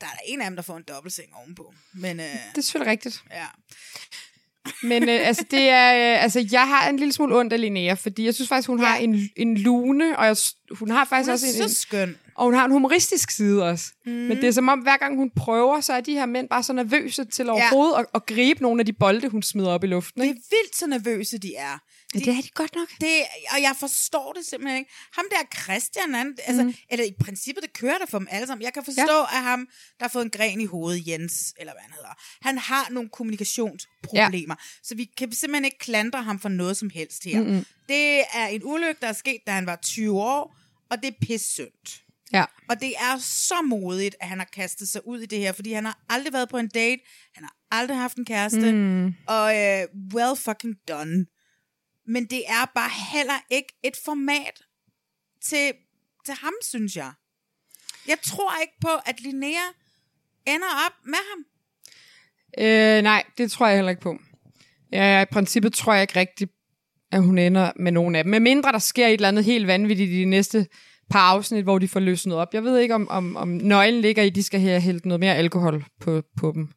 [0.00, 1.74] Der er der en af dem, der får en dobbeltseng ovenpå.
[1.92, 3.22] Men øh, Det er selvfølgelig rigtigt.
[3.30, 3.44] ja.
[4.82, 7.92] Men øh, altså, det er, øh, altså, jeg har en lille smule ondt af Linnea,
[7.94, 8.86] fordi jeg synes faktisk, hun ja.
[8.86, 10.36] har en, en lune, og jeg,
[10.70, 12.16] hun har faktisk Hun også en, så skøn.
[12.34, 13.84] og hun har en humoristisk side også.
[14.06, 14.12] Mm.
[14.12, 16.62] Men det er som om, hver gang hun prøver, så er de her mænd bare
[16.62, 19.86] så nervøse til overhovedet at, at gribe nogle af de bolde, hun smider op i
[19.86, 20.20] luften.
[20.22, 20.38] Det Ikke?
[20.38, 21.78] er vildt så nervøse, de er.
[22.14, 22.88] Ja, det er de godt nok.
[23.00, 23.22] Det,
[23.54, 24.90] og jeg forstår det simpelthen ikke.
[25.12, 26.74] Ham der Christian, han, altså, Mhm.
[26.90, 28.62] eller i princippet, det kører der for dem alle sammen.
[28.64, 29.36] Jeg kan forstå, ja.
[29.36, 32.58] at ham, der har fået en gren i hovedet, Jens, eller hvad han hedder, han
[32.58, 34.54] har nogle kommunikationsproblemer.
[34.58, 34.64] Ja.
[34.82, 37.40] Så vi kan simpelthen ikke klandre ham for noget som helst her.
[37.40, 37.64] Mm-hmm.
[37.88, 40.56] Det er en ulykke, der er sket, da han var 20 år,
[40.90, 42.00] og det er pisssynd.
[42.32, 42.44] Ja.
[42.68, 45.72] Og det er så modigt, at han har kastet sig ud i det her, fordi
[45.72, 47.02] han har aldrig været på en date,
[47.34, 49.14] han har aldrig haft en kæreste, mm.
[49.26, 51.26] og øh, well fucking done.
[52.10, 54.62] Men det er bare heller ikke et format
[55.42, 55.72] til,
[56.26, 57.12] til ham, synes jeg.
[58.08, 59.66] Jeg tror ikke på, at Linnea
[60.46, 61.44] ender op med ham.
[62.58, 64.18] Øh, nej, det tror jeg heller ikke på.
[64.92, 66.52] Ja, I princippet tror jeg ikke rigtigt,
[67.12, 68.30] at hun ender med nogen af dem.
[68.30, 70.66] Med mindre der sker et eller andet helt vanvittigt i de næste
[71.10, 72.54] par afsnit, hvor de får løsnet op.
[72.54, 75.20] Jeg ved ikke, om, om, om nøglen ligger i, at de skal have hældt noget
[75.20, 76.68] mere alkohol på, på dem.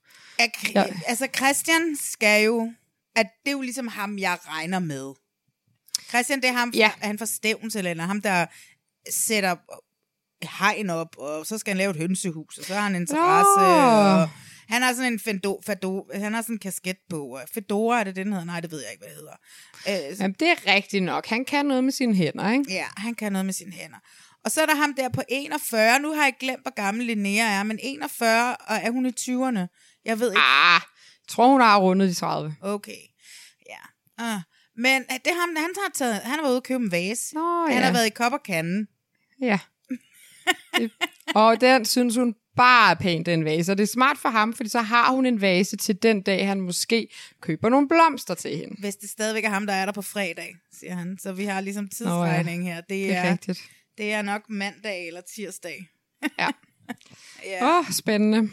[0.76, 0.84] Ja.
[1.08, 2.72] Altså, Christian skal jo...
[3.16, 5.14] At det er jo ligesom ham, jeg regner med.
[6.14, 6.92] Christian, det er ham, Ja.
[7.02, 8.08] han får stævns eller andet.
[8.08, 8.46] Ham, der
[9.10, 9.56] sætter
[10.60, 13.60] hegn op, og så skal han lave et hønsehus, og så har han interesse.
[13.60, 14.22] Nå.
[14.22, 14.30] Og
[14.68, 17.40] han har sådan en fendo, fado, han har sådan en kasket på.
[17.54, 18.46] Fedora er det den hedder?
[18.46, 20.12] Nej, det ved jeg ikke, hvad det hedder.
[20.12, 21.28] Øh, Jamen, det er rigtigt nok.
[21.28, 22.66] Han kan noget med sine hænder, ikke?
[22.74, 23.98] Ja, han kan noget med sine hænder.
[24.46, 26.00] Og så er der ham der på 41.
[26.00, 30.00] Nu har jeg glemt, hvor gammel Linnea er, men 41, og er hun i 20'erne?
[30.06, 30.42] Jeg ved ikke.
[30.42, 30.82] Ah,
[31.22, 32.56] jeg tror, hun har rundet de 30.
[32.62, 33.02] Okay.
[33.70, 34.24] Ja.
[34.26, 34.40] Ah.
[34.78, 36.92] Men øh, det er ham, han har, taget, han har været ude og købe en
[36.92, 37.36] vase.
[37.36, 37.84] Nå, Han ja.
[37.84, 38.88] har været i kop og kanden.
[39.42, 39.60] Ja.
[40.78, 40.92] Det,
[41.36, 43.72] og den synes hun bare er pænt, den vase.
[43.72, 46.48] Og det er smart for ham, fordi så har hun en vase til den dag,
[46.48, 47.08] han måske
[47.42, 48.76] køber nogle blomster til hende.
[48.80, 51.18] Hvis det stadigvæk er ham, der er der på fredag, siger han.
[51.22, 52.76] Så vi har ligesom tidsregning her.
[52.76, 53.60] Det Det er er, rigtigt.
[53.98, 55.88] det er nok mandag eller tirsdag.
[56.40, 56.48] Ja.
[57.46, 57.66] Ja.
[57.66, 58.50] Åh, oh, spændende.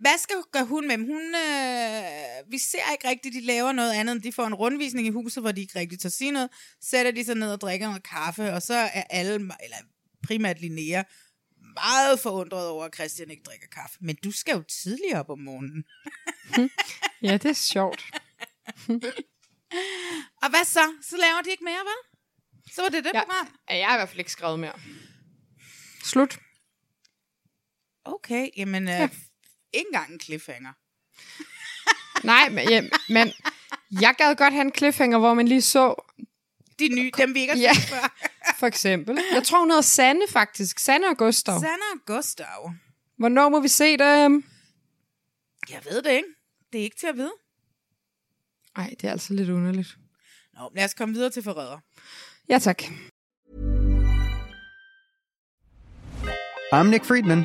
[0.00, 1.06] Hvad skal gøre hun med dem?
[1.06, 5.06] Hun, øh, vi ser ikke rigtigt, de laver noget andet, end de får en rundvisning
[5.06, 6.50] i huset, hvor de ikke rigtig tør sige noget.
[6.80, 9.76] Sætter de sig ned og drikker noget kaffe, og så er alle, eller
[10.26, 11.02] primært Linnea,
[11.74, 13.96] meget forundret over, at Christian ikke drikker kaffe.
[14.00, 15.84] Men du skal jo tidligere op om morgenen.
[17.22, 18.04] Ja, det er sjovt.
[20.42, 20.92] Og hvad så?
[21.02, 22.20] Så laver de ikke mere, vel?
[22.74, 23.20] Så var det det Ja.
[23.24, 23.48] program.
[23.70, 24.72] Ja, jeg har i hvert fald ikke skrevet mere.
[26.04, 26.38] Slut.
[28.04, 29.08] Okay, jamen, øh, Ja.
[29.72, 30.72] Ikke engang en cliffhanger.
[32.26, 33.32] Nej, men, ja, men
[34.00, 35.94] jeg gad godt have en cliffhanger, hvor man lige så,
[36.78, 37.74] De nye, dem vi ikke har Ja.
[37.74, 38.16] set før.
[38.58, 39.18] for eksempel.
[39.32, 40.78] Jeg tror, hun hedder Sanne faktisk.
[40.78, 41.54] Sanne og Gustav.
[41.60, 42.72] Sanna og Gustav.
[43.18, 44.44] Hvornår må vi se dem?
[45.70, 46.28] Jeg ved det ikke.
[46.72, 47.32] Det er ikke til at vide.
[48.76, 49.96] Nej, det er altså lidt underligt.
[50.54, 51.78] Nå, lad os komme videre til forræder.
[52.48, 52.82] Ja, tak.
[56.72, 57.44] I'm Nick Friedman.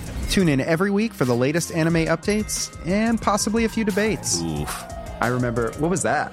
[0.31, 4.41] Tune in every week for the latest anime updates and possibly a few debates.
[4.41, 4.85] Oof.
[5.19, 6.31] I remember, what was that?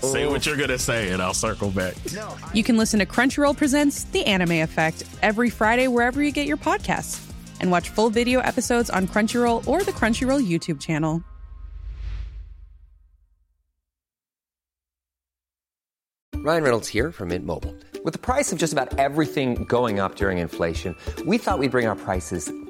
[0.00, 1.94] Say what you're going to say, and I'll circle back.
[2.54, 6.56] You can listen to Crunchyroll Presents The Anime Effect every Friday wherever you get your
[6.56, 7.30] podcasts.
[7.60, 11.22] And watch full video episodes on Crunchyroll or the Crunchyroll YouTube channel.
[16.36, 17.74] Ryan Reynolds here from Mint Mobile.
[18.02, 21.86] With the price of just about everything going up during inflation, we thought we'd bring
[21.86, 22.50] our prices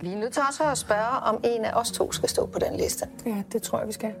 [0.00, 2.58] Vi er nødt til også at spørge, om en af os to skal stå på
[2.58, 3.08] den liste.
[3.26, 4.14] Ja, det tror jeg, vi skal.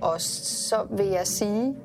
[0.00, 1.76] Og så vil jeg sige,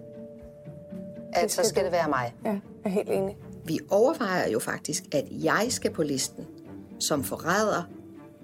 [1.33, 1.85] at Det så skal skal du.
[1.85, 2.33] det være mig.
[2.45, 3.37] Ja, jeg er helt enig.
[3.65, 6.47] Vi overvejer jo faktisk, at jeg skal på listen
[6.99, 7.83] som forræder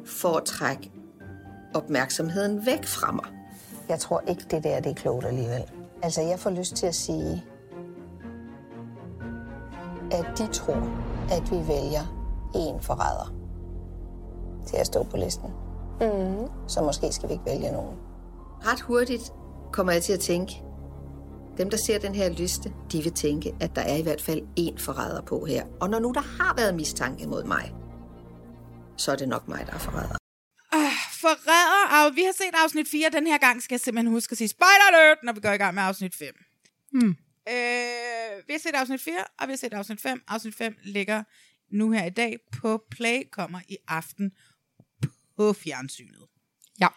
[0.06, 0.92] for at trække
[1.76, 3.26] opmærksomheden væk fra mig.
[3.90, 5.64] Jeg tror ikke, det der det er klogt alligevel.
[6.04, 7.44] Altså, jeg får lyst til at sige,
[10.12, 10.90] at de tror,
[11.32, 13.43] at vi vælger en forræder
[14.68, 15.50] til at stå på listen.
[16.02, 16.68] Mm.
[16.68, 17.98] Så måske skal vi ikke vælge nogen.
[18.66, 19.34] Ret hurtigt
[19.72, 20.64] kommer jeg til at tænke,
[21.58, 24.42] dem, der ser den her liste, de vil tænke, at der er i hvert fald
[24.60, 25.66] én forræder på her.
[25.82, 27.74] Og når nu der har været mistanke mod mig,
[28.98, 30.18] så er det nok mig, der er forræder.
[30.72, 30.92] Ah,
[31.22, 32.06] forræder.
[32.06, 33.10] Og vi har set afsnit 4.
[33.14, 35.58] Den her gang skal jeg simpelthen huske at sige spoiler alert, når vi går i
[35.58, 36.28] gang med afsnit 5.
[36.92, 37.16] Hmm.
[37.50, 40.24] Øh, vi har set afsnit 4, og vi har set afsnit 5.
[40.28, 41.24] Afsnit 5 ligger
[41.72, 44.32] nu her i dag på Play, kommer i aften
[45.44, 46.26] på fjernsynet.
[46.80, 46.88] Ja.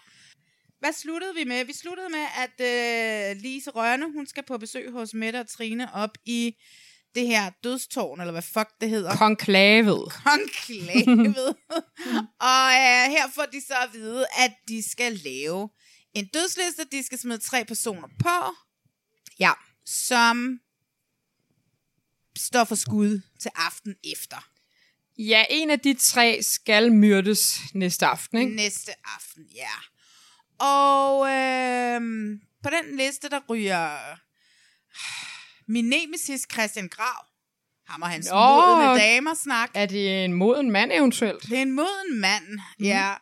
[0.80, 1.64] Hvad sluttede vi med?
[1.64, 5.94] Vi sluttede med, at øh, Lise Rørne, hun skal på besøg hos Mette og Trine
[5.94, 6.56] op i
[7.14, 9.16] det her dødstårn, eller hvad fuck det hedder.
[9.16, 10.12] Konklavet.
[10.12, 11.56] Konklavet.
[12.50, 15.68] og øh, her får de så at vide, at de skal lave
[16.14, 16.84] en dødsliste.
[16.92, 18.54] De skal smide tre personer på.
[19.40, 19.52] Ja.
[19.86, 20.60] Som
[22.38, 24.55] står for skud til aften efter.
[25.18, 28.56] Ja, en af de tre skal myrdes næste aften, ikke?
[28.56, 29.70] Næste aften, ja.
[30.58, 32.00] Og øh,
[32.62, 33.96] på den liste, der ryger
[35.72, 37.26] min nemesis Christian Grav.
[37.88, 38.36] Ham og hans Nå.
[38.36, 39.70] modne damer snak.
[39.74, 41.42] Er det en moden mand eventuelt?
[41.42, 42.48] Det er en moden mand,
[42.78, 42.84] mm.
[42.84, 43.14] ja.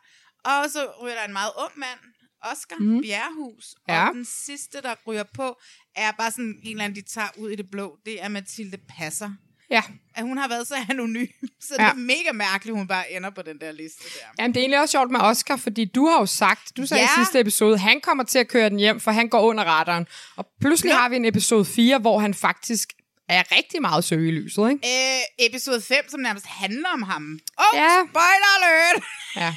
[0.45, 1.99] Og så ryger der en meget ung mand,
[2.43, 3.03] Oscar mm.
[3.03, 3.75] Bjerrehus.
[3.89, 4.09] Ja.
[4.09, 5.61] Og den sidste, der ryger på,
[5.97, 7.99] er bare sådan en eller anden, de tager ud i det blå.
[8.07, 9.31] Det er Mathilde Passer.
[9.71, 9.83] Ja.
[10.15, 11.27] At hun har været så anonym,
[11.69, 11.83] så ja.
[11.85, 11.89] Ja.
[11.91, 14.27] det er mega mærkeligt, hun bare ender på den der liste der.
[14.39, 17.03] Jamen, det er egentlig også sjovt med Oscar, fordi du har jo sagt, du sagde
[17.03, 17.09] ja.
[17.17, 17.23] Ja.
[17.23, 20.07] i sidste episode, han kommer til at køre den hjem, for han går under radaren.
[20.37, 20.99] Og pludselig Nå.
[20.99, 22.89] har vi en episode 4, hvor han faktisk
[23.29, 25.17] er rigtig meget søge i lyset, ikke?
[25.19, 27.39] Øh, episode 5, som nærmest handler om ham.
[27.59, 27.89] Oh, Ja.
[28.11, 29.05] spoiler alert!
[29.37, 29.55] Ja.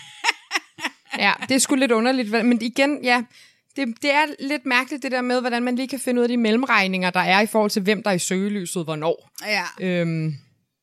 [1.17, 3.23] ja, det er sgu lidt underligt, men igen, ja,
[3.77, 6.29] det, det er lidt mærkeligt det der med, hvordan man lige kan finde ud af
[6.29, 9.29] de mellemregninger, der er i forhold til, hvem der er i søgelyset, hvornår.
[9.45, 9.63] Ja.
[9.79, 10.35] Øhm,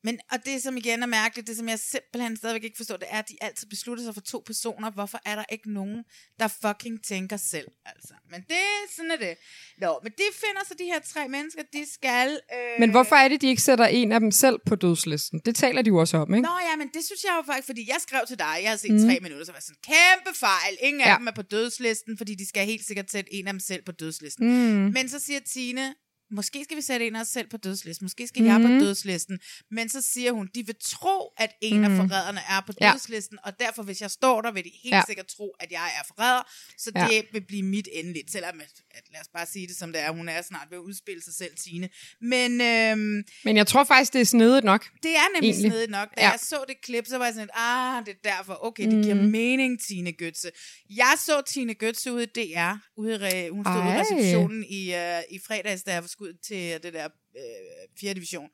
[0.05, 3.07] Men, og det som igen er mærkeligt, det som jeg simpelthen stadigvæk ikke forstår, det
[3.15, 4.91] er, at de altid beslutter sig for to personer.
[4.91, 6.03] Hvorfor er der ikke nogen,
[6.39, 7.67] der fucking tænker selv?
[7.85, 8.13] Altså.
[8.31, 9.33] Men det, sådan er det.
[9.77, 12.39] Nå, men de finder så de her tre mennesker, de skal...
[12.55, 12.79] Øh...
[12.79, 15.41] men hvorfor er det, de ikke sætter en af dem selv på dødslisten?
[15.45, 16.47] Det taler de jo også om, ikke?
[16.47, 18.77] Nå ja, men det synes jeg jo faktisk, fordi jeg skrev til dig, jeg har
[18.77, 18.99] set Mm.
[19.07, 20.73] tre minutter, så var sådan, kæmpe fejl.
[20.81, 21.17] Ingen af Ja.
[21.17, 23.91] dem er på dødslisten, fordi de skal helt sikkert sætte en af dem selv på
[23.91, 24.47] dødslisten.
[24.47, 24.91] Mm.
[24.93, 25.95] Men så siger Tine,
[26.31, 28.79] måske skal vi sætte en af os selv på dødslisten, måske skal jeg på Mhm.
[28.79, 29.39] dødslisten.
[29.71, 31.99] Men så siger hun, de vil tro, at en af Mhm.
[31.99, 32.91] forræderne er på Ja.
[32.91, 35.01] dødslisten, og derfor hvis jeg står der, vil de helt Ja.
[35.07, 36.43] sikkert tro, at jeg er forræder,
[36.77, 37.07] så Ja.
[37.11, 38.31] det vil blive mit endeligt.
[38.31, 40.77] Selvom, at, at, lad os bare sige det som det er, hun er snart ved
[40.77, 41.89] at udspille sig selv, Tine.
[42.21, 44.85] Men øhm, Men jeg tror faktisk, det er snedigt nok.
[45.03, 45.71] det er nemlig Egentlig.
[45.71, 46.09] snedigt nok.
[46.17, 46.29] Da Ja.
[46.29, 48.57] jeg så det klip, så var jeg sådan, ah, det er derfor.
[48.65, 49.25] Okay, det giver Mhm.
[49.31, 50.49] mening, Tine Götze.
[50.89, 52.73] Jeg så Tine Götze ude i DR.
[52.97, 56.41] Ude i, hun stod ude i receptionen i, uh, i fredags, da jeg var skudt
[56.41, 58.13] til det der uh, 4.
[58.13, 58.49] division.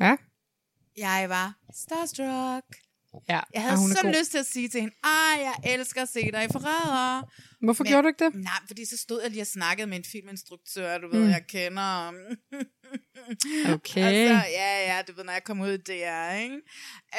[0.00, 0.16] Ja.
[0.96, 2.64] Jeg var starstruck.
[3.28, 5.54] Ja, Jeg og havde hun er så lyst til at sige til hende, ah, jeg
[5.64, 7.22] elsker at se dig i forræder.
[7.60, 8.34] Hvorfor gjorde du ikke det?
[8.34, 11.28] Nej, fordi så stod jeg lige og snakkede med en filminstruktør, du ved, Mm.
[11.30, 12.12] jeg kender.
[13.74, 14.00] Okay.
[14.02, 16.54] Altså, ja, ja, du ved, når jeg kommer ud i DR, ikke?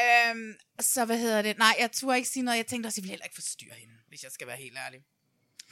[0.02, 1.58] Øhm, så hvad hedder det?
[1.58, 2.58] Nej, jeg turde ikke sige noget.
[2.58, 5.00] Jeg tænkte også, jeg ville heller ikke forstyrre hende, hvis jeg skal være helt ærlig.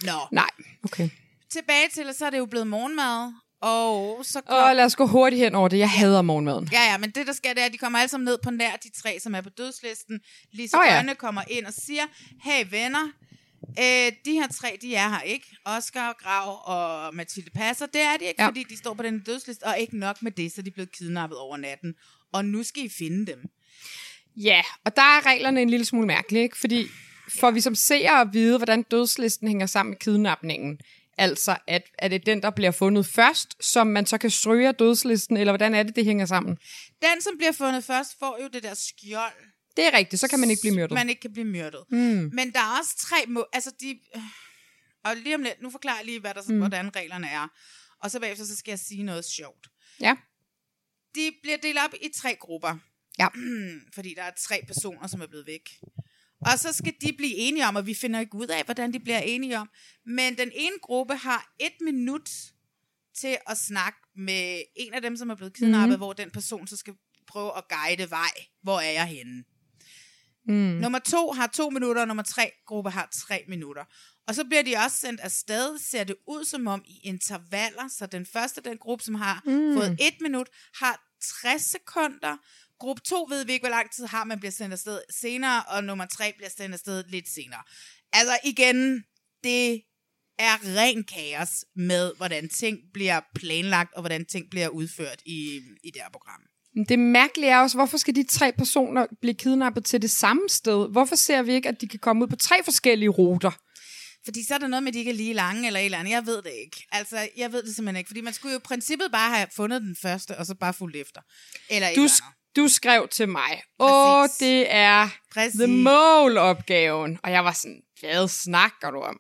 [0.04, 0.50] Nå, Nej,
[0.84, 1.10] okay.
[1.50, 3.34] tilbage til, så er det jo blevet morgenmad,
[3.64, 4.58] og så kom...
[4.58, 5.78] Og lad os gå hurtigt hen over det.
[5.78, 6.70] Jeg hader morgenmaden.
[6.72, 8.52] Ja, ja, men det der sker, det er, at de kommer alle sammen ned på
[8.52, 10.20] nær de tre, som er på dødslisten.
[10.52, 10.98] Lise oh, ja.
[11.00, 12.04] Rønne kommer ind og siger,
[12.44, 13.08] hey venner,
[13.80, 15.56] Øh, de her tre, de er her ikke.
[15.66, 17.86] Oscar, Grav og Mathilde Passer.
[17.86, 18.48] Det er de ikke, Ja.
[18.48, 19.64] fordi de står på den dødsliste.
[19.64, 21.94] Og ikke nok med det, så er de blevet kidnappet over natten.
[22.34, 23.40] Og nu skal I finde dem.
[24.38, 26.58] Ja, og der er reglerne en lille smule mærkelige, ikke?
[26.58, 26.88] Fordi
[27.40, 30.80] får vi som seere at vide, hvordan dødslisten hænger sammen med kidnapningen.
[31.18, 34.68] Altså, at, at det er den, der bliver fundet først, som man så kan stryge
[34.68, 36.58] af dødslisten, eller hvordan er det, det hænger sammen?
[37.02, 39.34] Den, som bliver fundet først, får jo det der skjold.
[39.78, 40.92] Det er rigtigt, så kan man ikke blive myrdet.
[40.92, 41.84] Man ikke kan blive myrdet.
[41.90, 42.30] Mm.
[42.34, 43.46] Men der er også tre må...
[43.54, 44.00] Altså, de...
[45.04, 46.54] Og lige om lidt, nu forklarer jeg lige, hvad der, Mm.
[46.54, 46.60] mm.
[46.60, 47.48] hvordan reglerne er.
[48.04, 49.68] Og så bagefter, så skal jeg sige noget sjovt.
[50.02, 50.16] Ja.
[51.16, 52.78] De bliver delt op i tre grupper.
[53.20, 53.28] Ja.
[53.96, 55.70] Fordi der er tre personer, som er blevet væk.
[56.46, 59.00] Og så skal de blive enige om, og vi finder ikke ud af, hvordan de
[59.00, 59.70] bliver enige om.
[60.06, 62.30] Men den ene gruppe har et minut
[63.18, 65.96] til at snakke med en af dem, som er blevet kidnappet, Mhm.
[65.96, 65.98] mm.
[65.98, 66.94] hvor den person så skal
[67.28, 68.32] prøve at guide vej.
[68.64, 69.44] Hvor er jeg henne?
[70.48, 70.54] Mm.
[70.54, 73.84] Nummer to har to minutter, og nummer tre gruppe har tre minutter.
[74.28, 78.06] Og så bliver de også sendt afsted, ser det ud som om i intervaller, så
[78.06, 79.74] den første, den gruppe, som har mm.
[79.78, 81.10] fået et minut, har
[81.42, 82.38] 60 sekunder.
[82.84, 85.84] Gruppe 2 ved vi ikke, hvor lang tid har man bliver sendt afsted senere, og
[85.84, 87.64] nummer 3 bliver sendt afsted lidt senere.
[88.14, 89.04] Altså igen,
[89.44, 89.82] det
[90.40, 95.92] er ren kaos med, hvordan ting bliver planlagt, og hvordan ting bliver udført i, i
[95.92, 96.42] det her program.
[96.90, 100.92] Det mærkelige er også, hvorfor skal de tre personer blive kidnappet til det samme sted?
[100.92, 103.52] Hvorfor ser vi ikke, at de kan komme ud på tre forskellige ruter?
[104.26, 105.98] Fordi så er der noget med, at de ikke er lige lange eller et eller
[105.98, 106.12] andet.
[106.12, 106.88] Jeg ved det ikke.
[106.92, 108.08] Altså, jeg ved det simpelthen ikke.
[108.08, 110.98] Fordi man skulle jo i princippet bare have fundet den første, og så bare fulgt
[110.98, 111.22] efter.
[111.70, 112.08] Eller Du.
[112.56, 115.60] Du skrev til mig, åh, det er Præcis.
[115.60, 117.20] The Mole-opgaven.
[117.24, 119.20] Og jeg var sådan, hvad snakker du om?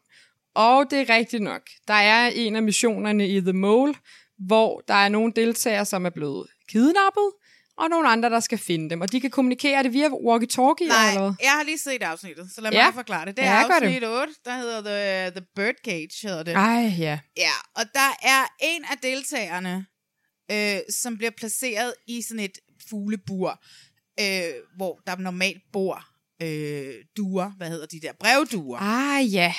[0.55, 1.61] Og det er rigtigt nok.
[1.88, 3.93] Der er en af missionerne i The Mole,
[4.47, 7.31] hvor der er nogle deltagere, som er blevet kidnappet,
[7.77, 9.01] og nogle andre, der skal finde dem.
[9.01, 11.34] Og de kan kommunikere er det via walkie-talkie, Nej, eller hvad?
[11.41, 12.86] jeg har lige set afsnittet, så lad Ja.
[12.86, 13.38] mig forklare det.
[13.38, 13.86] Det er Ja, gør det.
[13.86, 16.53] afsnit 8, der hedder The, The Birdcage, hedder det.
[16.53, 17.19] Ej, ja.
[17.38, 19.86] Ja, og der er en af deltagerne,
[20.51, 22.57] øh, som bliver placeret i sådan et
[22.89, 23.63] fuglebur,
[24.19, 26.05] øh, hvor der normalt bor
[26.41, 28.77] øh, duer, hvad hedder de der, brevduer.
[28.81, 29.53] Ah, ja.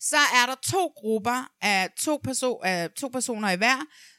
[0.00, 3.76] Så er der to grupper af to, perso- af to personer i hver,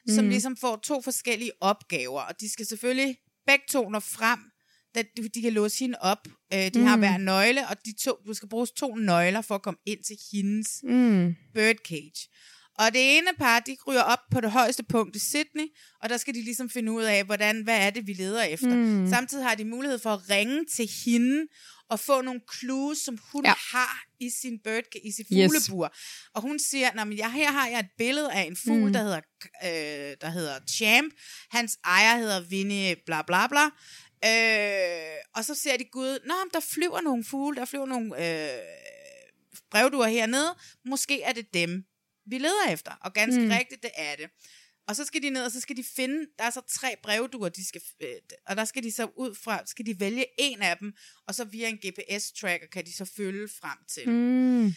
[0.08, 0.16] mm.
[0.16, 3.18] som ligesom får to forskellige opgaver, og de skal selvfølgelig
[3.48, 4.40] begge to nå frem,
[4.96, 5.04] da
[5.36, 6.28] de, kan låse hende op.
[6.54, 6.86] Øh, de mm.
[6.86, 10.04] har hver nøgle, og de to, du skal bruge to nøgler for at komme ind
[10.04, 11.36] til hendes Mm.
[11.54, 12.30] birdcage.
[12.80, 15.68] Og det ene par, de ryger op på det højeste punkt i Sydney,
[16.02, 18.76] og der skal de ligesom finde ud af, hvordan, hvad er det, vi leder efter.
[18.76, 19.10] Mm.
[19.10, 21.48] Samtidig har de mulighed for at ringe til hende
[21.90, 23.54] og få nogle clues, som hun Ja.
[23.74, 25.52] har i sin bird, i sit Yes.
[25.52, 25.94] fuglebur.
[26.34, 28.94] Og hun siger, "Nå, men jeg, her har jeg et billede af en fugl, Mm.
[28.94, 29.22] der, hedder,
[29.64, 31.14] øh, der hedder Champ.
[31.50, 33.64] Hans ejer hedder Vinnie bla bla bla.
[34.26, 38.08] Øh, og så ser de Gud, Nå, der flyver nogle fugle, der flyver nogle
[38.54, 38.60] øh,
[39.72, 40.56] brevduer hernede.
[40.86, 41.84] Måske er det dem,
[42.26, 42.92] vi leder efter.
[42.92, 43.50] Og ganske Mm.
[43.50, 44.30] rigtigt, det er det.
[44.88, 47.50] Og så skal de ned, og så skal de finde, der er så tre brevduer,
[47.50, 48.16] de skal, øh,
[48.48, 50.94] og der skal de så ud fra, skal de vælge en af dem,
[51.28, 54.10] og så via en GPS-tracker kan de så følge frem til.
[54.10, 54.74] Mm.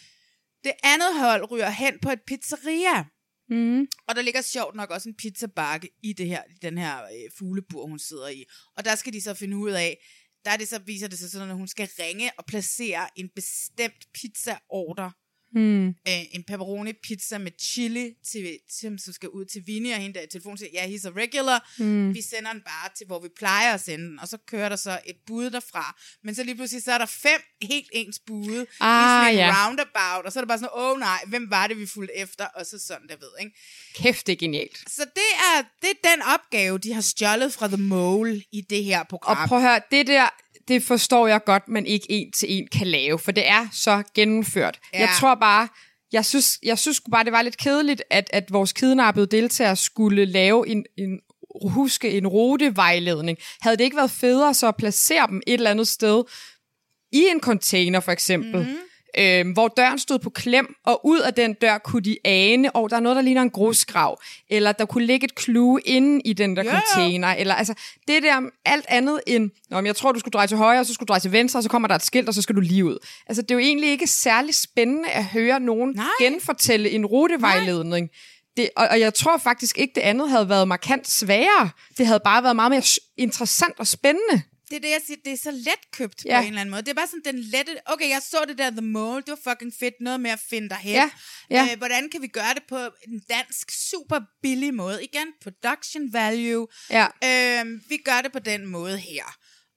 [0.63, 3.05] Det andet hold ryger hen på et pizzeria.
[3.49, 3.87] Mm.
[4.07, 7.87] Og der ligger sjovt nok også en pizzabakke i det her, den her øh, fuglebur,
[7.87, 8.45] hun sidder i.
[8.77, 9.97] Og der skal de så finde ud af,
[10.45, 13.29] der er det så, viser det sig sådan, at hun skal ringe og placere en
[13.35, 15.11] bestemt pizzaorder.
[15.57, 15.87] Mm.
[15.87, 20.19] Øh, en pepperoni pizza med chili, til, til, som skal ud til Vinnie, og hende
[20.19, 21.73] der i telefonen siger, ja, yeah, he's a regular.
[21.77, 22.13] Mm.
[22.13, 24.19] Vi sender den bare til, hvor vi plejer at sende den.
[24.19, 25.95] Og så kører der så et bud derfra.
[26.23, 28.65] Men så lige pludselig, så er der fem helt ens bude.
[28.79, 29.65] Ah, en ja.
[29.65, 30.25] roundabout.
[30.25, 32.45] Og så er det bare sådan, åh oh, nej, hvem var det, vi fulgte efter?
[32.45, 33.57] Og så sådan, der ved, ikke?
[33.95, 34.77] Kæft, det er genialt.
[34.87, 38.83] Så det er, det er den opgave, de har stjålet fra The Mole i det
[38.83, 39.37] her program.
[39.37, 40.29] Og prøv at høre, det der,
[40.67, 44.03] det forstår jeg godt, man ikke en til en kan lave, for det er så
[44.15, 44.79] gennemført.
[44.93, 44.99] Ja.
[44.99, 45.67] Jeg tror bare,
[46.11, 50.25] jeg synes, jeg synes bare, det var lidt kedeligt, at, at vores kidnappede deltagere skulle
[50.25, 51.19] lave en, en
[51.65, 53.37] huske en rutevejledning.
[53.61, 56.23] Havde det ikke været federe så at placere dem et eller andet sted
[57.11, 58.59] i en container for eksempel, Mhm.
[58.59, 58.77] mm-hmm.
[59.17, 62.89] Øhm, hvor døren stod på klem, og ud af den dør kunne de ane, og
[62.89, 66.33] der er noget, der ligner en grusgrav, eller der kunne ligge et clue inde i
[66.33, 66.79] den der ja.
[66.79, 67.73] container, eller altså
[68.07, 70.85] det der alt andet end, Nå, men jeg tror, du skulle dreje til højre, og
[70.85, 72.55] så skulle du dreje til venstre, og så kommer der et skilt, og så skal
[72.55, 72.97] du lige ud.
[73.27, 76.05] Altså det er jo egentlig ikke særlig spændende at høre nogen Nej.
[76.19, 78.09] genfortælle en rutevejledning.
[78.57, 81.69] Det, og, og jeg tror faktisk ikke, det andet havde været markant sværere.
[81.97, 82.83] Det havde bare været meget mere
[83.17, 84.41] interessant og spændende.
[84.69, 86.37] Det er det, jeg siger, det er så let købt ja.
[86.39, 86.81] På en eller anden måde.
[86.81, 89.51] Det er bare sådan den lette, okay, jeg så det der The Mole, det var
[89.51, 90.93] fucking fedt, noget med at finde dig hen.
[90.93, 91.09] Ja,
[91.49, 91.67] ja.
[91.71, 95.03] Øh, hvordan kan vi gøre det på en dansk, super billig måde?
[95.03, 96.67] Igen, production value.
[96.89, 97.07] Ja.
[97.23, 99.23] Øh, vi gør det på den måde her.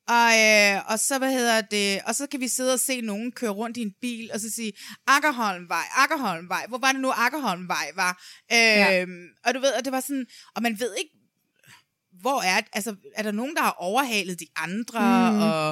[0.09, 3.32] Og, øh, og så, hvad hedder det, og så kan vi sidde og se nogen
[3.32, 4.72] køre rundt i en bil, og så sige,
[5.07, 8.22] Akkerholmvej, Akkerholmvej, hvor var det nu Akkerholmvej var?
[8.53, 9.05] Øh, Ja.
[9.45, 10.26] Og du ved, og det var sådan,
[10.57, 11.11] og man ved ikke,
[12.21, 15.39] hvor er, altså, er der nogen, der har overhalet de andre, Mm.
[15.43, 15.68] og,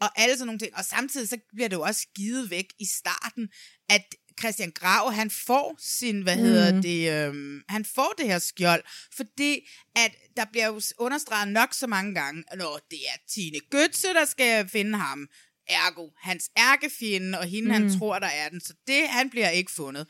[0.00, 0.76] og alle sådan nogle ting.
[0.76, 3.48] Og samtidig så bliver det jo også givet væk i starten,
[3.88, 4.02] at
[4.40, 6.42] Christian Grav, han får sin, hvad Mm.
[6.42, 8.82] hedder det, øhm, han får det her skjold,
[9.16, 13.60] fordi at der bliver jo understreget nok så mange gange, at nå, det er Tine
[13.74, 15.28] Götze, der skal finde ham.
[15.68, 17.68] Ergo, hans ærkefjende, og hende.
[17.68, 17.74] Mm.
[17.74, 18.60] han tror, der er den.
[18.60, 20.06] Så det, han bliver ikke fundet.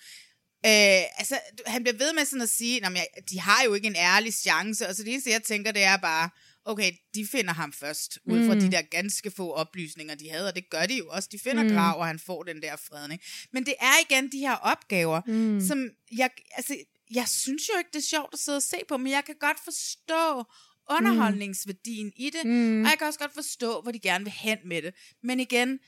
[0.67, 3.97] Øh, altså, han bliver ved med sådan at sige, at de har jo ikke en
[3.97, 6.31] ærlig chance, og så det eneste, jeg tænker, det er bare,
[6.65, 8.61] okay, de finder ham først, ud fra Mm.
[8.61, 11.29] de der ganske få oplysninger, de havde, og det gør de jo også.
[11.33, 11.69] De finder Mm.
[11.69, 11.75] mm.
[11.75, 13.21] Grav, og han får den der fredning.
[13.53, 15.33] Men det er igen de her opgaver, Mm.
[15.35, 15.61] mm.
[15.67, 16.77] som jeg, altså,
[17.11, 19.35] jeg synes jo ikke, det er sjovt at sidde og se på, men jeg kan
[19.41, 20.45] godt forstå
[20.91, 22.83] underholdningsværdien i det, Mm.
[22.85, 24.95] og jeg kan også godt forstå, hvor de gerne vil hen med det.
[25.23, 25.79] Men igen,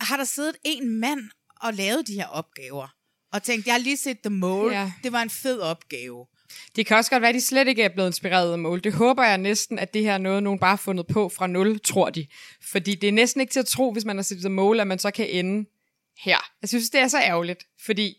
[0.00, 2.88] har der siddet en mand og lavet de her opgaver,
[3.32, 4.80] og tænkt, jeg har lige set The Mole, Ja.
[4.80, 4.92] ja.
[5.02, 6.26] det var en fed opgave.
[6.76, 8.84] Det kan også godt være, at de slet ikke er blevet inspireret af mål.
[8.84, 11.46] Det håber jeg næsten, at det her er noget, nogen bare har fundet på fra
[11.46, 12.26] nul, tror de.
[12.62, 14.86] Fordi det er næsten ikke til at tro, hvis man har set The Mole, at
[14.86, 15.68] man så kan ende
[16.24, 16.36] her.
[16.62, 18.14] Jeg synes, det er så ærgerligt, fordi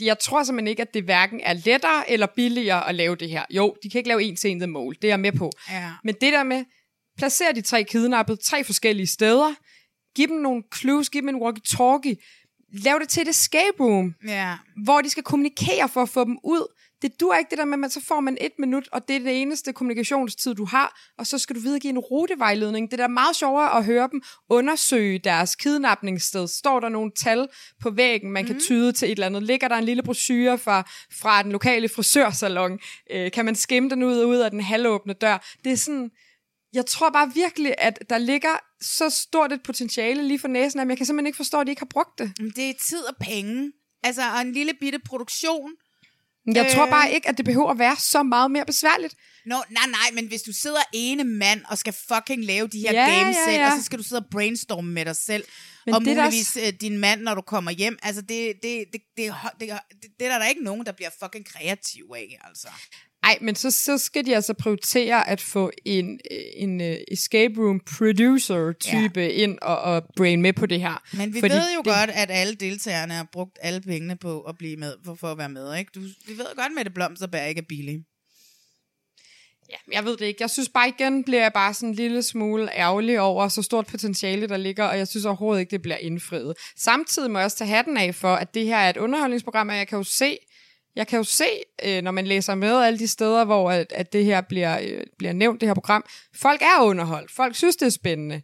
[0.00, 3.44] jeg tror simpelthen ikke, at det hverken er lettere eller billigere at lave det her.
[3.50, 5.50] Jo, de kan ikke lave en til en The Mole, det er jeg med på.
[5.70, 5.92] Ja.
[6.04, 6.64] Men det der med,
[7.18, 9.54] placer de tre kidnappede tre forskellige steder,
[10.16, 12.14] giv dem nogle clues, giv dem en walkie-talkie,
[12.72, 14.54] lav det til et escape room, Ja.
[14.84, 16.74] hvor de skal kommunikere for at få dem ud.
[17.02, 19.16] Det dur ikke det der med, at man så får man et minut, og det
[19.16, 22.90] er det eneste kommunikationstid, du har, og så skal du videregive en rutevejledning.
[22.90, 26.48] Det er da meget sjovere at høre dem undersøge deres kidnapningssted.
[26.48, 27.48] Står der nogle tal
[27.82, 28.60] på væggen, man kan Mhm.
[28.62, 29.42] tyde til et eller andet?
[29.42, 30.90] Ligger der en lille brochure fra,
[31.20, 32.78] fra den lokale frisørsalon?
[33.10, 35.46] Øh, kan man skimme den ud og ud af den halvåbne dør?
[35.64, 36.10] Det er sådan...
[36.78, 40.88] Jeg tror bare virkelig, at der ligger så stort et potentiale lige for næsen, at
[40.88, 42.32] jeg kan simpelthen ikke forstå, at de ikke har brugt det.
[42.56, 43.72] Det er tid og penge.
[44.02, 45.70] Altså, og en lille bitte produktion.
[46.46, 46.76] Jeg øh...
[46.76, 49.14] tror bare ikke, at det behøver at være så meget mere besværligt.
[49.46, 52.92] Nå, nej, nej, men hvis du sidder ene mand og skal fucking lave de her
[52.92, 53.72] Ja, games ja, selv, ja.
[53.72, 55.44] og så skal du sidde og brainstorme med dig selv,
[55.86, 58.84] Men og det muligvis øh, din mand, når du kommer hjem, altså det, det, det,
[58.92, 59.70] det, det, det,
[60.02, 62.68] det, det er der ikke nogen, der bliver fucking kreativ af, altså.
[63.22, 67.54] Nej, men så, så skal de altså prioritere at få en, øh, en uh, escape
[67.58, 69.28] room producer-type ja.
[69.28, 71.16] ind og, og brain med på det her.
[71.16, 74.40] Men vi Fordi ved jo det, godt, at alle deltagerne har brugt alle pengene på
[74.40, 75.90] at blive med, for, for at være med, ikke?
[75.94, 78.04] Du, vi ved godt, at Mette Blomsterberg ikke er billig.
[79.70, 80.42] Ja, jeg ved det ikke.
[80.42, 83.86] Jeg synes bare igen, bliver jeg bare sådan en lille smule ærgerlig over så stort
[83.86, 86.54] potentiale, der ligger, og jeg synes overhovedet ikke, det bliver indfriet.
[86.76, 89.76] Samtidig må jeg også tage hatten af for, at det her er et underholdningsprogram, og
[89.76, 90.38] jeg kan jo se,
[90.98, 91.48] jeg kan jo se,
[91.84, 95.00] øh, når man læser med alle de steder, hvor at, at det her bliver, øh,
[95.18, 96.04] bliver nævnt, det her program,
[96.36, 97.30] folk er underholdt.
[97.30, 98.42] Folk synes, det er spændende.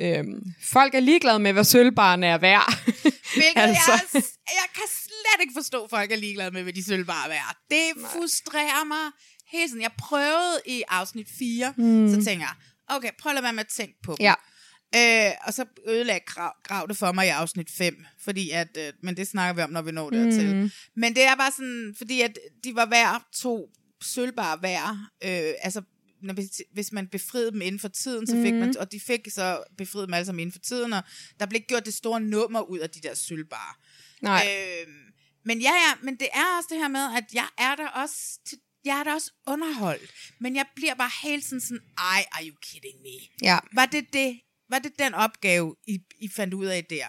[0.00, 0.42] Øhm,
[0.72, 2.72] folk er ligeglade med, hvad sølvbaren er værd.
[3.38, 3.92] Hvilket altså.
[3.92, 7.28] jeg, jeg kan slet ikke forstå, at folk er ligeglade med, hvad de sølvbare er
[7.28, 7.56] værd.
[7.70, 8.10] Det Nej.
[8.10, 9.10] frustrerer mig
[9.52, 9.82] hele tiden.
[9.82, 11.84] Jeg prøvede i afsnit 4, Mm.
[11.84, 12.08] mm.
[12.14, 12.54] så tænker jeg,
[12.96, 14.24] okay, prøv at lade være med at tænke på dem.
[14.24, 14.34] Ja.
[14.96, 18.92] Øh, og så ødelagde grav, grav det for mig i afsnit 5, fordi at, øh,
[19.02, 20.54] men det snakker vi om, når vi når dertil.
[20.56, 20.70] Mm.
[20.96, 23.70] Men det er bare sådan, fordi at de var hver to
[24.02, 25.82] sølvbare hver, øh, altså
[26.22, 26.34] når,
[26.74, 28.60] hvis, man befriede dem inden for tiden, så fik Mhm.
[28.60, 31.02] man, og de fik så befriet dem alle sammen inden for tiden, og
[31.40, 33.74] der blev gjort det store nummer ud af de der sølvbare.
[34.22, 34.46] Nej.
[34.48, 34.86] Øh,
[35.44, 38.14] men ja, ja, men det er også det her med, at jeg er der også
[38.46, 42.44] til, jeg er der også underholdt, men jeg bliver bare hele tiden sådan, ej, are
[42.46, 43.46] you kidding me?
[43.48, 43.58] Ja.
[43.74, 44.40] Var det det,
[44.72, 47.04] var det den opgave, I, I fandt ud af der?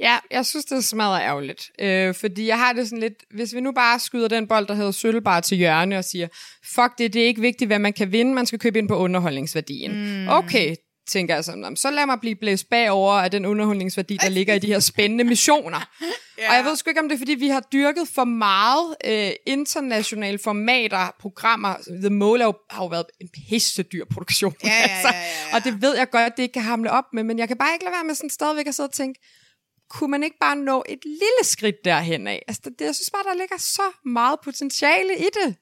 [0.00, 1.70] Ja, jeg synes, det er smadret ærgerligt.
[1.78, 4.74] Øh, fordi jeg har det sådan lidt, hvis vi nu bare skyder den bold, der
[4.74, 6.28] hedder sølvbar til hjørne og siger,
[6.64, 8.96] fuck det, det er ikke vigtigt, hvad man kan vinde, man skal købe ind på
[8.96, 10.22] underholdningsværdien.
[10.22, 10.28] Mm.
[10.28, 10.74] Okay,
[11.08, 14.54] tænker jeg sådan, "Nå, så lad mig blive blæst bagover af den underholdningsværdi, der ligger
[14.54, 15.90] i de her spændende missioner.
[16.38, 16.48] ja.
[16.48, 19.30] Og jeg ved sgu ikke, om det er, fordi vi har dyrket for meget øh,
[19.46, 21.74] internationale formater, programmer.
[22.00, 24.54] The Mole har jo været en pisse dyr produktion.
[24.64, 25.18] Ja, ja, ja, ja,
[25.50, 25.56] ja.
[25.56, 27.56] Og det ved jeg godt, at det ikke kan hamle op med, men jeg kan
[27.56, 29.20] bare ikke lade være med sådan stadigvæk at sidde og tænke,
[29.90, 32.42] kunne man ikke bare nå et lille skridt derhen af?
[32.48, 35.56] Altså, det, jeg synes bare, der ligger så meget potentiale i det.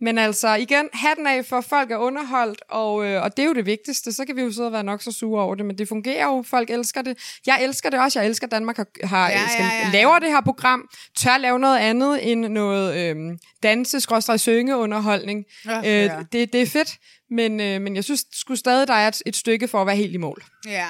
[0.00, 3.46] Men altså, igen, hatten af for, at folk er underholdt, og, øh, og det er
[3.46, 4.12] jo det vigtigste.
[4.12, 6.26] Så kan vi jo sidde og være nok så sure over det, men det fungerer
[6.26, 6.44] jo.
[6.46, 7.18] Folk elsker det.
[7.46, 8.20] Jeg elsker det også.
[8.20, 10.88] Jeg elsker, at Danmark har, har Ja, skal, ja, ja, laver det her program.
[11.16, 14.00] Tør lave noget andet end noget øh, danse
[14.38, 16.18] synge underholdning Ja, øh, ja.
[16.32, 16.98] det, det er fedt,
[17.30, 19.96] men, øh, men jeg synes sgu stadig, der er et, et stykke for at være
[19.96, 20.44] helt i mål.
[20.66, 20.86] Ja.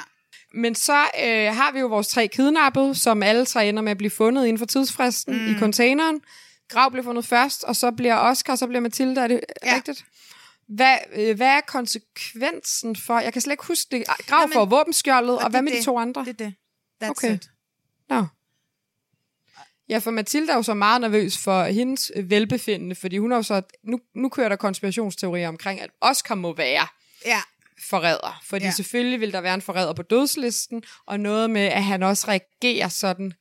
[0.54, 3.98] Men så øh, har vi jo vores tre kidnappede, som alle tre ender med at
[3.98, 5.56] blive fundet inden for tidsfristen mm.
[5.56, 6.20] i containeren.
[6.74, 9.74] Grav bliver fundet først, og så bliver Oscar, og så bliver Mathilde, er det ja.
[9.74, 10.04] rigtigt?
[10.68, 13.18] hvad, øh, hvad er konsekvensen for...
[13.18, 14.06] Jeg kan slet ikke huske det.
[14.06, 16.24] Grav Jamen, for våbenskjoldet, og, og hvad med de to andre?
[16.24, 16.54] Det er det.
[17.04, 17.34] That's Okay.
[17.34, 17.50] it.
[18.08, 18.26] Nå.
[19.88, 23.42] Ja, for Mathilde er jo så meget nervøs for hendes velbefindende, fordi hun er jo
[23.42, 23.62] så...
[23.82, 26.86] Nu, nu kører der konspirationsteorier omkring, at Oscar må være
[27.26, 27.40] Ja.
[27.88, 28.40] forræder.
[28.44, 28.70] Fordi ja.
[28.70, 32.88] selvfølgelig vil der være en forræder på dødslisten, og noget med, at han også reagerer
[32.88, 33.32] sådan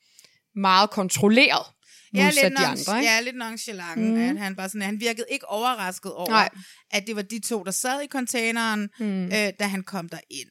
[0.55, 1.65] meget kontrolleret
[2.13, 2.99] Ja, modsat lidt, de andre.
[2.99, 3.11] Ikke?
[3.11, 4.15] ja, lidt nonchalant, mm.
[4.15, 6.49] at han bare sådan, han virkede ikke overrasket over, Nej.
[6.91, 9.25] at det var de to, der sad i containeren, mm.
[9.25, 10.49] øh, da han kom der ind.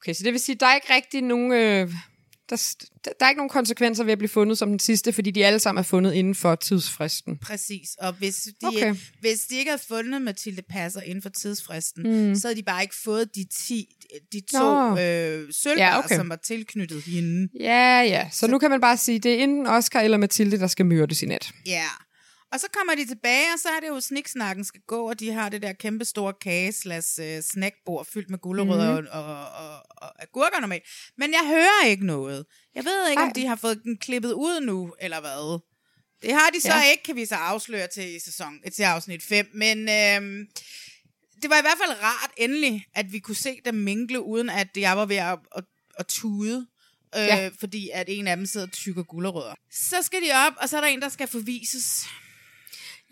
[0.00, 1.52] Okay, så det vil sige, at der er ikke rigtig nogen...
[1.52, 1.90] Øh,
[3.04, 5.46] der, der er ikke nogen konsekvenser ved at blive fundet som den sidste, fordi de
[5.46, 7.38] alle sammen er fundet inden for tidsfristen.
[7.38, 8.94] Præcis, og hvis de, Okay.
[9.20, 12.34] hvis de ikke havde fundet Mathilde Passer inden for tidsfristen, Mm.
[12.34, 13.86] så havde de bare ikke fået de, ti,
[14.32, 14.98] de to Nå.
[14.98, 16.16] øh, sølvbar, Ja, okay.
[16.16, 17.48] som var tilknyttet hende.
[17.60, 18.28] Ja, ja.
[18.32, 20.86] Så, så nu kan man bare sige, det er enten Oscar eller Mathilde, der skal
[20.86, 21.50] myrdes i nat.
[21.66, 21.84] Ja.
[22.52, 25.32] Og så kommer de tilbage, og så er det jo sniksnakken skal gå, og de
[25.32, 29.06] har det der kæmpe store kage slash øh, snackbord fyldt med gulerødder mm.
[29.12, 30.82] og, og, og, og agurker normalt.
[31.18, 32.46] Men jeg hører ikke noget.
[32.74, 33.26] Jeg ved ikke, Ej.
[33.26, 35.60] om de har fået den klippet ud nu, eller hvad.
[36.22, 36.90] Det har de så Ja.
[36.90, 39.46] ikke, kan vi så afsløre til i sæson, til afsnit 5.
[39.54, 40.46] Men øhm,
[41.42, 44.68] det var i hvert fald rart endelig, at vi kunne se dem mingle, uden at
[44.76, 45.64] jeg var ved at, at,
[45.98, 46.66] at tude.
[47.16, 47.50] Øh, Ja.
[47.60, 49.54] Fordi at en af dem sidder og tykker gulerødder.
[49.72, 52.06] Så skal de op, og så er der en, der skal forvises.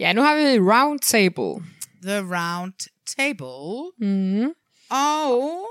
[0.00, 1.64] Ja, nu har vi round table.
[2.02, 2.72] The Round
[3.18, 3.92] Table.
[4.08, 4.48] Mm.
[4.90, 5.68] Og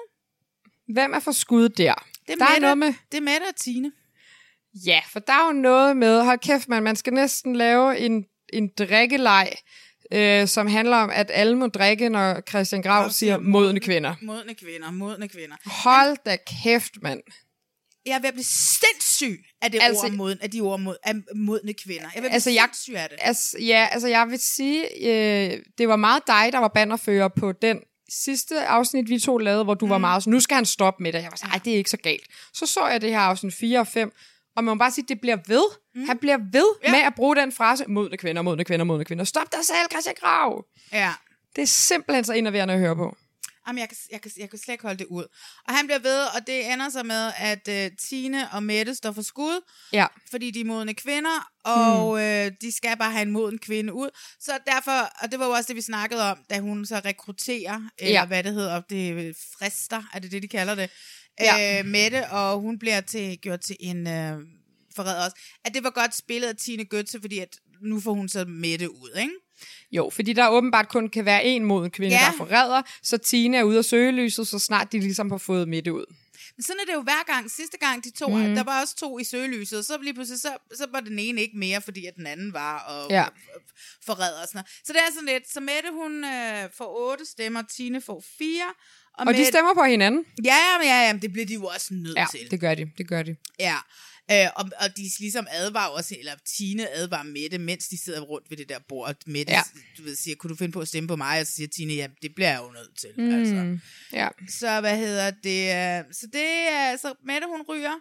[0.94, 1.94] Hvem er for skud der?
[2.28, 2.94] det er, der er noget med...
[3.12, 3.92] det er Mette og Tine.
[4.86, 8.26] Ja, for der er jo noget med, hold kæft man, man skal næsten lave en,
[8.54, 9.52] en drikkeleg,
[10.12, 14.16] øh, som handler om, at alle må drikke, når Christian Grav siger modne kvinder.
[14.22, 15.56] Modne kvinder, modne kvinder.
[15.66, 17.22] Hold da kæft, mand.
[18.06, 20.96] Jeg er ved at blive sindssyg af, det Altså- ord mod, af de ord mod,
[21.04, 22.04] af modne kvinder.
[22.04, 23.18] Jeg er ved at Altså, blive sindssyg af det.
[23.22, 27.52] Altså, ja, altså jeg vil sige, øh, det var meget dig, der var bannerfører på
[27.52, 29.90] den sidste afsnit, vi to lavede, hvor du mm.
[29.90, 31.22] var meget sådan, nu skal han stoppe med det.
[31.22, 32.24] Jeg var sådan, nej, det er ikke så galt.
[32.54, 34.12] Så så jeg det her afsnit 4 og 5,
[34.56, 35.64] og man må bare sige, det bliver ved.
[35.96, 36.06] Mm.
[36.06, 36.92] Han bliver ved ja.
[36.92, 39.24] med at bruge den frase, modne kvinder, modne kvinder, modne kvinder.
[39.24, 40.66] Stop dig selv, Christian Grav.
[40.94, 41.14] Ja.
[41.56, 43.18] Det er simpelthen så enerverende at høre på.
[43.70, 45.24] Jamen, jeg kan, jeg, kan, jeg kan slet ikke holde det ud.
[45.68, 49.12] Og han bliver ved, og det ender så med, at uh, Tine og Mette står
[49.12, 49.62] for skud,
[49.94, 50.06] Ja.
[50.32, 52.20] fordi de er modne kvinder, og mm.
[52.22, 54.10] øh, de skal bare have en moden kvinde ud.
[54.40, 57.82] Så derfor, og det var jo også det, vi snakkede om, da hun så rekrutterer,
[58.00, 58.26] eller Ja.
[58.26, 60.90] hvad det hedder, det er frister, er det det, de kalder det,
[61.40, 61.80] ja.
[61.80, 64.38] øh, Mette, og hun bliver til, gjort til en øh,
[64.96, 65.38] forræder også.
[65.66, 68.92] At det var godt spillet af Tine Götze, fordi at nu får hun så Mette
[68.92, 69.34] ud, ikke?
[69.92, 72.22] Jo, fordi der åbenbart kun kan være en moden kvinde, Ja.
[72.32, 75.94] der forræder, så Tine er ude af søgelyset, så snart de ligesom har fået midte
[75.94, 76.06] ud.
[76.58, 77.52] Men sådan er det jo hver gang.
[77.52, 78.56] Sidste gang, de to, mm.
[78.56, 81.42] der var også to i søgelyset, og så lige pludselig, så, så var den ene
[81.42, 83.26] ikke mere, fordi at den anden var og Ja.
[84.06, 84.68] forræder og sådan noget.
[84.86, 88.66] Så det er sådan lidt, så Mette, hun øh, får otte stemmer, Tine får fire.
[89.14, 90.26] Og, og de stemmer på hinanden.
[90.46, 92.52] Ja, ja, ja, ja, det bliver de jo også nødt Ja, til.
[92.52, 93.36] det gør de, det gør de.
[93.60, 93.76] Ja.
[94.32, 98.50] Øh, og, og de ligesom advarer også, eller Tine advarer Mette, mens de sidder rundt
[98.50, 99.16] ved det der bord.
[99.26, 99.62] Mette Ja.
[99.98, 101.40] du ved, siger, kunne du finde på at stemme på mig?
[101.42, 103.10] Og så siger Tine, ja, det bliver jeg jo nødt til.
[103.18, 103.34] Mm.
[103.40, 103.78] Altså.
[104.14, 104.28] Ja.
[104.50, 105.62] Så hvad hedder det?
[106.08, 107.94] øh, Så det er, så Mette hun ryger.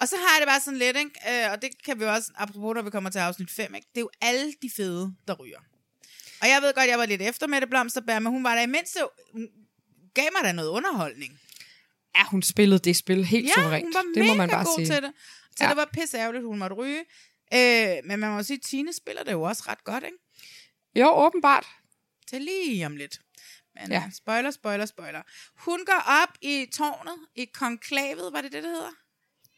[0.00, 1.44] Og så har jeg det bare sådan lidt, ikke?
[1.46, 3.86] Øh, og det kan vi også, apropos når vi kommer til afsnit 5, ikke?
[3.94, 5.58] det er jo alle de fede, der ryger.
[6.40, 8.88] Og jeg ved godt, jeg var lidt efter Mette Blomsterberg, men hun var der imens,
[8.88, 9.08] så
[10.14, 11.40] gav mig da noget underholdning.
[12.16, 13.84] Ja, hun spillede det spil helt Ja, suverænt.
[13.84, 14.86] hun var det mega må man bare god sige.
[14.86, 15.12] til det.
[15.58, 15.68] Så Ja.
[15.68, 17.04] det var pisse ærgerligt, hun måtte ryge.
[17.54, 20.18] Øh, men man må sige, at Tine spiller det jo også ret godt, ikke?
[20.94, 21.66] Jo, åbenbart.
[22.26, 23.20] Til lige om lidt.
[23.74, 23.94] Men Ja.
[23.94, 24.10] ja.
[24.14, 25.22] spoiler, spoiler, spoiler.
[25.56, 28.90] Hun går op i tårnet, i konklavet, var det det, det hedder?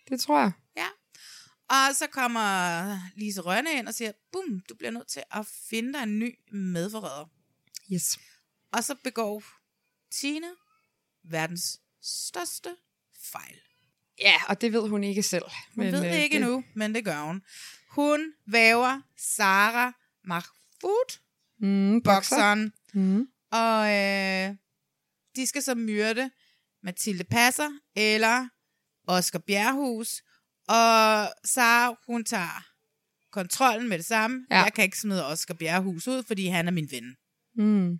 [0.08, 0.52] Det tror jeg.
[0.76, 0.88] Ja.
[1.70, 5.92] Og så kommer Lise Rønne ind og siger, bum, du bliver nødt til at finde
[5.92, 7.26] dig en ny medforræder.
[7.92, 8.18] Yes.
[8.72, 9.42] Og så begår
[10.10, 10.50] Tine
[11.24, 12.76] verdens største
[13.32, 13.60] fejl.
[14.20, 15.44] Ja, og det ved hun ikke selv.
[15.74, 17.42] Hun men, ved det øh, ikke endnu, men det gør hun.
[17.90, 19.92] Hun væver Sara
[20.24, 21.18] Mahfoud,
[21.60, 22.14] Mm, bokser.
[22.36, 23.26] bokseren, Mm.
[23.52, 24.54] og øh,
[25.36, 26.30] de skal så myrde
[26.82, 28.48] Mathilde Passer eller
[29.08, 30.22] Oscar Bjerghus.
[30.68, 32.64] Og Sara, hun tager
[33.32, 34.46] kontrollen med det samme.
[34.50, 34.62] Ja.
[34.62, 37.16] Jeg kan ikke smide Oscar Bjerghus ud, fordi han er min ven.
[37.56, 37.98] Mm.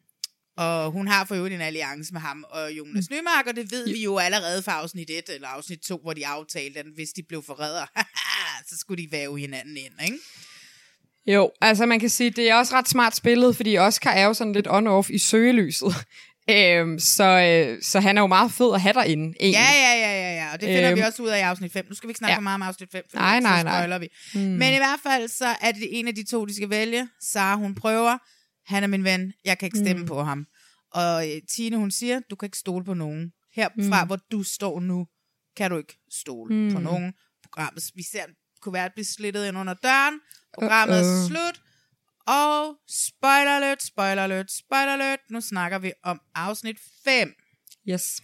[0.59, 3.89] Og hun har for øvrigt en alliance med ham og Jonas Nymark, og det ved
[3.93, 7.22] vi jo allerede fra afsnit 1 eller afsnit 2, hvor de aftalte, at hvis de
[7.28, 7.86] blev forrædere,
[8.70, 10.18] så skulle de væve hinanden ind, ikke?
[11.26, 14.35] Jo, altså man kan sige, det er også ret smart spillet, fordi Oscar er jo
[14.35, 15.94] sådan lidt on-off i søgelyset.
[16.51, 19.52] Øhm, så, øh, så han er jo meget fed at have derinde, egentlig.
[19.52, 21.72] Ja, ja, ja, ja, ja, og det finder Øhm, vi også ud af i afsnit
[21.72, 21.86] 5.
[21.89, 22.36] Nu skal vi ikke snakke ja.
[22.36, 23.80] for meget om afsnit 5, for Nej, nej, nej.
[23.80, 24.09] spoiler vi.
[24.35, 24.40] Mm.
[24.40, 27.09] Men i hvert fald, så er det en af de to, de skal vælge.
[27.20, 28.18] Sara, hun prøver.
[28.68, 29.32] Han er min ven.
[29.44, 30.08] Jeg kan ikke stemme Mm.
[30.08, 30.46] på ham.
[30.90, 33.32] Og øh, Tine, hun siger, du kan ikke stole på nogen.
[33.52, 34.06] Herfra, mm.
[34.06, 35.06] hvor du står nu,
[35.56, 36.72] kan du ikke stole mm.
[36.72, 36.84] på Mm.
[36.84, 37.12] nogen.
[37.42, 38.24] Programmet, vi ser
[38.60, 40.20] kuvertet blive slittet ind under døren.
[40.54, 41.04] Programmet uh-uh.
[41.04, 41.28] er Uh-oh.
[41.28, 41.62] slut.
[42.26, 45.18] Og spoiler alert, spoiler alert, spoiler alert.
[45.30, 47.32] Nu snakker vi om afsnit 5.
[47.88, 48.20] Yes.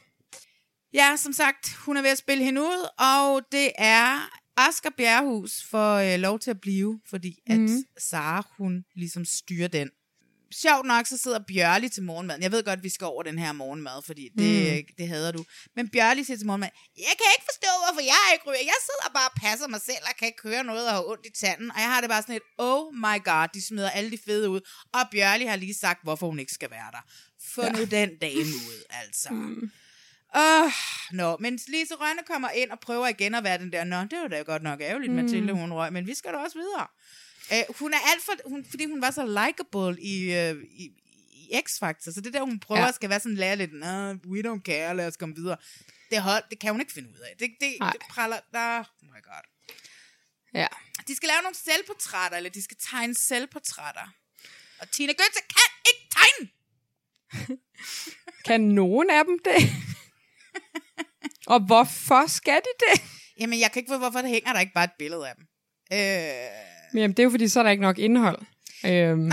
[0.94, 5.64] Ja, som sagt, hun er ved at spille hende ud, og det er Asger Bjerrehus
[5.70, 7.84] får øh, lov til at blive, fordi at Mhm.
[7.98, 9.90] Sara, hun ligesom styrer den.
[10.62, 12.38] Sjovt nok, så sidder Bjørli til morgenmad.
[12.40, 14.94] Jeg ved godt, vi skal over den her morgenmad, fordi det, mm.
[14.98, 15.44] det hader du.
[15.76, 18.64] Men Bjørli siger til morgenmad, jeg kan ikke forstå, hvorfor jeg ikke ryger.
[18.72, 21.26] Jeg sidder bare og passer mig selv, og kan ikke køre noget og har ondt
[21.26, 21.70] i tanden.
[21.70, 24.50] Og jeg har det bare sådan et, oh my god, de smider alle de fede
[24.50, 24.60] ud.
[24.92, 27.02] Og Bjørli har lige sagt, hvorfor hun ikke skal være der.
[27.54, 27.70] Få ja.
[27.70, 29.30] nu den dame ud, altså.
[29.30, 29.70] Mm.
[30.36, 30.70] Åh,
[31.12, 34.18] nå, men Lise Rønne kommer ind og prøver igen at være den der, nå, det
[34.22, 35.12] var da godt nok ærgerligt.
[35.12, 35.22] Mm.
[35.22, 36.86] Mathilde, hun røg, men vi skal da også videre.
[37.52, 40.16] Uh, hun er alt for, hun, fordi hun var så likable i,
[40.50, 40.90] uh, i,
[41.32, 42.92] i X-Factor, så det der, hun prøver Ja.
[42.92, 43.70] skal være sådan lære lidt,
[44.26, 45.56] we don't care, lad os komme videre.
[46.10, 47.36] Det, hold, det kan hun ikke finde ud af.
[47.38, 49.44] Det, det, det praller, der, oh my god.
[50.54, 50.66] Ja.
[51.08, 54.14] De skal lave nogle selvportrætter, eller de skal tegne selvportrætter.
[54.80, 56.50] Og Tina Götze kan ikke tegne!
[58.44, 59.70] Kan nogen af dem det?
[61.46, 63.02] Og hvorfor skal de det?
[63.40, 65.46] Jamen, jeg kan ikke få, hvorfor der hænger der ikke bare et billede af dem.
[65.92, 68.38] Øh, Jamen, det er jo fordi, så er der ikke nok indhold.
[68.86, 69.32] Øhm,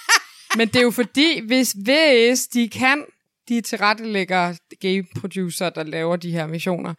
[0.58, 3.04] men det er jo fordi, hvis, hvis de kan,
[3.48, 6.94] de tilrettelægger gay producer, der laver de her missioner,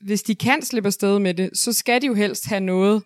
[0.00, 3.02] hvis de kan slippe afsted med det, så skal de jo helst have noget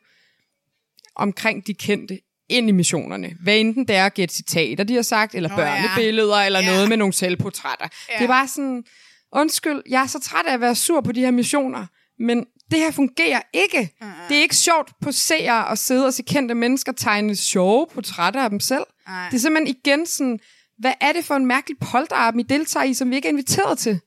[1.15, 3.37] omkring de kendte ind i missionerne.
[3.41, 6.47] Hvad enten det er at gætte citater, de har sagt, eller Nå, børnebilleder, ja.
[6.47, 6.67] eller Ja.
[6.67, 7.89] noget med nogle selvportrætter.
[8.09, 8.15] Ja.
[8.19, 8.85] Det er bare sådan,
[9.33, 11.87] undskyld, jeg er så træt af at være sur på de her missioner,
[12.19, 13.95] men det her fungerer ikke.
[14.29, 18.43] Det er ikke sjovt på seere at sidde og se kendte mennesker tegne sjove portrætter
[18.43, 18.85] af dem selv.
[19.09, 19.29] Nej.
[19.31, 20.39] Det er simpelthen igen sådan,
[20.79, 23.79] hvad er det for en mærkelig polterappen, I deltager i, som vi ikke er inviteret
[23.79, 24.01] til?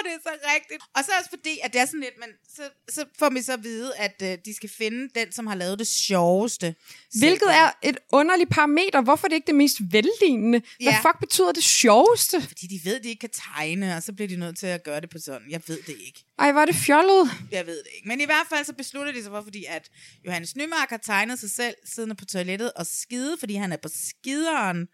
[0.04, 0.82] Det er så rigtigt.
[0.96, 3.52] Og så også fordi, at det er sådan lidt, men så, så får vi så
[3.52, 6.74] at vide, at øh, de skal finde den, som har lavet det sjoveste.
[7.18, 9.00] Hvilket er et underligt parameter.
[9.00, 10.58] Hvorfor er det ikke det mest vellignende?
[10.82, 10.98] Hvad Ja.
[11.00, 12.42] fuck betyder det sjoveste?
[12.42, 14.84] Fordi de ved, at de ikke kan tegne, og så bliver de nødt til at
[14.84, 15.50] gøre det på sådan.
[15.50, 16.24] Jeg ved det ikke.
[16.38, 17.30] Ej, var det fjollet.
[17.52, 18.08] Jeg ved det ikke.
[18.08, 19.90] Men i hvert fald så beslutter de sig for, fordi at
[20.26, 23.88] Johannes Nymark har tegnet sig selv siddende på toilettet og skide, fordi han er på
[23.94, 24.88] skideren.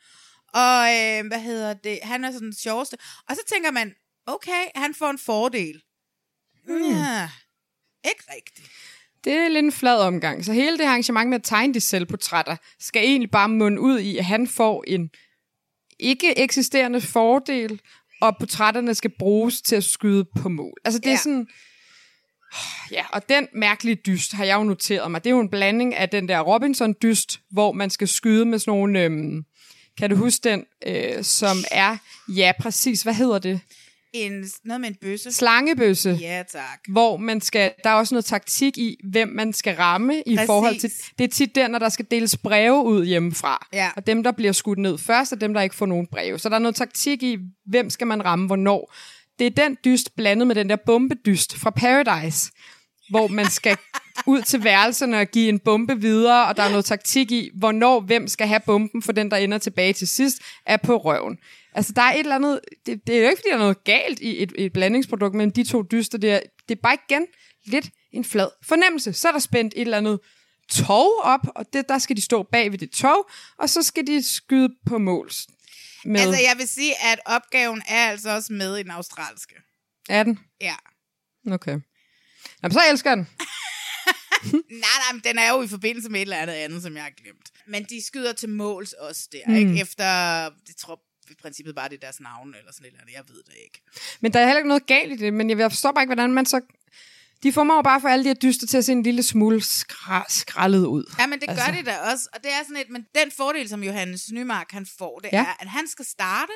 [0.55, 1.99] Og øh, hvad hedder det?
[2.03, 2.97] Han er sådan den sjoveste.
[3.29, 3.95] Og så tænker man,
[4.27, 5.83] okay, han får en fordel.
[6.69, 6.75] Mm.
[6.75, 7.29] Ja,
[8.05, 8.71] ikke rigtigt.
[9.25, 10.45] Det er lidt en flad omgang.
[10.45, 14.17] Så hele det arrangement med at tegne de selvportrætter, skal egentlig bare munde ud i,
[14.19, 15.11] at han får en
[15.99, 17.81] ikke eksisterende fordel,
[18.21, 20.75] og portrætterne skal bruges til at skyde på mål.
[20.85, 21.17] Altså det er Ja.
[21.17, 21.47] sådan...
[22.91, 25.25] Ja, og den mærkelige dyst har jeg jo noteret mig.
[25.25, 28.73] Det er jo en blanding af den der Robinson-dyst, hvor man skal skyde med sådan
[28.73, 29.01] nogle...
[29.03, 29.45] Øhm,
[29.99, 31.97] kan du huske den, øh, som er...
[32.29, 33.03] Ja, præcis.
[33.03, 33.61] Hvad hedder det?
[34.15, 35.33] En, noget med en bøsse.
[35.33, 36.19] Slangebøsse.
[36.21, 36.81] Ja, tak.
[36.89, 40.47] Hvor man skal, der er også noget taktik i, hvem man skal ramme i Præcis.
[40.47, 40.91] forhold til...
[41.19, 43.67] Det er tit der, når der skal deles breve ud hjemmefra.
[43.73, 43.91] Ja.
[43.97, 46.39] Og dem, der bliver skudt ned først, er dem, der ikke får nogen breve.
[46.39, 48.95] Så der er noget taktik i, hvem skal man ramme, hvornår.
[49.39, 52.51] Det er den dyst blandet med den der bombedyst fra Paradise,
[53.11, 53.77] hvor man skal
[54.27, 58.01] ud til værelserne og give en bombe videre, og der er noget taktik i, hvornår
[58.01, 61.39] hvem skal have bomben, for den, der ender tilbage til sidst, er på røven.
[61.75, 62.61] Altså, der er et eller andet...
[62.87, 65.53] Det, det er jo ikke, fordi der er noget galt i et, et blandingsprodukt mellem
[65.53, 66.19] de to dyster.
[66.19, 67.27] Det er, det er bare igen
[67.65, 69.13] lidt en flad fornemmelse.
[69.13, 70.21] Så er der spændt et eller andet
[70.71, 74.07] tog op, og det, der skal de stå bag ved det tog, og så skal
[74.07, 75.31] de skyde på mål.
[76.05, 76.21] Med.
[76.21, 79.55] Altså, jeg vil sige, at opgaven er altså også med i den australske.
[80.09, 80.39] Er den?
[80.61, 80.75] Ja.
[81.53, 81.79] Okay.
[82.63, 83.29] Jamen, så elsker jeg den.
[84.53, 87.03] nej, nej, men den er jo i forbindelse med et eller andet andet, som jeg
[87.03, 87.51] har glemt.
[87.67, 89.55] Men de skyder til måls også der, Mm.
[89.55, 89.81] ikke?
[89.81, 93.15] Efter, jeg tror i princippet bare, det er deres navn eller sådan et eller andet.
[93.15, 93.83] Jeg ved det ikke.
[94.21, 96.33] Men der er heller ikke noget galt i det, men jeg forstår bare ikke, hvordan
[96.33, 96.61] man så...
[97.43, 100.27] De formår bare for alle de her dyster til at se en lille smule skra-
[100.29, 101.15] skrællet ud.
[101.19, 101.65] Ja, men det altså.
[101.67, 102.29] Gør de da også.
[102.33, 105.39] Og det er sådan et, men den fordel, som Johannes Nymark han får, det Ja.
[105.41, 106.53] er, at han skal starte.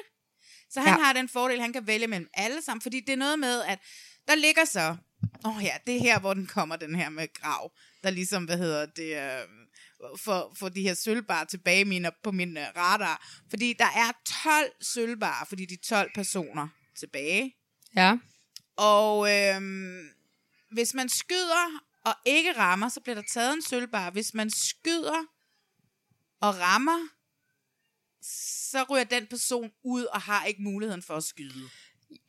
[0.70, 1.04] Så han ja.
[1.04, 2.82] har den fordel, han kan vælge mellem alle sammen.
[2.82, 3.78] Fordi det er noget med, at
[4.28, 4.96] der ligger så...
[5.44, 7.72] Åh oh ja, det er her, hvor den kommer, den her med grav.
[8.02, 9.16] Der ligesom, hvad hedder det...
[9.16, 9.42] Øh,
[10.18, 13.26] for, for de her sølvbar tilbage mine, på min uh, radar.
[13.50, 14.12] Fordi der er
[14.42, 16.68] 12 sølvbar, fordi de er 12 personer
[16.98, 17.54] tilbage.
[17.96, 18.16] Ja.
[18.76, 20.08] Og øhm,
[20.72, 24.10] hvis man skyder og ikke rammer, så bliver der taget en sølvbar.
[24.10, 25.24] Hvis man skyder
[26.40, 27.08] og rammer,
[28.70, 31.68] så ryger den person ud og har ikke muligheden for at skyde.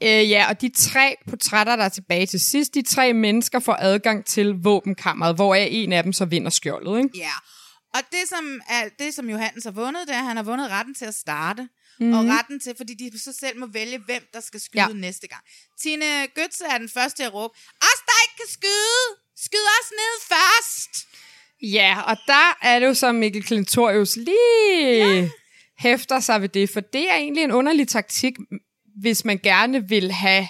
[0.03, 3.77] Øh, ja, og de tre portrætter, der er tilbage til sidst, de tre mennesker får
[3.79, 7.17] adgang til våbenkammeret, hvor en af dem så vinder skjoldet, ikke?
[7.17, 7.31] Ja,
[7.94, 10.70] Og det som, er, det, som Johannes har vundet, det er, at han har vundet
[10.70, 11.61] retten til at starte.
[11.61, 11.70] Mhm.
[11.99, 12.30] Mm-hmm.
[12.30, 14.88] Og retten til, fordi de så selv må vælge, hvem der skal skyde ja.
[14.94, 15.44] næste gang.
[15.82, 19.06] Tine Götze er den første til at råbe, os der ikke kan skyde,
[19.38, 21.07] skyd os ned først.
[21.61, 25.30] Ja, og der er det jo så, Mikkel Klintorius lige ja.
[25.78, 28.34] hæfter sig ved det, for det er egentlig en underlig taktik,
[29.02, 30.48] hvis man gerne vil have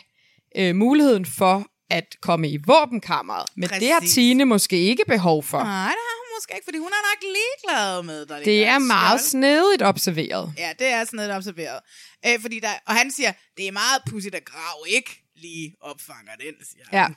[0.57, 3.45] øh, muligheden for at komme i våbenkammeret.
[3.55, 4.13] Men det har Præcis.
[4.15, 5.57] Tine måske ikke behov for.
[5.63, 8.67] Nej, det har hun måske ikke, fordi hun er nok ligeglad med, der Det ligger
[8.71, 9.29] er et meget skjold.
[9.41, 10.53] snedigt observeret.
[10.57, 11.79] Ja, det er noget observeret.
[12.25, 16.31] Øh, fordi der, og han siger, det er meget pudsigt, at Grav ikke lige opfanger
[16.35, 16.99] den, siger han.
[16.99, 17.07] Ja.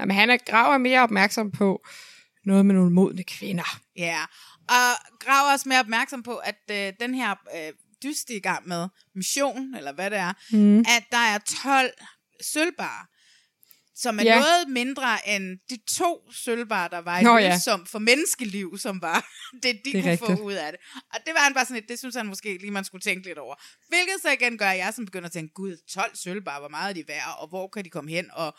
[0.00, 1.84] Jamen, han er grav er mere opmærksom på
[2.46, 3.78] noget med nogle modne kvinder.
[3.96, 4.18] Ja,
[4.68, 7.72] og Grav er også mere opmærksom på, at øh, den her øh,
[8.02, 10.78] dyst i gang med, mission, eller hvad det er, Mhm.
[10.78, 11.90] at der er 12
[12.42, 13.06] sølvbarer,
[14.02, 14.38] som er Ja.
[14.40, 17.58] noget mindre end de to sølvbarer, der var i Nå, ja.
[17.58, 19.28] som for menneskeliv, som var
[19.62, 20.40] det, de Det kunne få rigtigt.
[20.40, 20.80] ud af det.
[21.14, 23.26] Og det var han bare sådan lidt, det synes han måske lige, man skulle tænke
[23.26, 23.54] lidt over.
[23.88, 26.90] Hvilket så igen gør, at jeg som begynder at tænke, gud, 12 sølvbarer, hvor meget
[26.90, 28.56] er de værd, og hvor kan de komme hen, og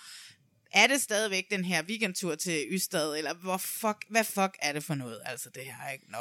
[0.74, 4.84] er det stadigvæk den her weekendtur til Ystad, eller hvor fuck, hvad fuck er det
[4.84, 6.06] for noget, altså det her, ikke?
[6.12, 6.18] Nå.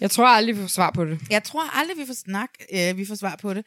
[0.00, 1.20] Jeg tror aldrig, vi får svar på det.
[1.30, 3.66] Jeg tror aldrig, vi får snak, øh, vi får svar på det.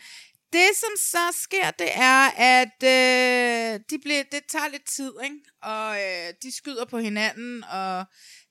[0.56, 5.40] Det, som så sker, det er, at øh, de bliver, det tager lidt tid, ikke?
[5.62, 8.06] og øh, de skyder på hinanden, og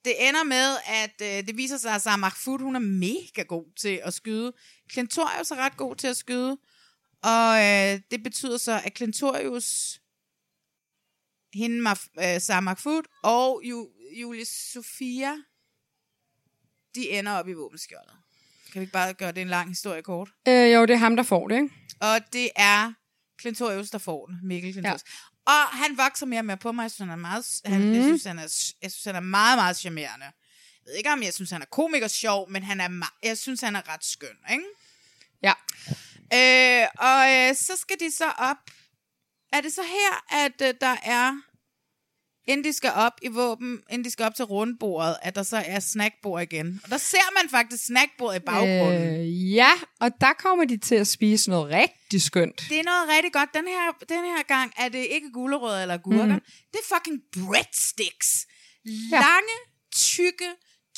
[0.05, 3.77] det ender med, at øh, det viser sig, at Sarah Mahfoud, hun er mega god
[3.77, 4.53] til at skyde.
[4.89, 6.59] Klentorius er ret god til at skyde,
[7.23, 10.01] og øh, det betyder så, at Klentorius,
[11.55, 15.35] hende, Maf- øh, Sarah Mahfoud og Ju- Julie Sofia,
[16.95, 18.24] de ender op i våbenskjoldet.
[18.75, 20.29] Kan vi ikke bare gøre det en lang historie kort?
[20.49, 21.71] Øh, jo, det er ham, der får det, ikke?
[22.01, 22.93] Og det er
[23.39, 24.39] Klintorius, der får den.
[24.43, 25.05] Mikkel Klintorius.
[25.47, 25.53] Ja.
[25.53, 26.83] Og han vokser mere og mere på mig.
[26.83, 27.93] Jeg synes, han er meget, han, Mhm.
[27.95, 28.43] jeg synes, han er,
[28.83, 30.25] jeg synes, han er meget, meget charmerende.
[30.25, 30.33] Jeg
[30.87, 33.77] ved ikke, om jeg synes, han er komiker sjov, men han er, jeg synes, han
[33.77, 34.65] er ret skøn, ikke?
[35.43, 35.53] Ja.
[36.35, 38.57] Øh, og øh, så skal de så op.
[39.53, 41.41] Er det så her, at øh, der er,
[42.47, 45.57] inden de skal op i våben, inden de skal op til rundbordet, at der så
[45.67, 46.81] er snackbord igen?
[46.85, 49.21] Og der ser man faktisk snackbordet i baggrunden.
[49.21, 52.67] Øh, ja, og der kommer de til at spise noget rigtig skønt.
[52.69, 53.51] Det er noget rigtig godt.
[53.55, 56.35] Den her, den her gang er det ikke gulerødder eller gurker.
[56.35, 56.41] Mm.
[56.73, 58.47] Det er fucking breadsticks.
[59.11, 59.57] Lange,
[59.95, 60.49] tykke,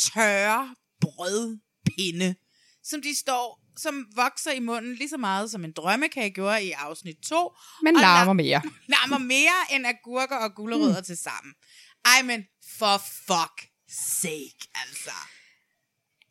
[0.00, 2.34] tørre brødpinde,
[2.82, 6.70] som de står, som vokser i munden lige så meget, som en drømmekage gjorde i
[6.70, 7.54] afsnit 2.
[7.82, 8.62] Men og larmer la- mere.
[8.94, 11.04] Larmer mere end agurker og gulerødder mm.
[11.04, 11.54] til sammen.
[12.04, 12.44] Ej, men
[12.78, 13.68] for fuck
[14.20, 15.10] sake, altså.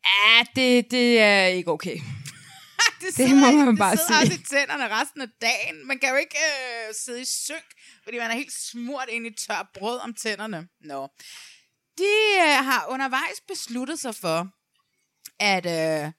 [0.04, 1.96] Ja, det, det er ikke okay.
[3.00, 4.32] det, Det må man bare det sidder sige.
[4.32, 5.86] også i tænderne resten af dagen.
[5.86, 7.66] Man kan jo ikke øh, sidde i synk,
[8.04, 10.68] fordi man er helt smurt ind i tør brød om tænderne.
[10.80, 11.08] Nå.
[11.98, 12.04] De
[12.40, 14.48] øh, har undervejs besluttet sig for,
[15.40, 16.12] at øh,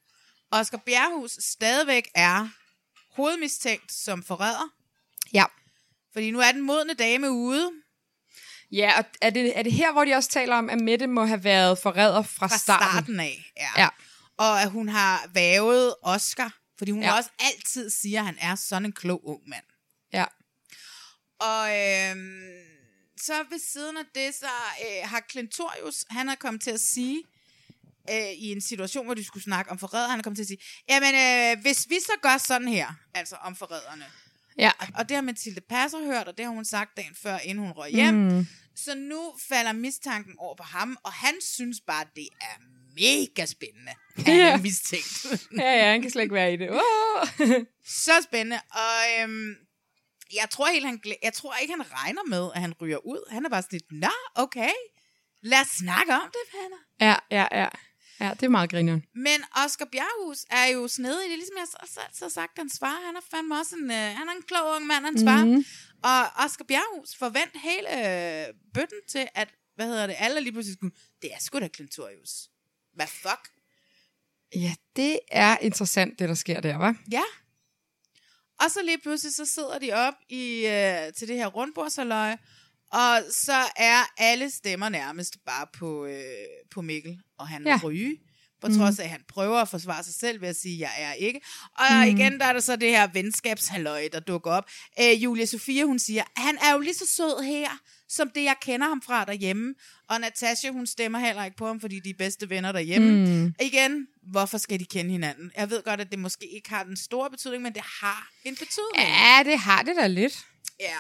[0.52, 2.50] Oscar Bjerghus stadigvæk er
[3.16, 4.70] hovedmistænkt som forræder.
[5.34, 5.46] Ja.
[6.14, 7.72] Fordi nu er den modne dame ude.
[8.72, 11.26] Ja, og er det, er det her, hvor de også taler om, at Mette må
[11.26, 12.88] have været forræder fra, Fra starten?
[12.88, 13.70] starten af, ja.
[13.82, 13.90] ja.
[14.38, 17.14] Og at hun har vævet Oscar, fordi hun Ja.
[17.18, 19.66] også altid siger, at han er sådan en klog ung mand.
[20.14, 20.26] Ja.
[21.40, 22.52] Og øhm,
[23.22, 24.46] så ved siden af det, så
[24.82, 27.24] øh, har Klentorius, han er kommet til at sige,
[28.12, 30.48] øh, i en situation, hvor de skulle snakke om forræder, han er kommet til at
[30.48, 34.06] sige, jamen øh, hvis vi så gør sådan her, altså om forræderne,
[34.60, 34.72] Ja.
[34.80, 37.64] og, og det har Mathilde Passer hørt, og det har hun sagt dagen før, inden
[37.64, 38.48] hun røg hjem, Mm.
[38.76, 42.56] så nu falder mistanken over på ham, og han synes bare, det er
[42.96, 43.92] mega spændende.
[44.26, 44.52] Han Ja.
[44.54, 45.26] er mistænkt.
[45.62, 46.70] Ja, ja, han kan slet ikke være i det.
[46.72, 47.28] Oh.
[48.06, 48.60] Så spændende.
[48.72, 49.56] Og øhm,
[50.34, 53.32] jeg tror helt, han, jeg tror ikke, han regner med, at han ryger ud.
[53.32, 54.70] Han er bare sådan lidt, nå, okay.
[55.42, 56.78] Lad os snakke om det, venner.
[57.02, 57.68] Ja, ja, ja.
[58.20, 59.06] Ja, det er meget grineren.
[59.16, 61.26] Men Oscar Bjerghus er jo snedig.
[61.26, 63.06] Det er ligesom jeg så, så, så sagt, hans far.
[63.06, 65.46] Han er fandme også en, øh, han er en klog ung mand, hans far.
[65.46, 65.66] Mhm.
[66.04, 70.74] Og Oscar Bjerghus forvent hele øh, bøtten til, at, hvad hedder det, alle lige pludselig
[70.74, 72.50] skulle, det er sgu da Klintorius.
[72.94, 73.52] Hvad fuck?
[74.56, 76.96] Ja, det er interessant, det der sker der, var.
[77.12, 77.24] Ja.
[78.60, 82.38] Og så lige pludselig, så sidder de op i, øh, til det her rundbordsaløje,
[82.92, 86.24] og så er alle stemmer nærmest bare på, øh,
[86.72, 87.80] på Mikkel, og han Ja.
[87.84, 88.18] ryge,
[88.62, 88.78] på Mhm.
[88.78, 91.42] trods af, at han prøver at forsvare sig selv ved at sige, jeg er ikke.
[91.76, 92.02] Og mm.
[92.04, 94.64] igen, der er der så det her venskabshalløj, der dukker op.
[95.02, 97.70] Øh, Julia Sofia, hun siger, han er jo lige så sød her,
[98.10, 99.76] som det, jeg kender ham fra derhjemme.
[100.10, 103.26] Og Natasha, hun stemmer heller ikke på ham, fordi de er bedste venner derhjemme.
[103.44, 103.54] Mm.
[103.62, 105.52] Igen, hvorfor skal de kende hinanden?
[105.58, 108.56] Jeg ved godt, at det måske ikke har den store betydning, men det har en
[108.56, 108.98] betydning.
[109.10, 110.46] Ja, det har det da lidt.
[110.80, 110.98] Ja.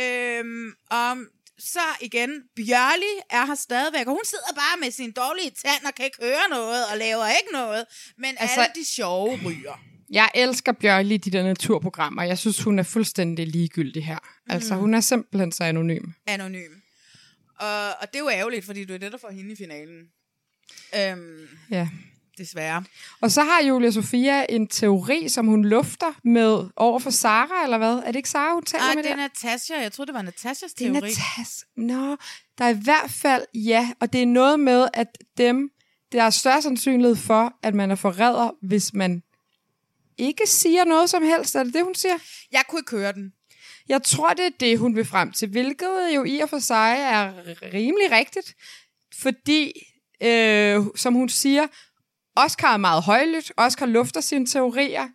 [0.00, 1.16] Øhm, og
[1.58, 5.94] så igen, Bjørli er her stadigvæk, og hun sidder bare med sin dårlige tand og
[5.94, 7.84] kan ikke høre noget, og laver ikke noget.
[8.18, 9.80] Men altså, Altså- alle de sjove ryger.
[10.10, 12.22] Jeg elsker Bjørli i de der naturprogrammer.
[12.22, 14.18] Jeg synes, hun er fuldstændig ligegyldig her.
[14.48, 14.80] Altså, Mm.
[14.80, 16.04] hun er simpelthen så anonym.
[16.26, 16.72] Anonym.
[17.58, 20.02] Og, og det er jo ærgerligt, fordi du er det, der får hende i finalen.
[20.96, 21.88] Øhm, Ja.
[22.38, 22.84] Desværre.
[23.20, 27.78] Og så har Julia Sofia en teori, som hun lufter med over for Sara, eller
[27.78, 27.94] hvad?
[27.94, 29.22] Er det ikke Sara, hun taler Nej, med det er der?
[29.22, 29.74] Natasha.
[29.74, 31.08] Jeg troede, det var Natashas Det er teori.
[31.08, 31.64] Natas.
[31.76, 32.16] Nå,
[32.58, 35.70] der er i hvert fald, ja, og det er noget med, at dem,
[36.12, 39.22] der er større sandsynlighed for, at man er forræder, hvis man
[40.18, 41.54] ikke siger noget som helst.
[41.56, 42.14] Er det det, hun siger?
[42.52, 43.32] Jeg kunne ikke høre den.
[43.88, 46.96] Jeg tror, det er det, hun vil frem til, hvilket jo i og for sig
[47.00, 47.32] er
[47.72, 48.54] rimelig rigtigt,
[49.20, 49.72] fordi,
[50.22, 51.66] øh, som hun siger,
[52.36, 55.08] Oscar er meget højlydt, Oscar lufter sine teorier,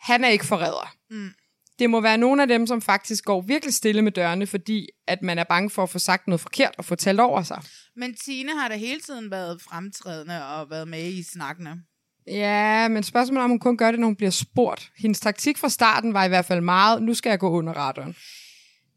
[0.00, 0.94] han er ikke forræder.
[1.10, 1.30] Mm.
[1.78, 5.22] Det må være nogle af dem, som faktisk går virkelig stille med dørene, fordi at
[5.22, 7.62] man er bange for at få sagt noget forkert og få talt over sig.
[7.96, 11.82] Men Tine har da hele tiden været fremtrædende og været med i snakkene.
[12.26, 14.90] Ja, men spørgsmålet er, om hun kun gør det, når hun bliver spurgt.
[14.96, 18.16] Hendes taktik fra starten var i hvert fald meget, nu skal jeg gå under radaren.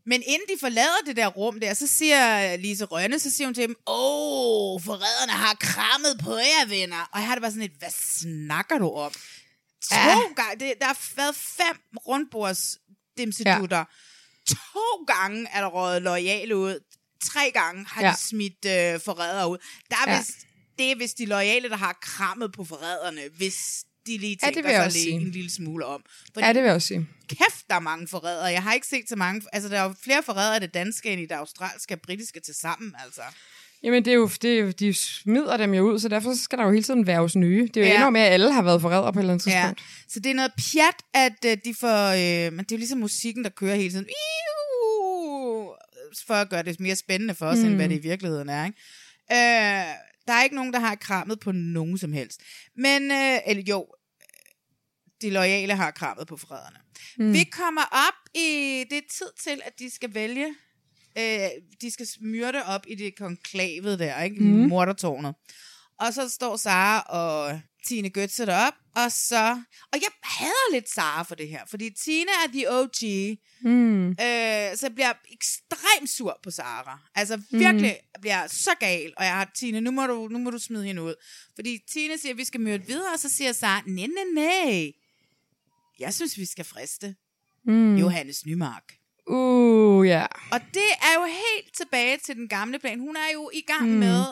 [0.05, 3.53] Men inden de forlader det der rum der, så siger Lise Rønne, så siger hun
[3.53, 7.09] til dem, åh, forræderne har krammet på jer, venner.
[7.13, 7.89] Og jeg har det bare sådan lidt, hvad
[8.21, 9.11] snakker du om?
[9.11, 10.17] To Ja.
[10.35, 11.77] gange, det, der har været fem
[12.07, 12.77] rundbords
[13.17, 13.77] dimsedutter.
[13.77, 13.83] Ja.
[14.49, 16.79] To gange er der røget lojale ud.
[17.23, 18.11] Tre gange har ja.
[18.11, 19.57] De smidt øh, forrædere ud.
[19.89, 20.17] Der er ja.
[20.17, 20.31] vist,
[20.79, 24.63] det er vist de lojale, der har krammet på forræderne, hvis de lige Ja, det
[24.63, 25.09] vil jeg sige.
[25.11, 26.03] en lille smule om.
[26.39, 27.07] Ja, det vil jeg også sige.
[27.29, 28.45] Kæft, der er mange forrædere.
[28.45, 29.41] Jeg har ikke set så mange.
[29.53, 32.39] Altså, der er jo flere forrædere i det danske, end i det australske og britiske
[32.39, 33.21] til sammen, altså.
[33.83, 36.65] Jamen, det er jo, det er de smider dem jo ud, så derfor skal der
[36.65, 37.67] jo hele tiden værves nye.
[37.73, 37.91] Det er jo Ja.
[37.91, 37.95] ja.
[37.97, 39.51] endnu med, at alle har været forrædere på et eller andet Ja.
[39.51, 39.81] tidspunkt.
[40.13, 42.07] Så det er noget pjat, at uh, de får...
[42.47, 44.05] Øh, men det er jo ligesom musikken, der kører hele tiden.
[46.27, 47.63] For at gøre det mere spændende for os, mm.
[47.63, 47.75] end Mm.
[47.75, 48.65] hvad det i virkeligheden er.
[48.65, 48.77] Ikke?
[49.31, 49.95] Øh,
[50.27, 52.39] der er ikke nogen, der har krammet på nogen som helst.
[52.77, 53.85] Men, øh, eller jo,
[55.21, 56.77] de loyale har krammet på forræderne.
[57.17, 57.25] Mm.
[57.25, 57.33] Mm.
[57.33, 58.83] Vi kommer op i...
[58.89, 60.55] Det er tid til, at de skal vælge...
[61.17, 61.49] Øh,
[61.81, 64.35] de skal myrde op i det konklavet der, ikke?
[64.39, 64.45] Mm.
[64.47, 64.67] Mm.
[64.67, 65.35] Mordertårnet.
[65.99, 69.63] Og så står Sara og Tine Götze derop, og så...
[69.93, 74.07] Og jeg hader lidt Sara for det her, fordi Tine er the OG, Mm.
[74.09, 74.15] øh,
[74.77, 76.99] så jeg bliver ekstremt sur på Sara.
[77.15, 78.21] Altså virkelig mm.
[78.21, 81.01] bliver så gal, og jeg har, Tine, nu må, du, nu må du smide hende
[81.01, 81.15] ud.
[81.55, 84.91] Fordi Tine siger, at vi skal myrde videre, og så siger Sara, nej, nej, nej.
[85.99, 87.15] Jeg synes, vi skal friste
[87.67, 87.97] Mm.
[87.97, 88.93] Johannes Nymark.
[89.27, 90.25] Uh, ja.
[90.51, 92.99] Og det er jo helt tilbage til den gamle plan.
[92.99, 93.97] Hun er jo i gang mm.
[93.97, 94.23] med,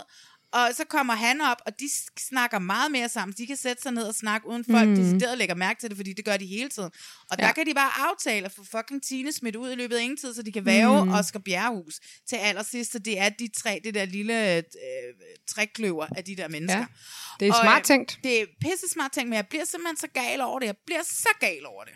[0.53, 1.89] og så kommer han op, og de
[2.19, 3.35] snakker meget mere sammen.
[3.37, 4.95] De kan sætte sig ned og snakke, uden folk Mm.
[4.95, 6.91] decideret lægger mærke til det, fordi det gør de hele tiden.
[7.31, 7.45] Og ja.
[7.45, 10.17] Der kan de bare aftale at få fucking Tine smidt ud i løbet af ingen
[10.17, 11.11] tid, så de kan væve Mm.
[11.11, 12.91] Oscar Bjerrehus til allersidst.
[12.91, 14.63] Så det er de tre, det der lille øh,
[15.47, 16.79] trækløver af de der mennesker.
[16.79, 16.85] Ja.
[17.39, 18.19] Det er Og, smart øh, tænkt.
[18.23, 20.65] Det er pisse smart tænkt, men jeg bliver simpelthen så gal over det.
[20.65, 21.93] Jeg bliver så gal over det.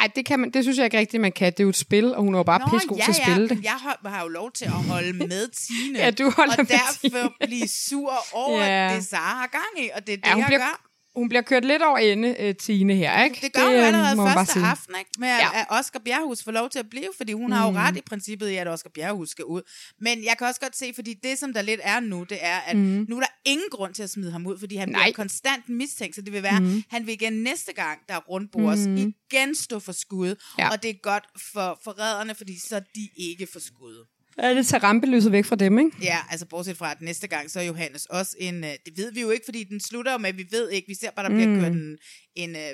[0.00, 1.52] Ej, det, kan man, det synes jeg ikke rigtigt, man kan.
[1.52, 3.18] Det er jo et spil, og hun er jo bare Nå, pissegod ja, til at
[3.18, 3.56] ja, spille det.
[3.56, 5.98] men Jeg har, har jo lov til at holde med Tine.
[6.04, 8.88] Ja, du holder og med derfor blive sur over, Ja.
[8.88, 8.94] ja.
[8.96, 10.89] det Sara har gang i, og det er det, Ja, hun jeg bliver, gør.
[11.16, 13.38] Hun bliver kørt lidt over ende, uh, Tine her, ikke?
[13.42, 14.66] Det gør hun øh, allerede må man bare første sige.
[14.66, 15.10] aften, ikke?
[15.18, 17.52] Med at, at Oscar Bjerghus får lov til at blive, fordi hun mm.
[17.52, 17.76] har jo Mm.
[17.76, 19.62] ret i princippet i, at Oscar Bjerghus skal ud.
[20.00, 22.58] Men jeg kan også godt se, fordi det, som der lidt er nu, det er,
[22.58, 23.06] at Mm.
[23.08, 25.02] nu er der ingen grund til at smide ham ud, fordi han Nej.
[25.02, 26.82] bliver konstant mistænkt, så det vil være, Mm.
[26.90, 28.96] han vil igen næste gang, der er rundbords, Mm.
[28.96, 30.28] igen stå for skud,
[30.58, 30.64] Ja.
[30.64, 30.70] ja.
[30.70, 34.06] og det er godt for forræderne, fordi så er de ikke for skud.
[34.42, 35.90] Ja, det tager rampelyset væk fra dem, ikke?
[36.02, 38.64] Ja, altså bortset fra, at næste gang, så er Johannes også en...
[38.64, 41.10] Øh, det ved vi jo ikke, fordi den slutter med, vi ved ikke, vi ser
[41.10, 41.60] bare, der bliver Mm.
[41.60, 41.98] kørt en,
[42.34, 42.70] en øh,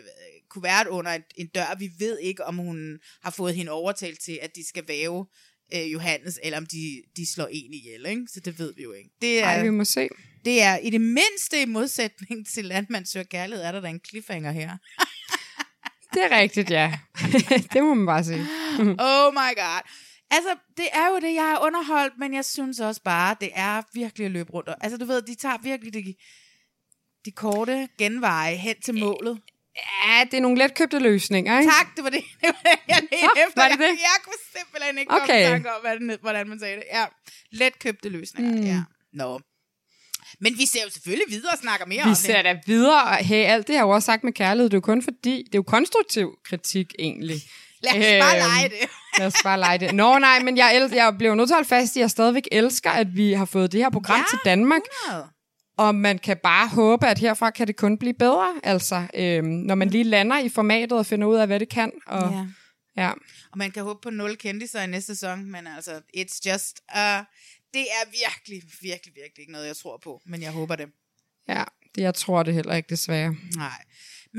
[0.51, 1.77] kuvert under en, en dør.
[1.79, 5.27] Vi ved ikke, om hun har fået hende overtalt til, at de skal væve
[5.75, 8.23] øh, Johannes, eller om de, de slår en ihjel, ikke?
[8.35, 9.11] Så det ved vi jo ikke.
[9.23, 10.09] Det er, Ej, vi må se.
[10.45, 14.01] det er i det mindste i modsætning til Landmand Søger Kærlighed, er der da en
[14.09, 14.77] cliffhanger her.
[16.15, 16.99] Det er rigtigt, ja.
[17.73, 18.41] det må man bare sige.
[18.99, 19.83] oh my god.
[20.31, 23.83] Altså, det er jo det, jeg er underholdt, men jeg synes også bare, det er
[23.95, 24.69] virkelig at løbe rundt.
[24.81, 26.15] Altså, du ved, de tager virkelig de,
[27.25, 29.41] de korte genveje hen til målet.
[30.07, 31.73] Ja, det er nogle letkøbte løsninger, ikke?
[31.73, 33.63] Tak, det var det, det, var det jeg ledte Nå, efter.
[33.63, 33.85] var det det?
[33.85, 35.41] Jeg, jeg kunne simpelthen ikke komme Okay.
[35.41, 35.81] i tanke om,
[36.21, 36.85] hvordan man sagde det.
[36.93, 37.05] Ja,
[37.53, 38.67] letkøbte løsninger, Mm.
[38.67, 38.83] ja.
[39.13, 39.41] Nå.
[40.41, 42.19] Men vi ser jo selvfølgelig videre og snakker mere om Vi det.
[42.19, 44.71] ser da videre, hey, alt det har jeg jo også sagt med kærlighed.
[44.71, 47.37] Det er jo kun fordi, det er jo konstruktiv kritik egentlig.
[47.95, 48.89] Lad os bare Øhm, lege det.
[49.19, 49.95] Lad os bare lege det.
[49.95, 52.11] Nå nej, men jeg, el- jeg blev nødt til at holde fast i, at jeg
[52.11, 54.81] stadigvæk elsker, at vi har fået det her program Ja, til Danmark.
[55.07, 55.29] 100.
[55.79, 58.55] Og man kan bare håbe, at herfra kan det kun blive bedre.
[58.63, 61.93] Altså, øhm, når man lige lander i formatet og finder ud af, hvad det kan.
[62.07, 62.47] Og, Ja.
[63.03, 63.11] Ja.
[63.53, 67.01] Og man kan håbe på nul kendiser i næste sæson, men altså, it's just, uh,
[67.75, 70.87] det er virkelig, virkelig, virkelig ikke noget, jeg tror på, men jeg håber det.
[71.49, 71.65] Ja,
[71.97, 73.35] jeg tror det heller ikke, desværre.
[73.57, 73.83] Nej.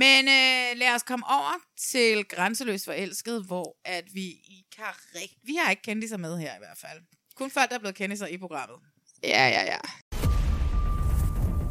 [0.04, 1.54] Men øh, lad os komme over
[1.92, 5.34] til Grænseløs Forelsket, hvor at vi ikke har rigt...
[5.46, 7.00] Vi har ikke kendiser med her i hvert fald.
[7.36, 8.78] Kun folk, der er blevet kendiser i programmet.
[9.24, 9.78] Ja, ja, ja.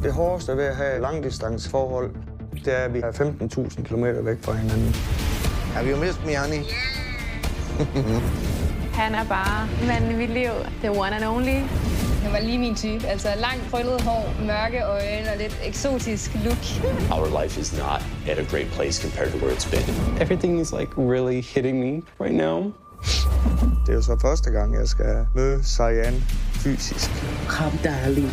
[0.02, 2.14] Det hårdeste ved at have langdistanceforhold,
[2.64, 4.94] det er, at vi er 15.000 km væk fra hinanden.
[5.74, 6.62] Have you missed me, honey?
[9.00, 10.50] Han er bare manden i mit liv.
[10.82, 11.60] The one and only.
[12.26, 13.06] Han var lige min type.
[13.06, 16.64] Altså langt krøllet hår, mørke øjne og lidt eksotisk look.
[17.10, 20.20] Our life is not at a great place compared to where it's been.
[20.20, 22.72] Everything is like really hitting me right now.
[23.86, 26.14] Det er jo så første gang, jeg skal møde Sayan
[26.52, 27.10] fysisk.
[27.48, 28.30] Kom, darling.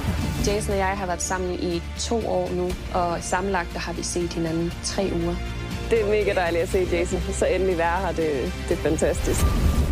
[0.47, 4.03] Jason og jeg har været sammen i to år nu, og sammenlagt der har vi
[4.03, 5.35] set hinanden tre uger.
[5.93, 9.41] Det er mega dejligt at se Jason, så endelig være her, det, det er fantastisk.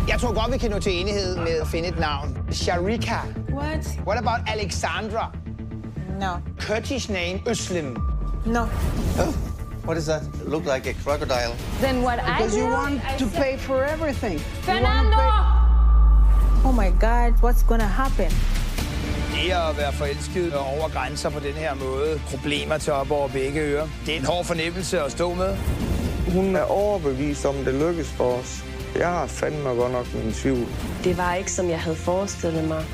[0.08, 2.38] Jeg tror godt, vi kan nå til enighed med at finde et navn.
[2.50, 3.14] Sharika.
[3.52, 3.86] What?
[4.06, 5.30] What about Alexandra?
[6.20, 6.32] No.
[6.60, 7.96] Kurtish name, Øslem.
[8.46, 8.60] No.
[9.84, 10.86] What does that look like?
[10.90, 11.54] A crocodile?
[11.80, 14.38] Then what I Because you want I to said- pay for everything.
[14.40, 15.18] Fernando!
[16.64, 18.30] Oh my God, what's gonna happen?
[19.32, 23.60] Det at være forelsket over grænser på den her måde, problemer til op over begge
[23.60, 25.56] ører, det er en hård fornemmelse at stå med.
[26.32, 28.64] Hun er overbevist om, det lykkes for os.
[28.98, 30.66] Jeg har fandme godt nok min tvivl.
[31.04, 32.84] Det var ikke, som jeg havde forestillet mig.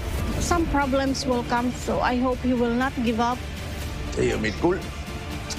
[0.40, 3.38] Some problems will come, so I hope he will not give up.
[4.16, 4.80] Det er jo mit guld.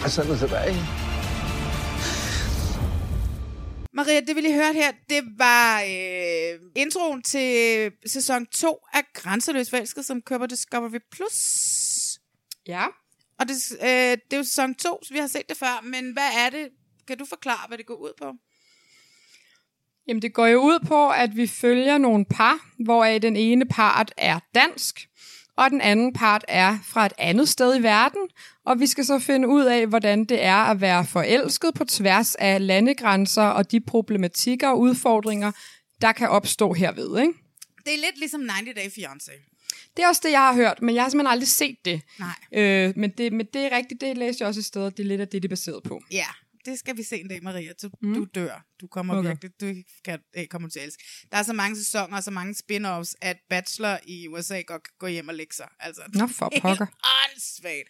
[0.04, 0.76] Og så er det tilbage.
[4.00, 9.70] Maria, det vi lige hørte her, det var øh, introen til sæson 2 af Grænseløs
[9.70, 11.00] Forelsket, som kører på Discovery+.
[11.12, 12.20] Plus.
[12.68, 12.86] Ja.
[13.40, 16.12] Og det, øh, det er jo sæson 2, så vi har set det før, men
[16.12, 16.70] hvad er det?
[17.08, 18.34] Kan du forklare, hvad det går ud på?
[20.08, 24.14] Jamen, det går jo ud på, at vi følger nogle par, hvoraf den ene part
[24.18, 25.09] er dansk,
[25.60, 28.22] og den anden part er fra et andet sted i verden,
[28.66, 32.36] og vi skal så finde ud af, hvordan det er at være forelsket på tværs
[32.36, 35.52] af landegrænser og de problematikker og udfordringer,
[36.02, 37.34] der kan opstå herved, ikke?
[37.86, 39.50] Det er lidt ligesom 90 Day Fiancé.
[39.98, 42.02] Det er også det, jeg har hørt, men jeg har simpelthen aldrig set det.
[42.20, 42.64] Nej.
[42.64, 45.04] Øh, men, det men det er rigtigt, det læste jeg også i stedet, og det
[45.04, 46.02] er lidt af det, det er baseret på.
[46.12, 46.26] Ja,
[46.66, 47.72] det skal vi se en dag, Maria.
[47.82, 48.14] Du, Mm.
[48.14, 48.66] du dør.
[48.82, 49.30] Du kommer Okay.
[49.30, 49.74] virkelig, du
[50.06, 51.04] kan, eh, kommer til at elske.
[51.32, 54.94] Der er så mange sæsoner og så mange spin-offs, at Bachelor i USA godt kan
[55.00, 55.68] gå hjem og lægge sig.
[55.80, 56.86] Altså, Nå, for er pokker.
[57.26, 57.88] åndssvagt.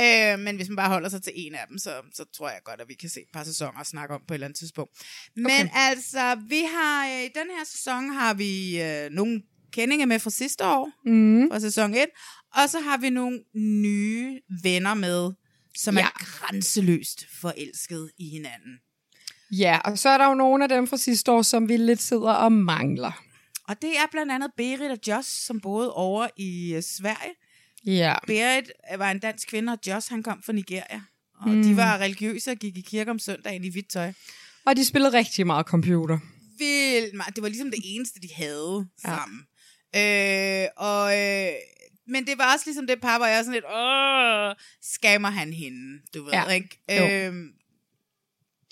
[0.00, 2.60] Øh, men hvis man bare holder sig til en af dem, så, så tror jeg
[2.64, 4.58] godt, at vi kan se et par sæsoner og snakke om på et eller andet
[4.58, 4.92] tidspunkt.
[5.36, 5.68] Men Okay.
[5.74, 9.42] altså, vi har øh, i den her sæson har vi øh, nogle
[9.72, 11.50] kendinger med fra sidste år, Mm.
[11.50, 12.06] fra sæson 1,
[12.54, 15.32] og så har vi nogle nye venner med,
[15.76, 16.02] som Ja.
[16.04, 18.78] er grænseløst forelsket i hinanden.
[19.50, 22.02] Ja, og så er der jo nogle af dem fra sidste år, som vi lidt
[22.02, 23.22] sidder og mangler.
[23.68, 27.34] Og det er blandt andet Berit og Josh, som boede over i øh, Sverige.
[27.86, 28.14] Ja.
[28.26, 31.02] Berit øh, var en dansk kvinde, og Josh han kom fra Nigeria.
[31.40, 31.62] Og Mm.
[31.62, 34.12] de var religiøse og gik i kirke om søndagen i hvidt tøj.
[34.66, 36.18] Og de spillede rigtig meget computer.
[36.58, 37.34] Vildt meget.
[37.36, 39.40] Det var ligesom det eneste, de havde sammen.
[39.96, 41.48] Øh, og, øh,
[42.08, 44.54] men det var også ligesom det par, hvor jeg er sådan lidt, åh,
[44.94, 46.48] skammer han hende, du ved, Ja.
[46.48, 46.68] ikke?
[46.90, 47.28] Jo.
[47.32, 47.34] Øh,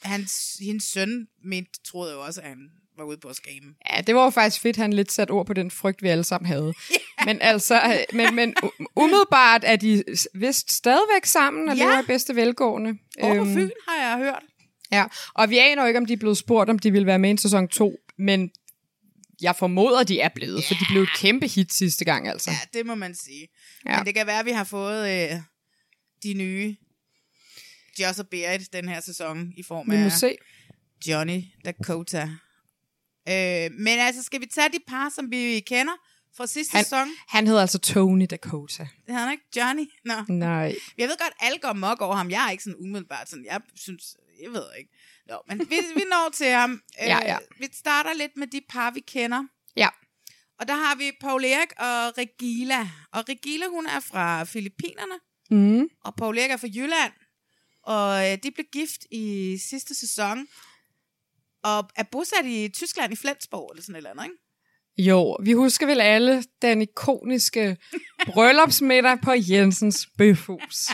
[0.02, 2.59] hans, hendes søn mente, troede jo også, at han
[2.97, 3.74] var ude på at skamme.
[3.90, 6.24] Ja, det var jo faktisk fedt, han lidt sat ord på den frygt, vi alle
[6.24, 6.73] sammen havde.
[7.27, 8.55] Men altså, øh, men, men
[8.97, 10.05] umiddelbart er de
[10.35, 11.82] vist stadigvæk sammen og Ja.
[11.85, 12.98] lever i bedste velgående.
[13.23, 14.43] Over Øhm, Fyn har jeg hørt.
[14.93, 15.05] Ja,
[15.35, 17.28] og vi aner jo ikke, om de er blevet spurgt, om de ville være med
[17.28, 18.51] i en sæson 2, men
[19.40, 20.68] jeg formoder, de er blevet, yeah.
[20.68, 22.50] for de blev et kæmpe hit sidste gang, altså.
[22.50, 23.48] Ja, det må man sige.
[23.86, 23.96] Ja.
[23.96, 25.40] Men det kan være, at vi har fået øh,
[26.22, 26.76] de nye
[28.00, 30.36] Joss og Berit den her sæson i form af se.
[31.06, 32.22] Johnny Dakota.
[33.28, 35.92] Øh, men altså, skal vi tage de par, som vi kender
[36.36, 37.08] fra sidste Han, sæson?
[37.28, 38.82] han hedder altså Tony Dakota.
[38.82, 39.44] Det hedder han ikke?
[39.56, 39.86] Johnny?
[40.04, 40.14] Nå.
[40.28, 40.74] Nej.
[40.98, 42.30] Jeg ved godt, alle går mok over ham.
[42.30, 44.90] Jeg er ikke sådan umiddelbart sådan, jeg synes, jeg ved ikke.
[45.31, 46.70] Nå, men vi, vi når til ham.
[47.02, 47.39] Øh, Ja, ja.
[47.59, 49.44] Vi starter lidt med de par, vi kender.
[49.77, 49.89] Ja.
[50.61, 52.81] Og der har vi Paul Erik og Regila.
[53.12, 55.15] Og Regila, hun er fra Filippinerne,
[55.52, 55.89] Mm.
[56.05, 57.12] og Paul Erik er fra Jylland.
[57.82, 60.47] Og øh, de blev gift i sidste sæson,
[61.62, 64.36] og er bosat i Tyskland i Flensborg, eller sådan et eller andet, ikke?
[65.11, 67.77] Jo, vi husker vel alle den ikoniske
[68.27, 70.89] bryllupsmiddag på Jensens Bøfhus.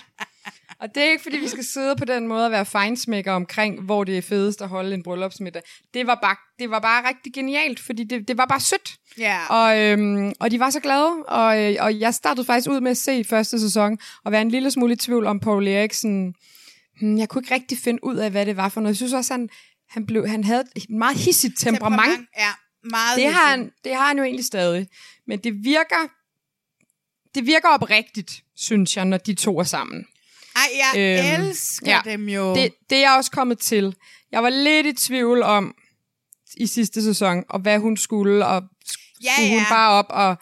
[0.81, 3.81] Og det er ikke, fordi vi skal sidde på den måde og være fejnsmækker omkring,
[3.81, 5.63] hvor det er fedest at holde en bryllupsmiddag.
[5.95, 8.97] Det var bare, det var bare rigtig genialt, fordi det, det var bare sødt.
[9.19, 9.47] Ja.
[9.51, 12.91] Og, øhm, og de var så glade, og, øh, og jeg startede faktisk ud med
[12.91, 16.35] at se første sæson, og være en lille smule i tvivl om Paul Eriksen.
[17.01, 18.93] Hmm, jeg kunne ikke rigtig finde ud af, hvad det var for noget.
[18.93, 19.49] Jeg synes også, han,
[19.89, 22.03] han, blev, han havde et meget hissigt temperament.
[22.03, 22.51] Temperament, ja,
[22.91, 24.89] meget det har, han, det har han jo egentlig stadig.
[25.27, 26.09] Men det virker,
[27.35, 30.07] det virker oprigtigt, synes jeg, når de to er sammen.
[30.95, 32.01] Jeg Øhm, elsker ja.
[32.11, 32.55] dem jo.
[32.55, 33.95] Det, det er jeg også kommet til.
[34.33, 35.75] Jeg var lidt i tvivl om
[36.57, 38.63] i sidste sæson, og hvad hun skulle, og
[39.25, 39.69] Ja, skulle hun ja.
[39.69, 40.37] bare op og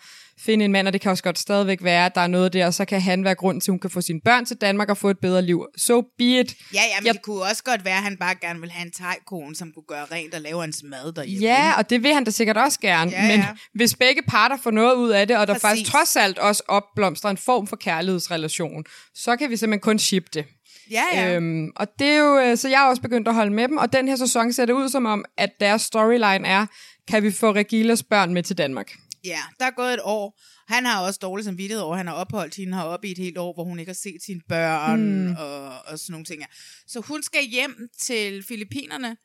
[0.46, 2.66] finde en mand, og det kan også godt stadigvæk være, at der er noget der,
[2.66, 4.88] og så kan han være grund til, at hun kan få sine børn til Danmark
[4.90, 5.66] og få et bedre liv.
[5.76, 6.56] So be it.
[6.74, 8.86] Ja, ja, men Jeg- det kunne også godt være, at han bare gerne vil have
[8.86, 11.46] en tegkone, som kunne gøre rent og lave hans mad derhjemme.
[11.46, 13.10] Ja, og det vil han da sikkert også gerne.
[13.10, 13.46] Ja, men ja.
[13.74, 15.62] hvis begge parter får noget ud af det, og der Præcis.
[15.62, 18.84] faktisk trods alt også opblomstrer en form for kærlighedsrelation,
[19.14, 20.44] så kan vi simpelthen kun ship det.
[20.90, 21.34] Ja, ja.
[21.36, 23.76] Øhm, og det er jo, øh, så jeg har også begyndt at holde med dem,
[23.76, 26.66] og den her sæson ser det ud som om, at deres storyline er,
[27.10, 28.92] kan vi få Regilas børn med til Danmark?
[29.24, 30.40] Ja, der er gået et år.
[30.68, 33.54] Han har også dårlig samvittighed over, han har opholdt hende heroppe i et helt år,
[33.54, 35.36] hvor hun ikke har set sine børn Hmm.
[35.38, 36.42] og, og sådan nogle ting.
[36.86, 39.16] Så hun skal hjem til Filippinerne,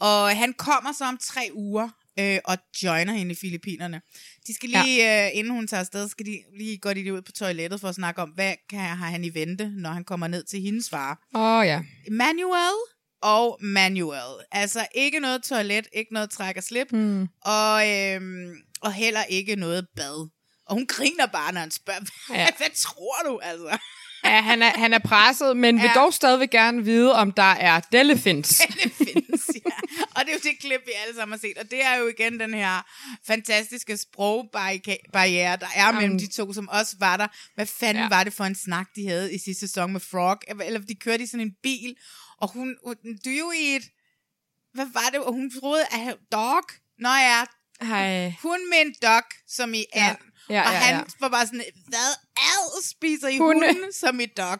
[0.00, 1.88] og han kommer så om tre uger
[2.18, 4.00] øh, og joiner hende i Filippinerne.
[4.46, 5.26] De skal lige, ja.
[5.26, 7.94] øh, inden hun tager afsted, skal de lige gå lige ud på toilettet for at
[7.94, 11.22] snakke om, hvad kan, har han i vente, når han kommer ned til hendes far.
[11.34, 11.82] Åh oh, ja.
[12.10, 12.74] Manuel
[13.22, 14.44] og Manuel.
[14.52, 17.28] Altså ikke noget toilet, ikke noget træk og slip, Mm.
[17.44, 20.28] og, øhm, og heller ikke noget bad.
[20.66, 22.48] Og hun griner bare, når han spørger, hvad, Ja.
[22.56, 23.78] hvad tror du, altså?
[24.24, 25.82] Ja, han er, han er presset, men ja.
[25.82, 26.00] vil Ja.
[26.00, 28.60] dog stadigvæk gerne vide, om der er delefins.
[30.16, 31.58] Og det er jo det klip, vi alle sammen har set.
[31.58, 32.86] Og det er jo igen den her
[33.26, 36.18] fantastiske sprogbarriere, der er mellem Jamen.
[36.18, 37.26] de to, som også var der.
[37.54, 38.02] Hvad fanden Ja.
[38.02, 38.08] ja.
[38.08, 40.38] var det for en snak, de havde i sidste sæson med Frog?
[40.64, 41.94] Eller de kørte i sådan en bil,
[42.40, 43.82] og hun, hun- do you eat?
[44.74, 45.20] Hvad var det?
[45.20, 46.62] Og hun troede, at dog?
[46.98, 47.44] Nå ja,
[47.86, 48.34] Hej.
[48.42, 50.16] hun med en dog, som i and.
[50.50, 51.02] Ja, og ja, han ja.
[51.20, 53.66] var bare sådan, hvad ad spiser I Hunde.
[53.66, 54.58] hunden som i dog?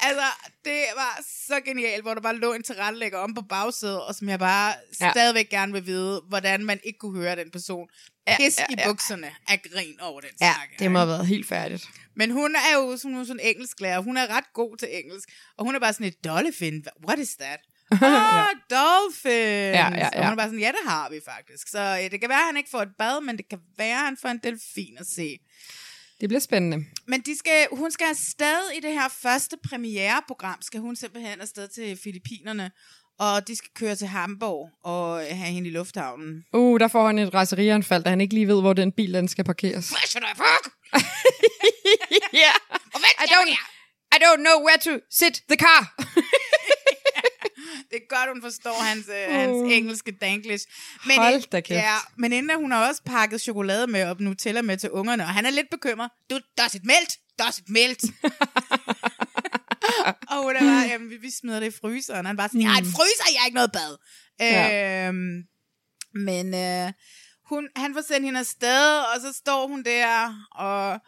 [0.00, 0.24] Altså,
[0.64, 4.28] det var så genialt, hvor der bare lå en tilrettelægger om på bagsædet, og som
[4.28, 5.06] jeg bare Ja.
[5.06, 5.10] ja.
[5.12, 7.88] stadigvæk gerne vil vide, hvordan man ikke kunne høre den person
[8.26, 8.88] Ja, pis ja, i ja.
[8.88, 10.68] bukserne af grin over den Ja, snak.
[10.78, 11.88] det må have været helt færdigt.
[12.16, 14.00] Men hun er jo sådan, hun er sådan engelsklærer.
[14.00, 15.28] Hun er ret god til engelsk.
[15.58, 16.84] Og hun er bare sådan et dolphin.
[17.06, 17.60] What is that?
[18.02, 19.76] Ah, dolphins.
[19.80, 20.22] Ja, ja, Og ja.
[20.22, 21.68] hun er bare sådan, ja, det har vi faktisk.
[21.68, 23.98] Så øh, det kan være, at han ikke får et bad, men det kan være,
[23.98, 25.38] at han får en delfin at se.
[26.20, 26.84] Det bliver spændende.
[27.06, 31.68] Men de skal, hun skal afsted i det her første premiereprogram, skal hun simpelthen afsted
[31.68, 32.70] til Filippinerne,
[33.18, 36.44] og de skal køre til Hamburg og have hende i lufthavnen.
[36.52, 39.28] Uh, der får han et raserianfald, da han ikke lige ved, hvor den bil den
[39.28, 39.88] skal parkeres.
[39.88, 40.74] Hvad der fuck?
[42.34, 42.54] yeah.
[43.22, 43.50] I don't,
[44.12, 45.94] I don't know where to sit the car.
[47.90, 49.72] Det er godt, hun forstår hans, øh, hans Uh.
[49.72, 50.66] engelske danglish.
[51.16, 51.78] Hold da kæft.
[51.78, 55.28] Ja, men inden hun har også pakket chokolade med og Nutella med til ungerne, og
[55.28, 56.10] han er lidt bekymret.
[56.30, 57.12] Du, does it melt?
[57.38, 58.04] Does it melt?
[60.30, 62.26] og hun er bare, jamen, vi, vi smider det i fryseren.
[62.26, 63.96] Han er bare sådan, jeg har et fryser, jeg har ikke noget bad.
[64.40, 65.08] Ja.
[65.08, 65.42] Øhm,
[66.14, 66.92] men øh,
[67.48, 71.00] hun, han får sendt hende afsted, og så står hun der, og,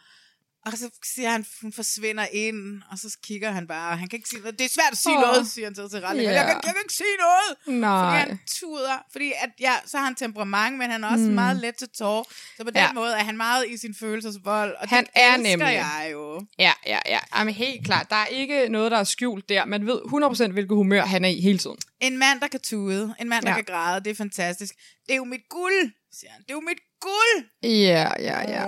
[0.66, 4.28] og så siger han, hun forsvinder ind, og så kigger han bare, han kan ikke
[4.28, 4.58] sige noget.
[4.58, 5.20] Det er svært at sige oh.
[5.22, 6.22] noget, siger han til, til Rally.
[6.22, 6.30] Ja.
[6.30, 7.80] Jeg, kan, jeg kan ikke sige noget.
[7.80, 8.18] Nej.
[8.20, 11.30] Fordi han tuder, fordi at, ja, så har han temperament, men han er også Mm.
[11.34, 12.30] meget let til tår.
[12.56, 12.92] Så på den Ja.
[12.92, 15.66] måde er han meget i sin følelsesvold, og Han det er nemlig.
[15.66, 16.46] jeg jo.
[16.58, 17.18] Ja, ja, ja.
[17.36, 18.10] Jamen helt klart.
[18.10, 19.64] Der er ikke noget, der er skjult der.
[19.64, 20.00] Man ved
[20.48, 21.76] 100% hvilket humør han er i hele tiden.
[22.00, 23.56] En mand, der kan tude, en mand, der Ja.
[23.56, 24.74] kan græde, det er fantastisk.
[25.06, 26.42] Det er jo mit guld, siger han.
[26.42, 27.44] Det er jo mit guld.
[27.62, 28.64] Ja, ja, ja.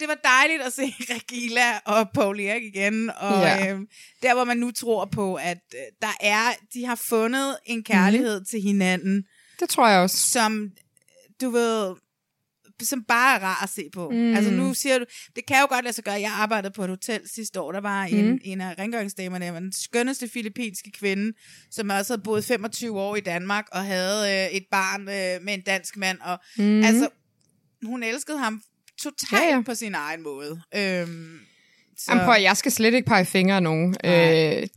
[0.00, 0.82] Det var dejligt at se
[1.14, 3.70] Regila og Paul Erik igen, og Ja.
[3.70, 3.86] øhm,
[4.22, 8.40] der hvor man nu tror på, at øh, der er, de har fundet en kærlighed
[8.40, 8.46] mm.
[8.50, 9.24] til hinanden.
[9.60, 10.16] Det tror jeg også.
[10.16, 10.70] Som,
[11.40, 11.94] du ved,
[12.82, 14.10] som bare er rar at se på.
[14.10, 14.34] Mm.
[14.34, 15.04] Altså nu siger du,
[15.36, 17.80] det kan jo godt lade sig gøre, jeg arbejdede på et hotel sidste år, der
[17.80, 18.14] var mm.
[18.16, 18.18] Mm.
[18.18, 21.32] en, en af rengøringsdamerne, den skønneste filippinske kvinde,
[21.70, 25.54] som også havde boet 25 år i Danmark, og havde øh, et barn øh, med
[25.54, 26.82] en dansk mand, og Mm.
[26.84, 27.08] altså,
[27.84, 28.62] hun elskede ham
[29.02, 29.54] totalt ja.
[29.54, 29.60] ja.
[29.60, 30.62] på sin egen måde.
[30.76, 31.38] Øhm,
[31.98, 33.96] så, Jamen, prøv, jeg skal slet ikke pege fingre af nogen.
[34.04, 34.12] Øh,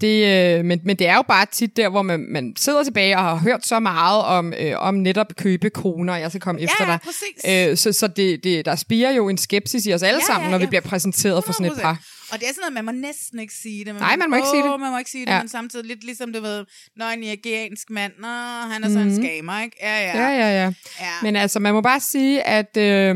[0.01, 0.25] det,
[0.59, 3.23] øh, men, men det er jo bare tit der, hvor man, man sidder tilbage og
[3.23, 6.99] har hørt så meget om, øh, om netop købekoner, jeg skal komme Ja, efter dig.
[7.03, 7.69] præcis.
[7.71, 10.45] Øh, så så det, det, der spiger jo en skepsis i os alle Ja, sammen,
[10.47, 10.69] ja, når vi ja.
[10.69, 11.99] bliver præsenteret for sådan et par.
[12.31, 13.95] Og det er sådan noget, man må næsten ikke sige det.
[13.95, 14.79] Nej, man må ikke sige det.
[14.79, 15.39] Man må ikke sige det, Ja.
[15.39, 16.65] men samtidig lidt ligesom, du ved,
[16.97, 18.27] når en nigeriansk mand, nå,
[18.71, 19.15] han er så en Mhm.
[19.23, 19.77] skamer, ikke?
[19.81, 20.17] Ja, ja.
[20.21, 20.71] Ja, ja, ja.
[20.99, 21.05] Ja.
[21.23, 23.15] Men altså, man må bare sige, at øh,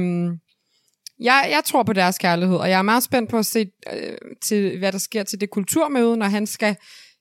[1.22, 4.18] jeg, jeg tror på deres kærlighed, og jeg er meget spændt på at se, øh,
[4.42, 6.76] til, hvad der sker til det kulturmøde, når han skal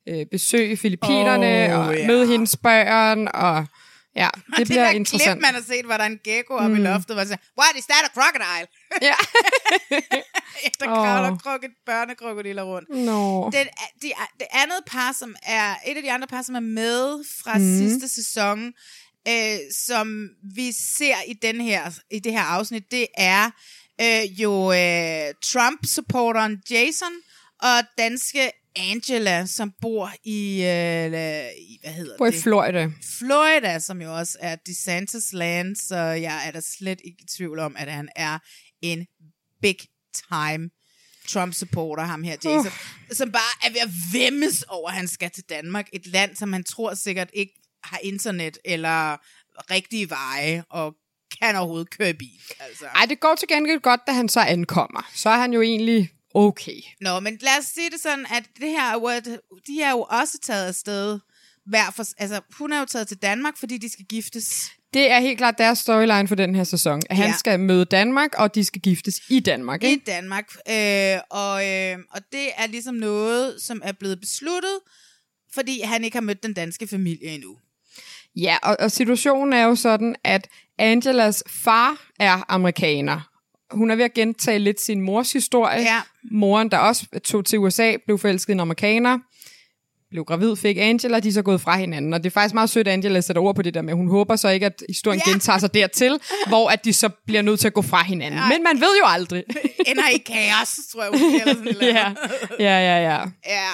[0.09, 2.07] øh, besøge Filippinerne Åh, og ja.
[2.07, 3.67] møde hendes børn, og
[4.17, 5.33] Ja, Og det bliver der interessant.
[5.33, 6.75] klip, man har set, hvor der er en gecko oppe Mm.
[6.77, 8.67] i loftet, hvor siger, what is that, a crocodile?
[9.09, 9.15] Ja.
[10.81, 12.89] der kravler krokod, børnekrokodiller rundt.
[13.53, 13.67] Den,
[14.03, 17.59] det, det andet par, som er et af de andre par, som er med fra
[17.59, 17.79] mm.
[17.79, 18.73] sidste sæson,
[19.29, 23.51] øh, som vi ser i, den her, i det her afsnit, det er
[24.01, 27.13] øh, jo øh, Trump-supporteren Jason
[27.63, 31.07] og danske Angela, som bor i, øh,
[31.59, 32.43] i hvad hedder Bor i det?
[32.43, 32.91] Florida.
[33.19, 37.59] Florida, som jo også er DeSantis land, så jeg er da slet ikke i tvivl
[37.59, 38.39] om, at han er
[38.83, 39.07] en
[39.63, 39.77] big
[40.31, 40.71] time
[41.29, 42.73] Trump-supporter, ham her, Jason, uh.
[43.13, 46.53] som bare er ved at vemmes over, at han skal til Danmark, et land, som
[46.53, 47.53] han tror sikkert ikke
[47.85, 49.17] har internet eller
[49.71, 50.95] rigtige veje, og
[51.43, 52.41] kan overhovedet køre i bil.
[52.61, 52.85] Altså.
[52.95, 55.09] Ej, det går til gengæld godt, da han så ankommer.
[55.15, 56.81] Så er han jo egentlig okay.
[57.01, 60.07] Nå, men lad os sige det sådan, at det her, er jo- de er jo
[60.11, 61.19] også taget afsted
[61.67, 64.71] hver for, altså, hun er jo taget til Danmark, fordi de skal giftes.
[64.95, 67.03] Det er helt klart deres storyline for den her sæson.
[67.11, 67.35] At han Ja.
[67.39, 69.83] skal møde Danmark, og de skal giftes i Danmark.
[69.83, 70.05] i Ikke?
[70.07, 70.53] Danmark.
[70.71, 74.79] Øh, og, øh, og det er ligesom noget, som er blevet besluttet,
[75.55, 77.57] fordi han ikke har mødt den danske familie endnu.
[78.37, 80.49] Ja, og, og situationen er jo sådan, at
[80.81, 83.21] Angelas far er amerikaner.
[83.71, 85.81] Hun er ved at gentage lidt sin mors historie.
[85.81, 86.01] Ja.
[86.31, 89.19] Moren, der også tog til USA, blev forelsket i en amerikaner,
[90.11, 92.15] blev gravid, fik Angela, de er så gået fra hinanden.
[92.15, 94.09] Og det er faktisk meget sødt, at Angela sætter ord på det der med, hun
[94.09, 95.31] håber så ikke, at historien ja.
[95.31, 98.41] gentager sig dertil, hvor at de så bliver nødt til at gå fra hinanden.
[98.41, 98.49] Nej.
[98.49, 99.45] Men man ved jo aldrig.
[99.91, 102.13] Ender i kaos, tror jeg, hun sådan eller ja.
[102.59, 103.19] ja, ja, ja.
[103.47, 103.71] Ja,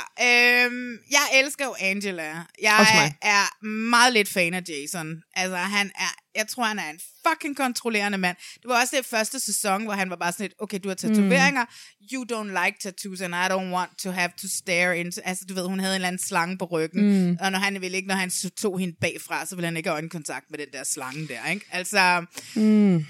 [0.67, 2.23] øhm, jeg elsker jo Angela.
[2.63, 5.17] Jeg er meget lidt fan af Jason.
[5.35, 8.37] Altså, han er, jeg tror, han er en fucking kontrollerende mand.
[8.55, 10.95] Det var også det første sæson, hvor han var bare sådan lidt, okay, du har
[10.95, 12.07] tatoveringer, mm.
[12.13, 15.55] you don't like tattoos, and I don't want to have to stare into, altså du
[15.55, 17.39] ved, hun havde en eller anden slange på ryggen, Mm.
[17.41, 19.95] og når han ville ikke, når han tog hende bagfra, så ville han ikke have
[19.95, 21.67] øjenkontakt med den der slange der, ikke?
[21.73, 22.25] Altså,
[22.57, 23.07] Mm.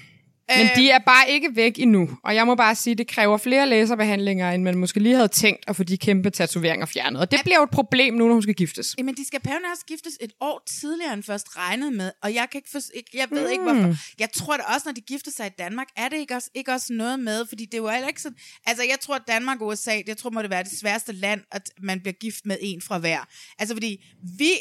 [0.55, 2.09] Men de er bare ikke væk endnu.
[2.23, 5.63] Og jeg må bare sige, det kræver flere laserbehandlinger, end man måske lige havde tænkt
[5.67, 7.21] at få de kæmpe tatoveringer fjernet.
[7.21, 8.95] Og det bliver jo et problem nu, når hun skal giftes.
[8.97, 12.47] Jamen, de skal pævne også giftes et år tidligere end først regnet med, og jeg
[12.51, 12.79] kan ikke, for,
[13.13, 13.45] jeg ved Mm.
[13.45, 13.51] mm.
[13.51, 13.95] ikke hvorfor.
[14.19, 16.71] Jeg tror da også, når de gifter sig i Danmark, er det ikke også, ikke
[16.71, 19.67] også noget med, fordi det jo heller ikke sådan, altså jeg tror, at Danmark og
[19.67, 22.57] USA, det jeg tror må det være det sværeste land, at man bliver gift med
[22.61, 23.27] en fra hver.
[23.59, 24.05] Altså fordi
[24.37, 24.51] vi,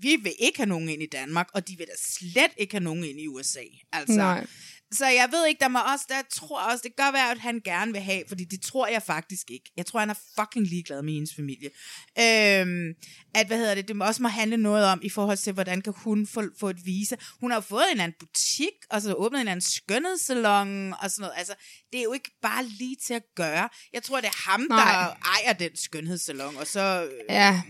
[0.00, 2.84] vi vil ikke have nogen ind i Danmark, og de vil da slet ikke have
[2.84, 3.60] nogen ind i USA.
[3.92, 4.46] Altså, Nej.
[4.92, 7.38] Så jeg ved ikke, der må også, der tror også, det kan godt være, at
[7.38, 9.72] han gerne vil have, fordi det tror jeg faktisk ikke.
[9.76, 11.70] Jeg tror, han er fucking ligeglad med hendes familie.
[12.18, 12.94] Øhm,
[13.34, 15.82] at, hvad hedder det, det må også må handle noget om, i forhold til, hvordan
[15.82, 17.16] kan hun få, få et visa.
[17.40, 21.20] Hun har fået en anden butik, og så åbnet en eller anden skønhedssalon, og sådan
[21.22, 21.34] noget.
[21.36, 21.54] Altså,
[21.92, 23.68] det er jo ikke bare lige til at gøre.
[23.92, 24.78] Jeg tror, det er ham, Nej.
[24.92, 27.04] der ejer den skønhedssalon, og så...
[27.04, 27.62] øh, Ja.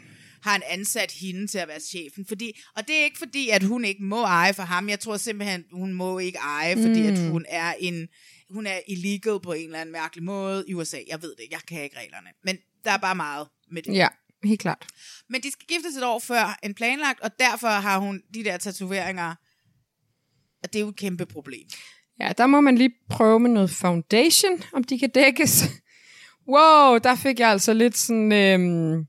[0.47, 2.27] Har han ansat hende til at være chefen.
[2.29, 4.89] Fordi, og det er ikke fordi, at hun ikke må eje for ham.
[4.89, 7.07] Jeg tror simpelthen, hun må ikke eje, fordi Mm.
[7.13, 8.09] at hun er en
[8.51, 10.99] hun er illegal på en eller anden mærkelig måde i USA.
[11.09, 11.45] Jeg ved det.
[11.51, 12.29] Jeg kan ikke reglerne.
[12.45, 13.95] Men der er bare meget med det.
[13.95, 14.09] Ja,
[14.45, 14.87] helt klart.
[15.29, 18.57] Men de skal giftes et år før end planlagt, og derfor har hun de der
[18.57, 19.35] tatoveringer.
[20.63, 21.69] Og det er jo et kæmpe problem.
[22.21, 25.63] Ja, der må man lige prøve med noget foundation, om de kan dækkes.
[26.49, 28.33] Wow, der fik jeg altså lidt sådan...
[28.33, 29.07] Øhm,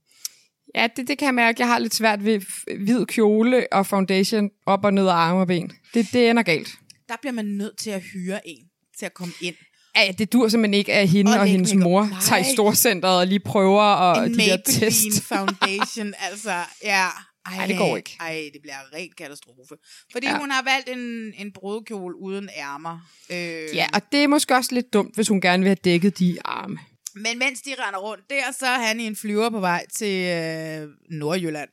[0.75, 1.61] ja, det, det kan jeg mærke.
[1.61, 2.41] Jeg har lidt svært ved
[2.79, 5.71] hvid kjole og foundation op og ned af arme og ben.
[5.93, 6.69] Det, det ender galt.
[7.09, 8.63] Der bliver man nødt til at hyre en
[8.99, 9.55] til at komme ind.
[9.95, 12.19] Ja, ja, det dur simpelthen ikke, at hende og, Og og hendes mor Nej.
[12.21, 15.23] tager i storcenteret og lige prøver og en de der test.
[15.23, 16.53] foundation, altså,
[16.83, 17.07] ja.
[17.45, 18.17] Ej, Ej, det går ikke.
[18.19, 19.75] Ej, det bliver en ren katastrofe.
[20.11, 20.39] Fordi ja.
[20.39, 22.99] hun har valgt en, en brudekjole uden ærmer.
[23.29, 26.19] Øh, Ja, og det er måske også lidt dumt, hvis hun gerne vil have dækket
[26.19, 26.79] de arme.
[27.19, 30.25] Men mens de render rundt der, så er han i en flyver på vej til
[30.25, 31.69] øh, Nordjylland.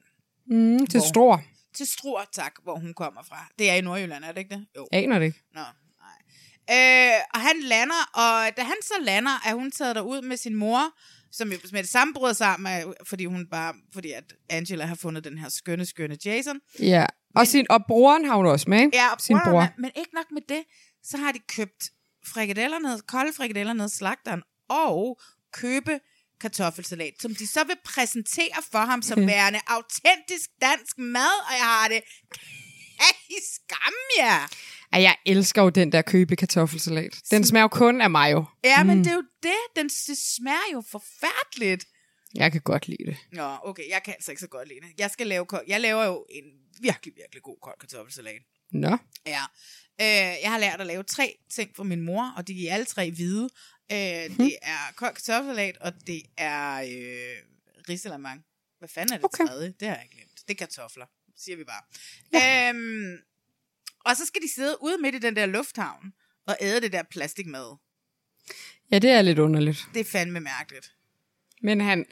[0.47, 1.43] Mm, til Hvor- Stor.
[1.75, 3.47] Til Struer, tak, hvor hun kommer fra.
[3.59, 4.67] Det er i Nordjylland, er det ikke det?
[4.77, 4.89] Jo.
[4.93, 5.41] Aner det ikke.
[5.55, 6.19] Nå, nej.
[7.17, 10.55] Øh, og han lander, og da han så lander, er hun taget derud med sin
[10.55, 10.81] mor,
[11.33, 14.95] som jo med det samme bryder sammen, øh, fordi hun bare, fordi at Angela har
[14.95, 16.61] fundet den her skønne, skønne Jason.
[16.81, 17.07] Ja,
[17.37, 18.97] og, sin, og broren har hun også med, ikke?
[18.97, 19.51] Ja, og sin bror.
[19.51, 19.67] bror.
[19.79, 20.63] Men ikke nok med det,
[21.03, 21.91] så har de købt
[22.27, 24.43] frikadeller ned, kolde frikadeller ned slagteren,
[24.75, 25.21] og
[25.53, 26.01] købe
[26.41, 31.67] kartoffelsalat, som de så vil præsentere for ham som værende autentisk dansk mad, og jeg
[31.67, 32.01] har det,
[32.99, 34.49] kan I skamme jer?
[34.93, 37.21] Ej, jeg elsker jo den der købe kartoffelsalat.
[37.31, 38.45] Den smager jo kun af jo.
[38.65, 41.85] Ja, men det er jo det, den det smager jo forfærdeligt.
[42.35, 43.17] Jeg kan godt lide det.
[43.33, 44.89] Nå, okay, jeg kan altså ikke så godt lide det.
[44.99, 46.45] Jeg, skal lave, jeg laver jo en
[46.81, 48.43] virkelig, virkelig god kold kartoffelsalat.
[48.73, 48.99] Nå.
[49.27, 49.43] Ja.
[50.01, 52.87] Øh, jeg har lært at lave tre ting for min mor, og de er alle
[52.87, 53.49] tre hvide.
[53.93, 57.37] Øh, det er kold kartoffelsalat, og det er øh,
[57.89, 58.45] risalamang.
[58.79, 59.47] Hvad fanden er det okay.
[59.47, 59.75] tredje?
[59.81, 60.49] Det har jeg glemt.
[60.49, 61.07] Det er kartofler.
[61.37, 61.83] siger vi bare.
[62.33, 62.69] Ja.
[62.71, 63.19] Øhm,
[64.05, 66.13] og så skal de sidde ude midt i den der lufthavn
[66.47, 67.77] og æde det der plastikmad.
[68.91, 69.89] Ja, det er lidt underligt.
[69.95, 70.95] Det er fandme mærkeligt.
[71.63, 72.07] Men han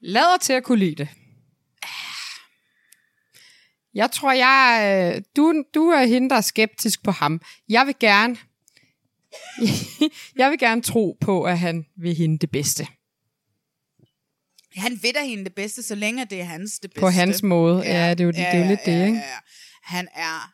[0.00, 1.08] lader til at kunne lide det.
[3.94, 7.40] Jeg tror, jeg, øh, du, du er hende, der er skeptisk på ham.
[7.68, 8.36] Jeg vil gerne,
[10.38, 12.86] jeg vil gerne tro på, at han vil hende det bedste.
[14.76, 17.00] Han ved da hende det bedste, så længe det er hans det bedste.
[17.00, 17.82] På hans måde.
[17.84, 19.18] Ja, det er jo, det er lidt det, ikke?
[19.18, 19.38] Ja.
[19.82, 20.52] Han er...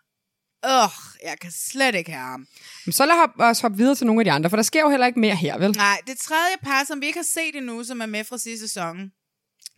[0.64, 0.90] Åh,
[1.24, 2.46] jeg kan slet ikke have ham.
[2.86, 4.80] Men så lad hop, os hoppe videre til nogle af de andre, for der sker
[4.80, 5.70] jo heller ikke mere her, vel?
[5.70, 8.68] Nej, det tredje par, som vi ikke har set endnu, som er med fra sidste
[8.68, 8.96] sæson,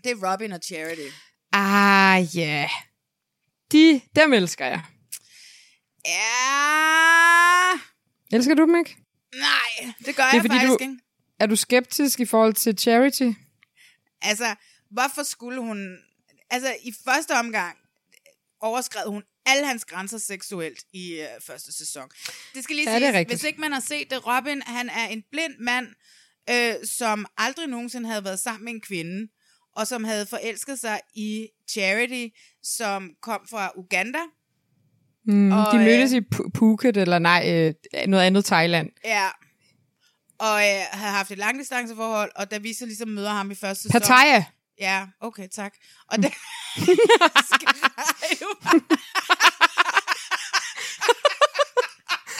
[0.04, 1.08] det er Robin og Charity.
[1.52, 2.42] Ah, ja.
[2.42, 2.70] Yeah.
[3.72, 4.82] De, dem elsker jeg.
[6.06, 6.74] Ja...
[8.34, 8.96] Elsker du dem ikke?
[9.34, 10.98] Nej, det gør Det er jeg fordi, faktisk du, ikke.
[11.38, 13.30] er du skeptisk i forhold til Charity?
[14.22, 14.54] Altså,
[14.90, 15.98] hvorfor skulle hun...
[16.50, 17.76] Altså, i første omgang
[18.60, 22.08] overskred hun alle hans grænser seksuelt i øh, første sæson.
[22.54, 23.28] Det skal lige Ja, rigtigt.
[23.28, 25.86] hvis ikke man har set det, Robin, han er en blind mand,
[26.50, 29.28] øh, som aldrig nogensinde havde været sammen med en kvinde,
[29.76, 34.20] og som havde forelsket sig i Charity, som kom fra Uganda.
[35.26, 36.24] Mm, Og, de mødtes øh, i
[36.54, 38.90] Phuket, eller nej, øh, noget andet Thailand.
[39.04, 39.28] Ja.
[40.38, 43.82] Og øh, havde haft et langdistanceforhold, og da vi så ligesom møder ham i første
[43.82, 44.00] sæson...
[44.00, 44.44] Pattaya.
[44.80, 45.74] Ja, okay, tak.
[46.10, 46.30] Og da...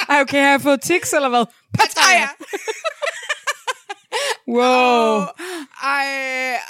[0.08, 1.44] Ej, okay, har jeg fået tics, eller hvad?
[1.78, 2.28] Pattaya!
[4.48, 5.26] wow.
[5.82, 6.06] Ej,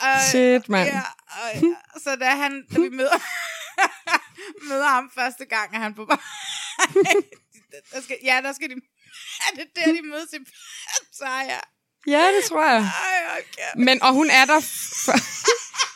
[0.03, 0.89] ej, Shit, mand.
[0.89, 1.03] Ja,
[1.43, 1.63] ej,
[2.05, 3.19] så da, han, da vi møder,
[4.69, 6.05] møder ham første gang, er han på
[7.93, 8.75] der skal, ja, der skal de...
[9.47, 11.61] Er det der, de mødes i Pattaya?
[12.07, 12.81] Ja, det tror jeg.
[12.81, 13.85] Ej, okay.
[13.85, 14.61] Men, og hun er der...
[15.05, 15.13] For...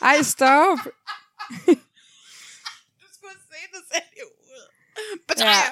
[0.05, 0.77] Ej, stop.
[3.01, 4.69] Du skulle se, det ser det ud.
[5.27, 5.49] Pattaya!
[5.49, 5.71] Ja.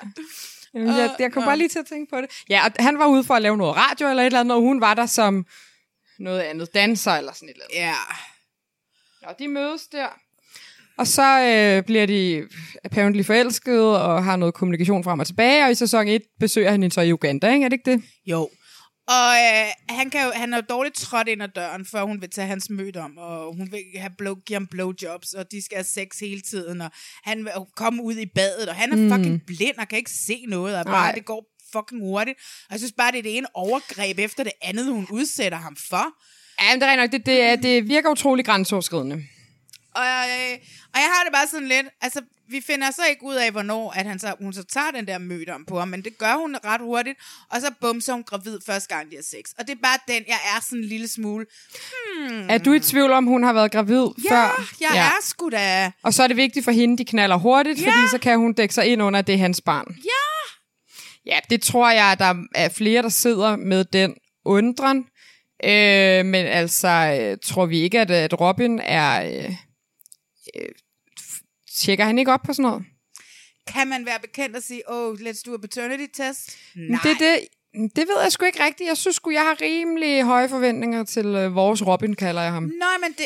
[0.74, 2.44] Jamen, jeg, jeg kom bare lige til at tænke på det.
[2.50, 4.62] Ja, og han var ude for at lave noget radio eller et eller andet, og
[4.62, 5.46] hun var der som
[6.20, 7.78] noget andet danser eller sådan et eller andet.
[7.78, 7.96] Ja.
[9.28, 10.10] Og de mødes der.
[10.98, 12.48] Og så øh, bliver de
[12.84, 16.82] apparently forelskede og har noget kommunikation frem og tilbage, og i sæson 1 besøger han
[16.82, 17.66] hende så i Uganda, ikke?
[17.66, 18.02] Er det ikke det?
[18.26, 18.50] Jo.
[19.08, 19.68] Og øh,
[19.98, 22.48] han, kan jo, han er jo dårligt trådt ind ad døren, før hun vil tage
[22.48, 25.84] hans møde om, og hun vil have blow, give ham blowjobs, og de skal have
[25.84, 26.92] sex hele tiden, og
[27.24, 29.10] han vil komme ud i badet, og han er Mm.
[29.12, 31.12] fucking blind og kan ikke se noget, og bare Nej.
[31.12, 32.38] det går fucking hurtigt.
[32.40, 35.76] Og jeg synes bare, det er det ene overgreb efter det andet, hun udsætter ham
[35.90, 36.06] for.
[36.62, 37.12] Ja, men det er nok.
[37.12, 39.24] Det, det, er- det virker utrolig grænseoverskridende.
[40.00, 40.54] Og, øh,
[40.94, 43.92] og jeg har det bare sådan lidt, altså vi finder så ikke ud af, hvornår
[43.92, 46.36] at han så, hun så tager den der møde om på ham, men det gør
[46.42, 47.20] hun ret hurtigt,
[47.52, 49.52] og så bum, så er hun gravid første gang, de har sex.
[49.60, 51.46] Og det er bare den, jeg er sådan en lille smule,
[52.30, 54.66] hmm, Er du i tvivl om, hun har været gravid ja, før?
[54.82, 55.06] jeg ja.
[55.06, 55.92] er sgu da...
[56.04, 57.88] Og så er det vigtigt for hende, de knaller hurtigt, Ja.
[57.88, 59.96] fordi så kan hun dække sig ind under, at det er hans barn.
[60.06, 60.54] Ja!
[61.26, 64.16] Ja, det tror jeg, at der er flere, der sidder med den
[64.46, 64.98] undren.
[65.64, 66.88] Øh, men altså,
[67.22, 69.24] øh, tror vi ikke, at, at Robin er...
[69.46, 69.56] Øh,
[71.76, 72.86] tjekker han ikke op på sådan noget?
[73.68, 76.58] Kan man være bekendt og sige, oh, let's do a paternity test?
[76.76, 77.00] Nej.
[77.04, 77.40] Det, det,
[77.96, 78.88] det ved jeg sgu ikke rigtigt.
[78.88, 82.64] Jeg synes sgu, jeg har rimelig høje forventninger til øh, vores Robin, kalder jeg ham.
[82.64, 83.26] Nej, men det...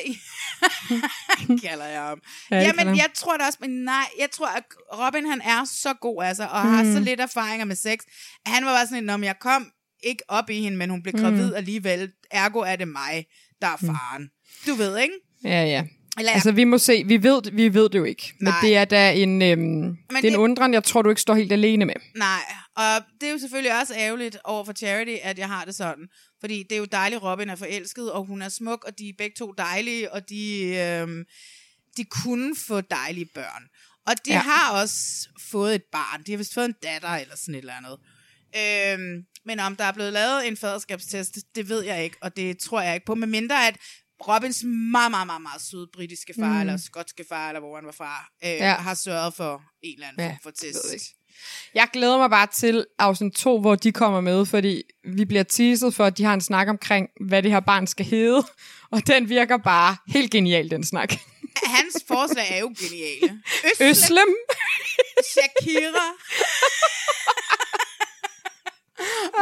[1.68, 2.22] kalder jeg ham.
[2.52, 2.98] Ja, det Ja, kalder men ham.
[2.98, 4.64] jeg tror da også, men nej, jeg tror, at
[4.94, 6.72] Robin han er så god altså, og mm.
[6.72, 6.94] har Mm.
[6.94, 8.00] så lidt erfaringer med sex.
[8.46, 9.72] Han var bare sådan, om jeg kom
[10.04, 11.22] ikke op i hende, men hun blev Mm.
[11.22, 12.12] gravid alligevel.
[12.32, 13.26] Ergo er det mig,
[13.62, 14.30] der er faren.
[14.68, 15.14] Du ved, ikke?
[15.44, 15.84] Ja, ja.
[16.18, 17.04] Eller- altså, vi må se.
[17.06, 18.34] Vi ved, vi ved det jo ikke.
[18.40, 18.60] Men Nej.
[18.62, 21.52] det er da en, øhm, det er en undren, jeg tror, du ikke står helt
[21.52, 21.94] alene med.
[22.16, 22.42] Nej,
[22.76, 26.08] og det er jo selvfølgelig også ærgerligt over for Charity, at jeg har det sådan.
[26.40, 29.14] Fordi det er jo dejligt, Robin er forelsket, og hun er smuk, og de er
[29.18, 31.24] begge to dejlige, og de, øhm,
[31.98, 33.64] de kunne få dejlige børn.
[34.08, 34.40] Og de ja.
[34.40, 36.24] Har også fået et barn.
[36.26, 37.98] De har vist fået en datter eller sådan et eller andet.
[38.58, 42.58] Øhm, men om der er blevet lavet en faderskabstest, det, ved jeg ikke, og det
[42.60, 43.16] tror jeg ikke på.
[43.16, 43.76] Med mindre at
[44.28, 46.60] Robins meget, meget, meget, meget søde britiske far, Mm.
[46.60, 48.74] eller skotske far, eller hvor han var fra, øh, Ja.
[48.74, 50.94] har sørget for en eller anden Ja, for test.
[50.94, 51.06] ikke.
[51.76, 54.84] Jeg glæder mig bare til afsnit 2, hvor de kommer med, fordi
[55.16, 58.06] vi bliver teaset for, at de har en snak omkring, hvad det her barn skal
[58.06, 58.44] hedde.
[58.92, 61.14] Og den virker bare helt genial, den snak.
[61.78, 63.42] Hans forslag er jo geniale.
[63.82, 64.28] Øslem.
[65.32, 66.06] Shakira.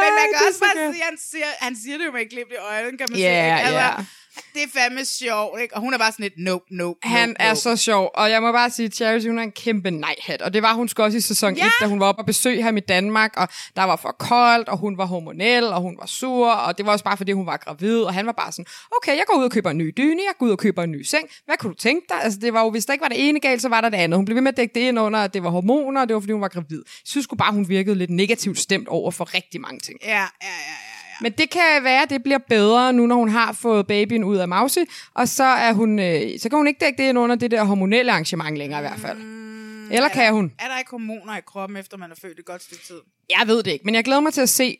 [0.01, 2.21] Men man kan er også så bare sige, han siger, han siger det jo med
[2.21, 3.65] et glimt i øjnene, kan man Ja, sige.
[3.65, 4.05] Altså, ja.
[4.53, 5.75] Det er fandme sjovt, ikke?
[5.75, 7.59] Og hun er bare sådan lidt, nope, nope, Han nope, er nope.
[7.59, 10.61] så sjov, og jeg må bare sige, Charity, hun er en kæmpe nej-hat, og det
[10.63, 11.65] var hun sgu også i sæson Ja.
[11.65, 14.69] 1, da hun var oppe og besøge ham i Danmark, og der var for koldt,
[14.69, 17.45] og hun var hormonel, og hun var sur, og det var også bare fordi, hun
[17.45, 18.65] var gravid, og han var bare sådan,
[18.97, 20.91] okay, jeg går ud og køber en ny dyne, jeg går ud og køber en
[20.91, 22.17] ny seng, hvad kunne du tænke dig?
[22.23, 23.97] Altså, det var jo, hvis der ikke var det ene galt, så var der det
[23.97, 24.17] andet.
[24.17, 26.13] Hun blev ved med at dække det ind under, at det var hormoner, og det
[26.13, 26.77] var fordi, hun var gravid.
[26.87, 29.99] Jeg synes sgu bare, hun virkede lidt negativt stemt over for rigtig mange ting.
[30.03, 30.88] Ja, ja, ja, ja.
[31.21, 34.37] Men det kan være, at det bliver bedre nu, når hun har fået babyen ud
[34.37, 34.79] af Mausi,
[35.13, 37.63] og så er hun, øh, så kan hun ikke dække det ind under det der
[37.63, 39.17] hormonelle arrangement længere i hvert fald.
[39.17, 40.51] Mm, Eller kan hun?
[40.59, 42.99] Er der ikke hormoner i kroppen, efter man er født et godt stykke tid?
[43.39, 44.77] Jeg ved det ikke, men jeg glæder mig til at se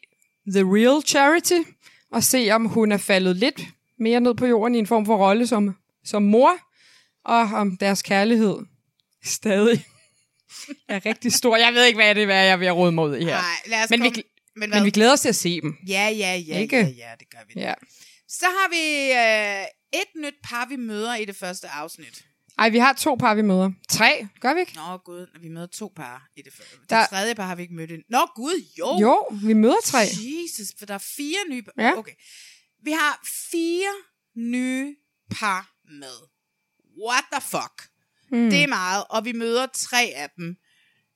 [0.54, 1.70] The Real Charity,
[2.12, 3.62] og se, om hun er faldet lidt
[4.00, 5.76] mere ned på jorden i en form for rolle som,
[6.06, 6.52] som mor,
[7.26, 8.56] og om deres kærlighed
[9.26, 9.86] stadig
[10.90, 11.58] er rigtig stor.
[11.58, 13.32] Jeg ved ikke, hvad det er, jeg er ved at råde ud i her.
[13.32, 15.62] Nej, lad os men, vi, komme- gl- men men, vi glæder os til at se
[15.62, 15.76] dem.
[15.88, 16.78] Ja, ja, ja, Ikke?
[16.78, 17.54] ja, ja, det gør vi.
[17.62, 17.74] Ja.
[18.28, 22.26] Så har vi øh, et nyt par, vi møder i det første afsnit.
[22.58, 23.72] Ej, vi har to par, vi møder.
[23.90, 24.76] Tre, gør vi ikke?
[24.76, 26.76] Nå, gud, vi møder to par i det første.
[26.90, 28.04] Der- Det tredje par har vi ikke mødt endnu.
[28.10, 28.98] Nå, gud, jo.
[29.02, 29.98] Jo, vi møder tre.
[30.00, 31.72] Jesus, for der er fire nye par.
[31.78, 31.98] Ja.
[31.98, 32.12] Okay.
[32.84, 33.20] Vi har
[33.52, 33.94] fire
[34.36, 34.96] nye
[35.32, 36.18] par med.
[37.08, 37.90] What the fuck?
[38.32, 38.50] Mm.
[38.50, 40.56] Det er meget, og vi møder tre af dem.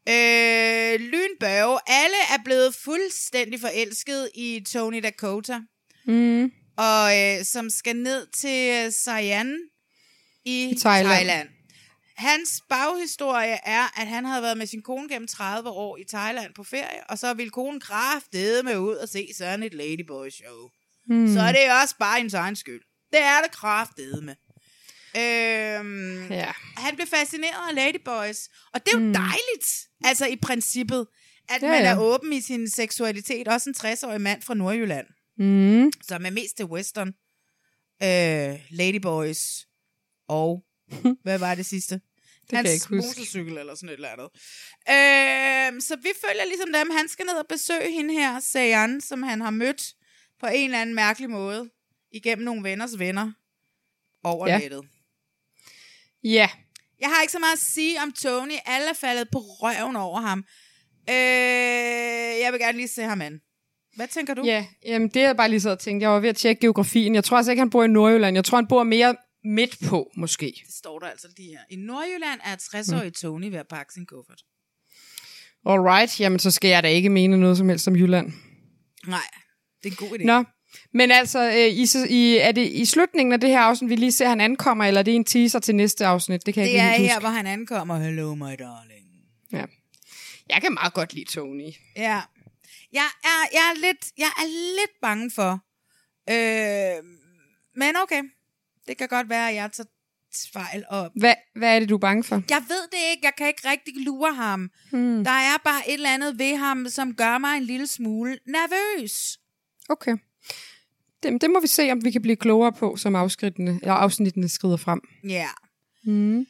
[0.09, 5.59] Øh, Lynbørge, alle er blevet fuldstændig forelsket i Tony Dakota,
[6.05, 6.51] Mm.
[6.77, 9.57] og øh, som skal ned til Sian
[10.45, 11.13] i, I Thailand.
[11.15, 11.49] Thailand.
[12.17, 16.53] Hans baghistorie er, at han havde været med sin kone gennem 30 år i Thailand
[16.55, 20.69] på ferie, og så ville konen kraftede med ud og se sådan et ladyboy show.
[21.07, 21.34] Hmm.
[21.34, 22.81] Så er det også bare ens egen skyld.
[23.11, 24.35] Det er det kraftede med.
[25.18, 26.52] Øhm, Ja.
[26.77, 29.14] Han blev fascineret af ladyboys, og det er jo Mm.
[29.14, 31.07] dejligt, altså i princippet,
[31.49, 33.48] at Ja, man er åben i sin seksualitet.
[33.48, 35.07] Også en 60-årig mand fra Nordjylland,
[35.38, 35.91] Mm.
[36.07, 37.07] som er mest til western,
[38.03, 39.68] øh, ladyboys
[40.27, 40.64] og,
[41.23, 42.02] hvad var det sidste?
[42.49, 43.07] kan jeg ikke huske.
[43.07, 44.30] motorcykel eller sådan et eller andet.
[44.90, 46.90] Øh, så vi følger ligesom dem.
[46.90, 49.94] Han skal ned og besøge hende her, Sayan, som han har mødt
[50.40, 51.69] på en eller anden mærkelig måde
[52.11, 53.31] igennem nogle venners venner
[54.23, 54.57] over ja.
[54.60, 54.81] nettet.
[56.23, 56.49] Ja.
[56.99, 58.53] Jeg har ikke så meget at sige om Tony.
[58.65, 60.45] Alle er faldet på røven over ham.
[61.09, 63.41] Øh, jeg vil gerne lige se ham an.
[63.95, 64.43] Hvad tænker du?
[64.45, 66.03] Ja, jamen det er bare lige så og tænkte.
[66.03, 67.15] Jeg var ved at tjekke geografien.
[67.15, 68.37] Jeg tror altså ikke, han bor i Nordjylland.
[68.37, 70.45] Jeg tror, han bor mere midt på, måske.
[70.45, 71.59] Det står der altså lige her.
[71.69, 73.13] I Nordjylland er 60-årige mm.
[73.13, 74.41] Tony ved at pakke sin kuffert.
[75.65, 78.33] Alright, jamen så skal jeg da ikke mene noget som helst om Jylland.
[79.07, 79.19] Nej,
[79.83, 80.25] det er en god idé.
[80.25, 80.43] Nå,
[80.93, 84.11] men altså, øh, i, i, er det i slutningen af det her afsnit, vi lige
[84.11, 86.45] ser, at han ankommer, eller er det en teaser til næste afsnit?
[86.45, 87.19] Det kan jeg Det ikke er her, huske.
[87.19, 87.99] hvor han ankommer.
[87.99, 89.07] Hello, my darling.
[89.51, 89.65] Ja.
[90.49, 91.69] Jeg kan meget godt lide Tony.
[91.95, 92.21] Ja.
[92.93, 95.51] Jeg er, jeg er, lidt, jeg er lidt bange for.
[96.29, 97.03] Øh,
[97.75, 98.23] men okay.
[98.87, 99.87] Det kan godt være, at jeg tager
[100.53, 101.11] fejl op.
[101.15, 102.43] Hvad, hvad er det, du er bange for?
[102.49, 103.21] Jeg ved det ikke.
[103.25, 104.69] Jeg kan ikke rigtig lure ham.
[104.91, 105.23] Hmm.
[105.23, 109.39] Der er bare et eller andet ved ham, som gør mig en lille smule nervøs.
[109.89, 110.17] Okay.
[111.23, 114.49] Det, det må vi se, om vi kan blive klogere på, som afskridtene, eller afsnittene
[114.49, 115.01] skrider frem.
[115.29, 115.47] Ja.
[116.05, 116.45] Mm.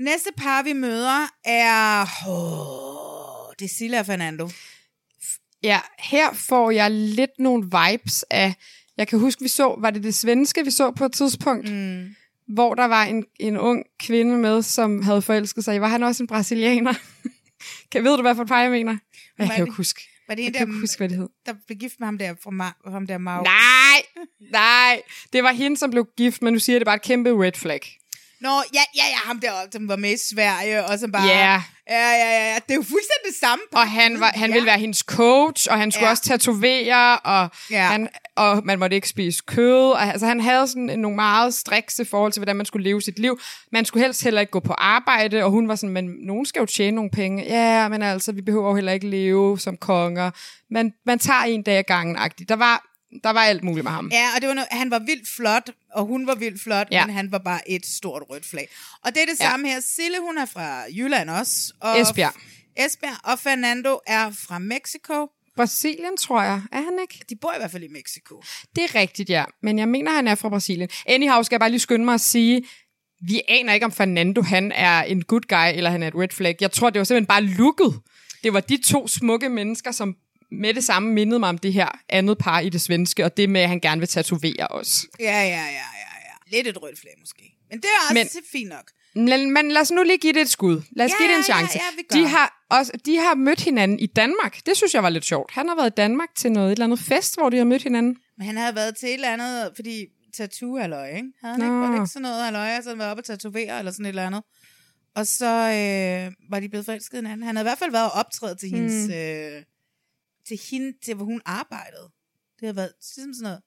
[0.00, 2.00] Næste par, vi møder, er...
[2.28, 4.48] Oh, det er Silla og Fernando.
[5.62, 8.54] Ja, her får jeg lidt nogle vibes af...
[8.96, 9.76] Jeg kan huske, vi så...
[9.78, 11.72] Var det det svenske, vi så på et tidspunkt?
[11.72, 12.14] Mm.
[12.48, 15.80] Hvor der var en, en ung kvinde med, som havde forelsket sig.
[15.80, 16.94] Var han også en brasilianer?
[17.92, 18.92] kan, ved du, hvad for et par jeg mener?
[18.92, 18.98] Jeg
[19.38, 20.02] Var kan jo ikke huske.
[20.28, 21.28] Var det Jeg en, kan der, ikke huske, hvad det hed.
[21.46, 23.42] der blev gift med ham der, fra Ma- ham der Mau?
[23.42, 23.52] Nej,
[24.52, 25.02] nej.
[25.32, 27.80] Det var hende, som blev gift, men nu siger det bare et kæmpe red flag.
[28.40, 31.26] Nå, ja, ja, ja, ham der, som var med i Sverige, og som bare...
[31.26, 31.62] Ja.
[31.90, 32.54] Ja, ja, ja, ja.
[32.54, 33.62] Det er jo fuldstændig det samme.
[33.72, 34.54] Og han, var, han ja.
[34.54, 36.10] ville være hendes coach, og han skulle ja.
[36.10, 37.86] også tatovere, og, Ja.
[37.86, 39.90] han, og man måtte ikke spise kød.
[39.90, 43.18] Og, altså, han havde sådan nogle meget strikse forhold til, hvordan man skulle leve sit
[43.18, 43.40] liv.
[43.72, 46.60] Man skulle helst heller ikke gå på arbejde, og hun var sådan, men nogen skal
[46.60, 47.44] jo tjene nogle penge.
[47.44, 50.30] Ja, men altså, vi behøver jo heller ikke leve som konger.
[50.70, 52.44] Man, man tager en dag ad gangen -agtigt.
[52.48, 52.84] Der var,
[53.24, 54.08] der var alt muligt med ham.
[54.12, 57.06] Ja, og det var noget, han var vildt flot, og hun var vildt flot, ja.
[57.06, 58.68] Men han var bare et stort rødt flag.
[59.04, 59.50] Og det er det Ja.
[59.50, 59.80] samme her.
[59.80, 61.72] Sille, hun er fra Jylland også.
[61.80, 62.34] Og Esbjerg.
[62.76, 65.28] Esbjerg, og Fernando er fra Mexico.
[65.56, 66.62] Brasilien, tror jeg.
[66.72, 67.24] Er han ikke?
[67.30, 68.42] De bor i hvert fald i Mexico.
[68.76, 69.44] Det er rigtigt, ja.
[69.62, 70.88] Men jeg mener, han er fra Brasilien.
[71.06, 72.62] Anyhow, skal jeg bare lige skynde mig at sige,
[73.28, 76.28] vi aner ikke, om Fernando han er en good guy, eller han er et red
[76.28, 76.56] flag.
[76.60, 78.00] Jeg tror, det var simpelthen bare looket.
[78.44, 80.14] Det var de to smukke mennesker, som
[80.52, 83.50] med det samme mindede mig om det her andet par i det svenske, og det
[83.50, 85.06] med, at han gerne vil tatovere os.
[85.20, 85.66] Ja, ja, ja, ja,
[86.28, 86.56] ja.
[86.56, 87.42] Lidt et rødt flag måske.
[87.70, 88.90] Men det er også Men- fint nok.
[89.14, 90.82] Men, men lad os nu lige give det et skud.
[90.92, 91.78] Lad os Ja, give det en ja, chance.
[91.78, 92.20] ja, gør.
[92.20, 94.66] de, har også, de har mødt hinanden i Danmark.
[94.66, 95.52] Det synes jeg var lidt sjovt.
[95.52, 97.82] Han har været i Danmark til noget, et eller andet fest, hvor de har mødt
[97.82, 98.16] hinanden.
[98.38, 100.06] Men han havde været til et eller andet, fordi
[100.36, 101.28] tattoo-halløj, ikke?
[101.42, 102.02] Havde han ikke, var det Nå.
[102.02, 104.42] ikke sådan noget halløj, altså han var oppe og tatovere eller sådan et eller andet?
[105.16, 107.42] Og så øh, var de blevet forelsket hinanden.
[107.46, 109.14] Han havde i hvert fald været og optræde til hendes, Mm.
[109.14, 109.62] øh,
[110.48, 112.10] til hende, til hvor hun arbejdede.
[112.60, 113.62] Det har været ligesom sådan noget.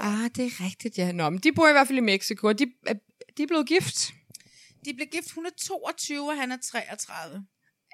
[0.00, 1.12] Ah, det er rigtigt, ja.
[1.12, 2.66] Nå, men de bor i hvert fald i Mexico, og de,
[3.36, 4.12] de er blevet gift.
[4.84, 7.46] De blev gift, hun er 22, og han er 33.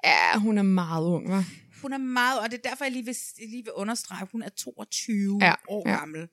[0.03, 1.43] Ja, hun er meget ung, hva'?
[1.81, 4.41] Hun er meget, og det er derfor, jeg lige vil, lige vil understrege, at hun
[4.43, 5.95] er 22 Ja, år ja.
[5.95, 6.27] gammel.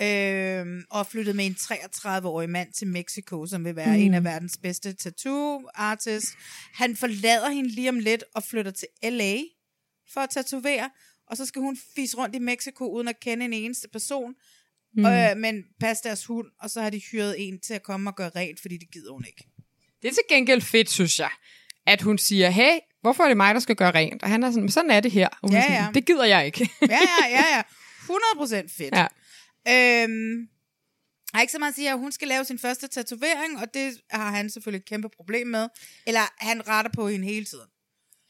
[0.00, 4.02] Øhm, og flyttet med en 33-årig mand til Mexico, som vil være mm.
[4.02, 6.36] en af verdens bedste tattoo-artists.
[6.74, 9.36] Han forlader hende lige om lidt og flytter til LA
[10.12, 10.90] for at tatovere,
[11.34, 14.34] og så skal hun fise rundt i Mexico uden at kende en eneste person,
[14.96, 15.04] Mm.
[15.06, 18.16] øh, men passe deres hund, og så har de hyret en til at komme og
[18.16, 19.44] gøre rent, fordi det gider hun ikke.
[20.02, 21.30] Det er til gengæld fedt, synes jeg,
[21.86, 24.22] at hun siger, hey, hvorfor er det mig, der skal gøre rent?
[24.22, 25.28] Og han er sådan, "Men sådan er det her.
[25.28, 25.90] Og hun Ja, er sådan, ja.
[25.94, 26.60] Det gider jeg ikke.
[26.82, 27.62] ja, ja, ja, ja.
[28.08, 28.94] 100% fedt.
[28.94, 29.06] Ja.
[30.04, 33.58] Øhm, jeg har ikke så meget at sige, at hun skal lave sin første tatovering,
[33.58, 35.68] og det har han selvfølgelig et kæmpe problem med.
[36.06, 37.66] Eller han retter på hende hele tiden.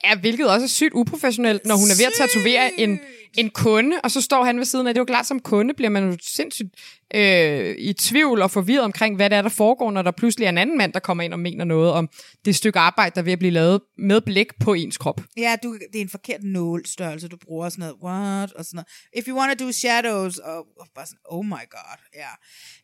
[0.05, 3.01] Ja, hvilket også er sygt uprofessionelt, når hun er ved at tatovere en,
[3.37, 4.95] en kunde, og så står han ved siden af.
[4.95, 6.69] Det er jo klart, som kunde bliver man jo sindssygt
[7.15, 10.49] øh, i tvivl og forvirret omkring, hvad det er, der foregår, når der pludselig er
[10.49, 12.09] en anden mand, der kommer ind og mener noget om
[12.45, 15.21] det stykke arbejde, der er ved at blive lavet med blik på ens krop.
[15.37, 18.87] Ja, du, det er en forkert nålstørrelse, du bruger sådan noget, what, og sådan noget.
[19.17, 22.31] If you want to do shadows, og, og bare sådan, oh my god, ja.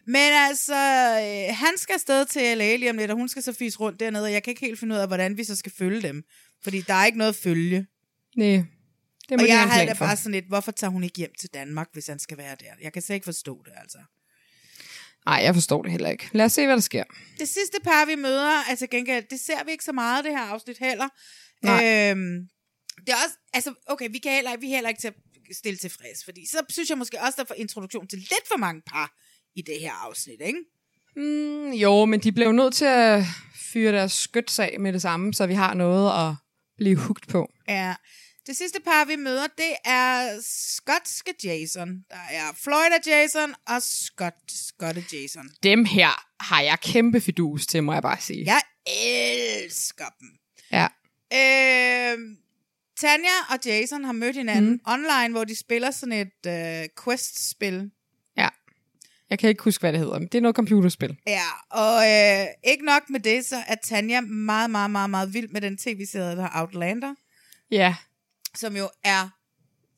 [0.06, 3.52] Men altså, øh, han skal afsted til LA lige om lidt, og hun skal så
[3.52, 5.72] fise rundt dernede, og jeg kan ikke helt finde ud af, hvordan vi så skal
[5.78, 6.22] følge dem.
[6.62, 7.86] Fordi der er ikke noget følge.
[8.36, 8.64] Nej,
[9.28, 10.04] det må og de jeg havde da for.
[10.04, 12.72] bare sådan lidt, hvorfor tager hun ikke hjem til Danmark, hvis han skal være der?
[12.82, 13.98] Jeg kan slet ikke forstå det, altså.
[15.26, 16.28] Nej, jeg forstår det heller ikke.
[16.32, 17.04] Lad os se, hvad der sker.
[17.38, 20.44] Det sidste par, vi møder, altså gengæld, det ser vi ikke så meget, det her
[20.44, 21.08] afsnit heller.
[21.62, 22.10] Nej.
[22.10, 22.48] Øhm,
[23.06, 25.14] det er også, altså, okay, vi, kan heller, vi er heller ikke til at
[25.56, 28.82] stille tilfreds, fordi så synes jeg måske også, der får introduktion til lidt for mange
[28.86, 29.16] par
[29.56, 30.58] i det her afsnit, ikke?
[31.16, 33.24] Mm, jo, men de blev nødt til at
[33.72, 36.34] fyre deres skytsag med det samme, så vi har noget at
[36.80, 37.52] blive hugt på.
[37.68, 37.94] Ja.
[38.46, 40.38] Det sidste par, vi møder, det er
[40.74, 41.88] skotske Jason.
[42.10, 45.50] Der er Florida Jason og Scott, Skotte Jason.
[45.62, 48.44] Dem her har jeg kæmpe fidus til, må jeg bare sige.
[48.46, 50.28] Jeg elsker dem.
[50.72, 50.86] Ja.
[51.32, 52.18] Øh,
[53.00, 54.80] Tanja og Jason har mødt hinanden mm.
[54.86, 57.90] online, hvor de spiller sådan et øh, quest-spil.
[59.30, 61.16] Jeg kan ikke huske, hvad det hedder, men det er noget computerspil.
[61.26, 65.48] Ja, og øh, ikke nok med det, så er Tanja meget, meget, meget, meget vild
[65.48, 67.14] med den tv-serie, der er Outlander,
[67.70, 67.96] Ja.
[68.56, 69.28] som jo er,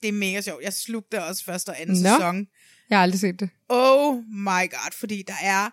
[0.02, 0.62] det er mega sjovt.
[0.64, 2.08] Jeg slugte også første og anden Nå.
[2.08, 2.46] sæson.
[2.90, 3.50] Jeg har aldrig set det.
[3.68, 5.70] Oh my god, fordi der er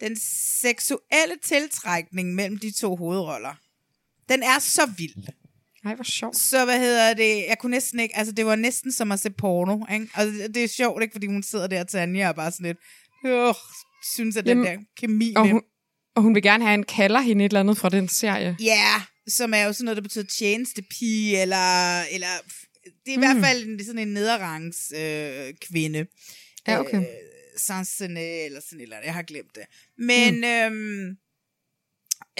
[0.00, 0.16] den
[0.60, 3.54] seksuelle tiltrækning mellem de to hovedroller.
[4.28, 5.14] Den er så vild.
[5.84, 6.36] Nej, hvor sjovt.
[6.36, 7.44] Så hvad hedder det?
[7.48, 10.08] Jeg kunne næsten ikke, altså det var næsten som at se porno, ikke?
[10.14, 11.12] Og det, det er sjovt, ikke?
[11.12, 12.78] Fordi hun sidder der, Tanja, og bare sådan lidt,
[13.26, 13.54] øh,
[14.14, 15.62] synes at den Jamen, der kemi Og med hun,
[16.16, 18.56] og hun vil gerne have en kalder hende et eller andet fra den serie.
[18.60, 22.26] Ja, som er jo sådan noget, der betyder tjenestepige, eller, eller
[22.84, 23.20] det er i Mm.
[23.20, 26.06] hvert fald en, sådan en nederrangs øh, kvinde.
[26.68, 26.96] Ja, okay.
[26.98, 27.04] Øh,
[27.56, 29.62] Sansene, eller sådan eller jeg har glemt det.
[29.98, 30.44] Men mm.
[30.44, 31.16] øhm,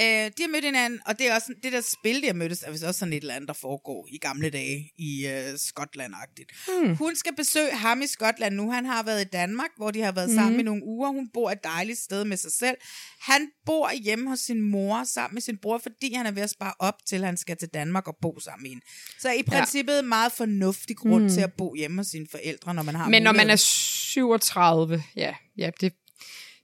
[0.00, 2.62] øh, de har mødt hinanden, og det er også det der spil, de har mødtes,
[2.62, 6.50] er vist også sådan et eller andet, der foregår i gamle dage i øh, Skotland-agtigt.
[6.82, 6.96] Hmm.
[6.96, 8.70] Hun skal besøge ham i Skotland nu.
[8.70, 10.36] Han har været i Danmark, hvor de har været Mhm.
[10.38, 11.08] sammen i nogle uger.
[11.08, 12.76] Hun bor et dejligt sted med sig selv.
[13.20, 16.50] Han bor hjemme hos sin mor sammen med sin bror, fordi han er ved at
[16.50, 18.84] spare op til, at han skal til Danmark og bo sammen med hende.
[19.18, 21.28] Så i princippet en meget fornuftig grund Mm.
[21.30, 25.02] til at bo hjemme hos sine forældre, når man har Men når man er 37,
[25.16, 25.92] ja, ja det,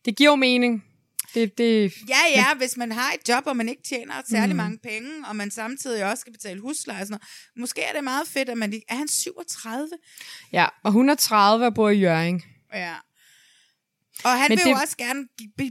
[0.05, 0.85] det giver jo mening.
[1.35, 4.57] Det, det, Ja, ja, hvis man har et job, og man ikke tjener særlig Mm.
[4.57, 7.29] mange penge, og man samtidig også skal betale husleje og sådan noget.
[7.57, 8.73] Måske er det meget fedt, at man...
[8.89, 9.89] Er han 37?
[10.53, 12.43] ja, og hun er 30 og bor i Jørgen.
[12.75, 12.95] Ja.
[14.25, 14.71] Og han Men vil det...
[14.71, 15.27] jo også gerne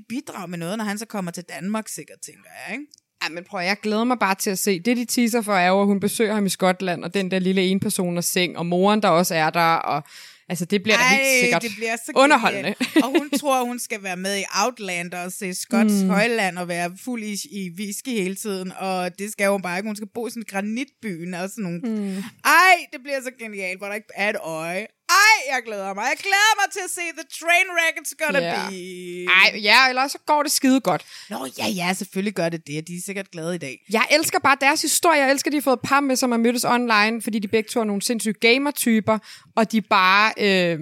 [0.10, 2.86] bidrage med noget, når han så kommer til Danmark, sikkert, tænker jeg, ikke?
[3.23, 4.80] Ja, men prøv, jeg glæder mig bare til at se.
[4.80, 7.40] Det, de teaser for, er jo, at hun besøger ham i Skotland, og den der
[7.40, 10.03] lille enpersoners seng, og moren, der også er der, og
[10.50, 12.76] altså, det bliver da helt sikkert det bliver så underholdende.
[13.04, 16.10] og hun tror, hun skal være med i Outlander og se Skots Mm.
[16.10, 18.72] højland og være fuld i, i whisky hele tiden.
[18.78, 19.88] Og det skal hun bare ikke.
[19.90, 21.80] Hun skal bo i sådan en granitbyen og sådan nogle...
[21.80, 22.24] Mm.
[22.46, 24.88] Ej, det bliver så genialt, hvor der ikke er et øje.
[25.10, 26.02] Ej, jeg glæder mig.
[26.03, 28.69] Jeg glæder mig til at se The Trainwreck It's Gonna Ja.
[28.69, 29.26] Be.
[29.26, 31.06] Ej, ja, eller så går det skide godt.
[31.30, 32.88] Nå, ja, ja, selvfølgelig gør det det.
[32.88, 33.77] De er sikkert glade i dag.
[33.91, 35.19] Jeg elsker bare deres historie.
[35.22, 37.48] Jeg elsker, at de har fået et par med, som har mødtes online, fordi de
[37.48, 39.18] begge to er nogle sindssyge gamer-typer,
[39.56, 40.34] og de bare...
[40.38, 40.80] Øh,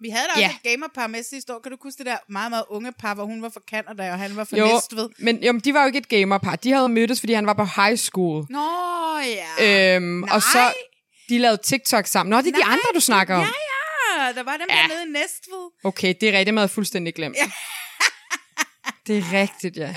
[0.00, 0.50] Vi havde da også Ja.
[0.50, 1.58] et gamerpar med sidste år.
[1.58, 4.18] Kan du huske det der meget, meget unge par, hvor hun var fra Canada, og
[4.18, 5.08] han var fra jo, Næstved?
[5.18, 6.56] men jo, men de var jo ikke et gamerpar.
[6.56, 8.46] De havde mødtes, fordi han var på high school.
[8.50, 8.68] Nå,
[9.58, 9.96] ja.
[9.96, 10.72] Øhm, og så
[11.28, 12.30] de lavede TikTok sammen.
[12.30, 13.40] Nå, det er de Nej, andre, du snakker om.
[13.40, 13.46] Ja,
[14.26, 14.32] ja.
[14.32, 14.76] der var dem ja.
[14.76, 14.82] Ja.
[14.82, 15.70] der nede i Næstved.
[15.84, 17.36] Okay, det er rigtigt, meget fuldstændig glemt.
[17.36, 17.50] Ja.
[19.06, 19.94] det er rigtigt, ja.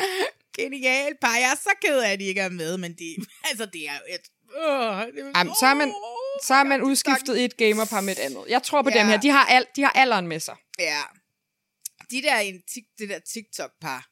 [0.57, 1.35] Genial par.
[1.35, 3.15] Jeg er så ked af, at de ikke er med, men de,
[3.49, 4.21] altså, det er jo et...
[4.57, 5.93] Øh, det er, Jamen, så har man,
[6.45, 8.43] så har man udskiftet et gamerpar med et andet.
[8.49, 8.99] Jeg tror på Ja.
[8.99, 9.17] dem her.
[9.17, 10.55] De har, alt, de har alderen med sig.
[10.79, 11.01] Ja.
[12.11, 12.59] De der,
[12.99, 14.07] det der TikTok-par,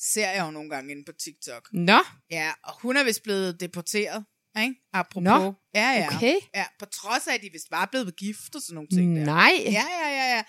[0.00, 1.68] ser jeg jo nogle gange inde på TikTok.
[1.72, 1.98] Nå.
[2.30, 4.24] Ja, og hun er vist blevet deporteret,
[4.62, 4.74] ikke?
[4.92, 5.22] Apropos.
[5.24, 6.16] Nå, Ja, ja.
[6.16, 6.34] okay.
[6.54, 9.24] Ja, på trods af, at de vist var blevet gift og sådan nogle ting der.
[9.24, 9.52] Nej.
[9.64, 9.70] Ja,
[10.02, 10.42] ja, ja, ja.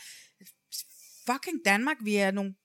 [1.31, 2.55] Fucking Danmark, vi er nogle,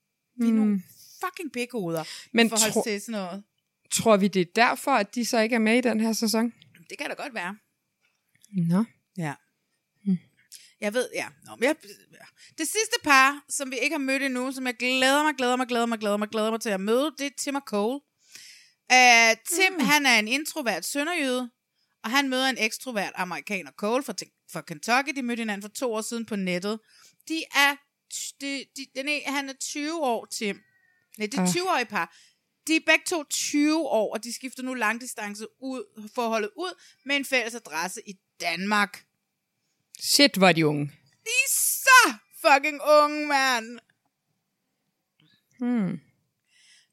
[0.40, 0.56] vi er Mm.
[0.59, 0.82] nogle
[1.24, 3.43] fucking pikhoveder Men i forhold tro- til sådan noget.
[3.90, 6.52] Tror vi, det er derfor, at de så ikke er med i den her sæson?
[6.90, 7.56] Det kan da godt være.
[8.52, 8.85] Nå.
[9.19, 9.35] Ja.
[10.81, 11.27] Jeg ved, ja.
[11.47, 11.77] Nå, men jeg,
[12.59, 15.66] det sidste par, som vi ikke har mødt endnu, som jeg glæder mig, glæder mig,
[15.66, 18.01] glæder mig, glæder mig, glæder mig til at møde, det er Tim og Cole.
[18.93, 19.85] Uh, Tim, mm.
[19.85, 21.51] han er en introvert sønderjyde,
[22.05, 24.15] og han møder en ekstrovert amerikaner, Cole, fra,
[24.52, 25.16] fra Kentucky.
[25.16, 26.81] De mødte hinanden for to år siden på nettet.
[27.28, 27.77] De er,
[28.40, 30.61] de, de, den er, han er 20 år, Tim.
[31.19, 31.48] Nej, det er Ah.
[31.48, 32.16] 20-årige par.
[32.66, 37.16] De er begge to 20 år, og de skifter nu langdistance ud, forholdet ud med
[37.16, 39.05] en fælles adresse i Danmark.
[40.01, 40.85] Shit, hvor er de unge.
[41.24, 43.78] De er så fucking unge, mand.
[45.59, 46.01] Hmm.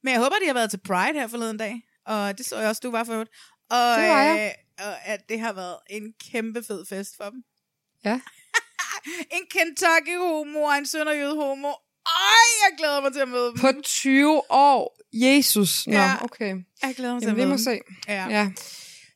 [0.04, 1.82] Men jeg håber, de har været til Pride her forleden dag.
[2.06, 3.32] Og det så jeg også, du var for øvrigt.
[3.70, 4.56] Og, Det var jeg.
[4.80, 7.44] øh, og at det har været en kæmpe fed fest for dem.
[8.06, 8.20] Ja.
[9.36, 11.68] en Kentucky homo og en sønderjyde homo.
[12.06, 13.58] Ej, jeg glæder mig til at møde dem.
[13.58, 14.98] På 20 år.
[15.14, 15.88] Jesus.
[15.88, 16.16] Nå, Ja.
[16.24, 16.56] okay.
[16.84, 17.82] Jeg glæder mig til Jamen, at vi møde må dem.
[18.08, 18.12] se.
[18.14, 18.28] Ja.
[18.30, 18.52] ja.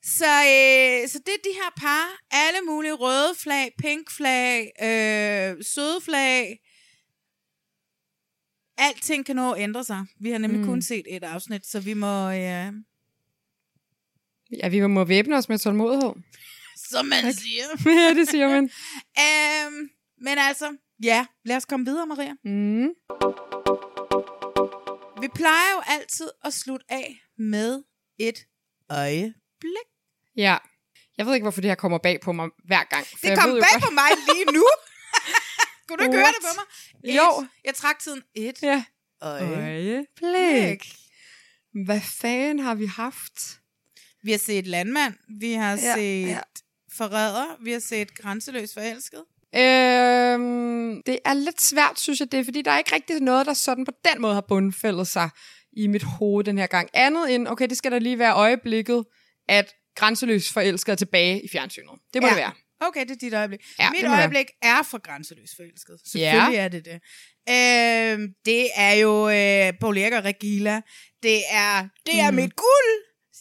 [0.03, 2.05] Så, øh, så det er de her par.
[2.31, 6.57] Alle mulige røde flag, pink flag, øh, søde flag.
[8.77, 10.05] Alting kan nå at ændre sig.
[10.19, 10.65] Vi har nemlig Mm.
[10.67, 12.29] kun set et afsnit, så vi må...
[12.31, 12.71] Øh,
[14.59, 16.11] Ja, vi må væbne os med tålmodighed.
[16.91, 17.63] som man siger.
[18.01, 18.63] ja, det siger man.
[19.25, 19.89] øhm,
[20.21, 22.33] men altså, ja, lad os komme videre, Maria.
[22.43, 22.87] Mm.
[25.21, 27.83] Vi plejer jo altid at slutte af med
[28.19, 28.35] et
[28.89, 29.87] øjeblik.
[30.37, 30.57] Ja.
[31.17, 33.05] Jeg ved ikke, hvorfor det her kommer bag på mig hver gang.
[33.21, 34.65] Det kom bag på mig lige nu.
[35.87, 36.65] Kunne du ikke høre det på mig?
[37.11, 37.45] Et, Jo.
[37.65, 38.83] Jeg trak tiden et Ja.
[39.21, 40.93] øjeblik.
[41.85, 43.59] Hvad fanden har vi haft?
[44.23, 46.39] Vi har set Landmand, vi har Ja, set ja.
[46.97, 49.23] Forræder, vi har set Grænseløs Forelsket.
[49.55, 53.45] Øhm, det er lidt svært, synes jeg, det er, fordi der er ikke rigtig noget,
[53.45, 55.29] der sådan på den måde har bundfældet sig
[55.77, 56.89] i mit hoved den her gang.
[56.93, 59.05] Andet end, okay, det skal da lige være øjeblikket,
[59.49, 61.91] at grænseløs forelsket er tilbage i fjernsynet.
[62.13, 62.33] Det må Ja.
[62.33, 62.51] det være.
[62.81, 63.59] Okay, det er dit øjeblik.
[63.79, 65.99] Ja, Mit øjeblik er for Grænseløs Forelsket.
[66.05, 66.63] Selvfølgelig Ja.
[66.63, 66.99] er det det.
[67.49, 70.81] Øhm, det er jo øh, Paul Erik og Regila.
[71.23, 72.35] Det er, det er Mm.
[72.35, 72.91] mit guld.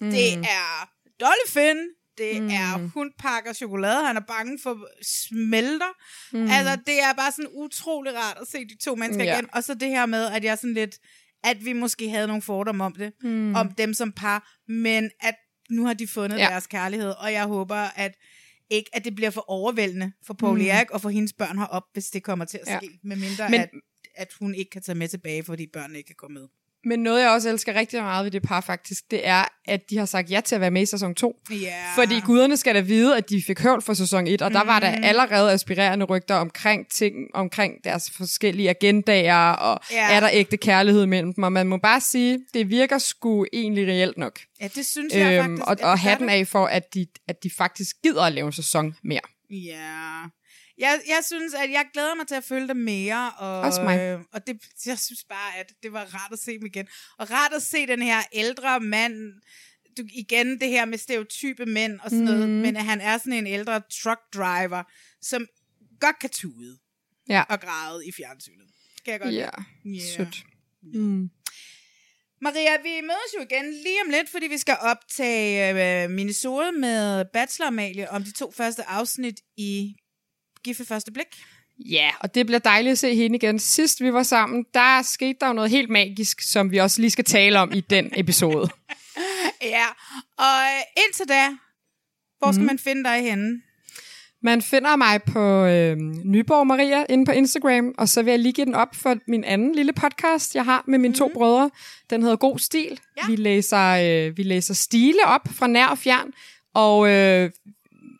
[0.00, 0.10] Mm.
[0.10, 0.88] Det er
[1.20, 1.78] Dolly Finn.
[2.18, 2.48] Det Mm.
[2.48, 5.92] er, hun pakker chokolade, han er bange for smelter.
[6.32, 6.50] Mm.
[6.50, 9.34] Altså, det er bare sådan utrolig rart at se de to mennesker Ja.
[9.34, 9.48] igen.
[9.52, 10.96] Og så det her med, at jeg sådan lidt,
[11.44, 13.54] at vi måske havde nogle fordomme om det, Mm.
[13.54, 15.34] om dem som par, men at
[15.70, 16.44] nu har de fundet ja.
[16.46, 18.12] deres kærlighed, og jeg håber, at
[18.70, 20.66] ikke at det bliver for overvældende for Paul Mm.
[20.66, 23.08] Erik og for hendes børn herop, hvis det kommer til at ske, ja.
[23.16, 23.70] mindre Men- Men, at,
[24.14, 26.48] at hun ikke kan tage med tilbage, fordi børnene ikke kan gå med.
[26.86, 29.98] Men noget, jeg også elsker rigtig meget ved det par faktisk, det er, at de
[29.98, 31.36] har sagt ja til at være med i sæson 2.
[31.50, 31.74] Ja.
[31.96, 34.80] Fordi guderne skal da vide, at de fik høvl for sæson 1, og der var
[34.80, 35.04] der Mhm.
[35.04, 40.12] allerede aspirerende rygter omkring ting, omkring deres forskellige agendaer, og Ja.
[40.16, 43.86] er der ægte kærlighed mellem dem, og man må bare sige, det virker sgu egentlig
[43.86, 44.38] reelt nok.
[44.60, 45.50] Ja, det synes jeg faktisk.
[45.50, 48.32] Øhm, og, det og gør hatten af for, at de, at de faktisk gider at
[48.32, 49.20] lave en sæson mere.
[49.50, 50.22] Ja.
[50.78, 53.32] Jeg, jeg synes, at jeg glæder mig til at følge dem mere.
[53.38, 53.98] Og, Også mig.
[54.00, 56.88] øh, og det, jeg synes bare, at det var rart at se dem igen.
[57.18, 59.32] Og rart at se den her ældre mand,
[59.98, 62.24] du, igen det her med stereotype mænd og sådan mm.
[62.30, 62.58] noget, Mhm.
[62.58, 64.82] men at han er sådan en ældre truck driver,
[65.22, 65.46] som
[66.00, 66.78] godt kan tude
[67.28, 67.42] Ja.
[67.48, 68.66] og græde i fjernsynet.
[69.04, 69.48] Kan jeg godt Ja,
[69.84, 70.12] lide.
[70.16, 70.42] sødt.
[70.82, 71.30] Mm.
[72.40, 77.24] Maria, vi mødes jo igen lige om lidt, fordi vi skal optage øh, minisode med
[77.32, 79.94] Bachelor Amalie om de to første afsnit i
[80.64, 81.26] Gift ved første blik.
[81.78, 83.58] Ja, og det bliver dejligt at se hende igen.
[83.58, 87.10] Sidst vi var sammen, der skete der jo noget helt magisk, som vi også lige
[87.10, 88.68] skal tale om i den episode.
[89.62, 89.84] Ja,
[90.38, 91.48] og øh, indtil da,
[92.38, 92.66] hvor skal Mhm.
[92.66, 93.62] man finde dig henne?
[94.42, 98.52] Man finder mig på øh, Nyborg Maria inde på Instagram, og så vil jeg lige
[98.52, 101.70] give den op for min anden lille podcast, jeg har med mine to brødre.
[102.10, 103.00] Den hedder God Stil.
[103.16, 103.22] Ja.
[103.28, 103.78] Vi, læser,
[104.28, 106.32] øh, vi læser stile op fra nær og fjern,
[106.74, 107.50] og øh,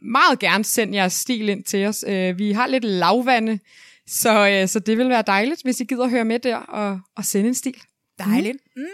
[0.05, 2.05] meget gerne send jeres stil ind til os.
[2.09, 3.59] Øh, vi har lidt lavvande,
[4.07, 7.25] så, øh, så det vil være dejligt, hvis I gider høre med der og, og
[7.25, 7.83] sende en stil.
[8.19, 8.59] Dejligt.
[8.77, 8.87] Mm.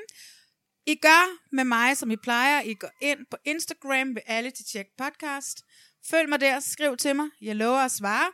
[0.87, 2.63] I gør med mig, som I plejer.
[2.63, 5.65] I går ind på Instagram ved Reality Check Podcast.
[6.11, 7.27] Følg mig der, skriv til mig.
[7.41, 8.33] Jeg lover at svare.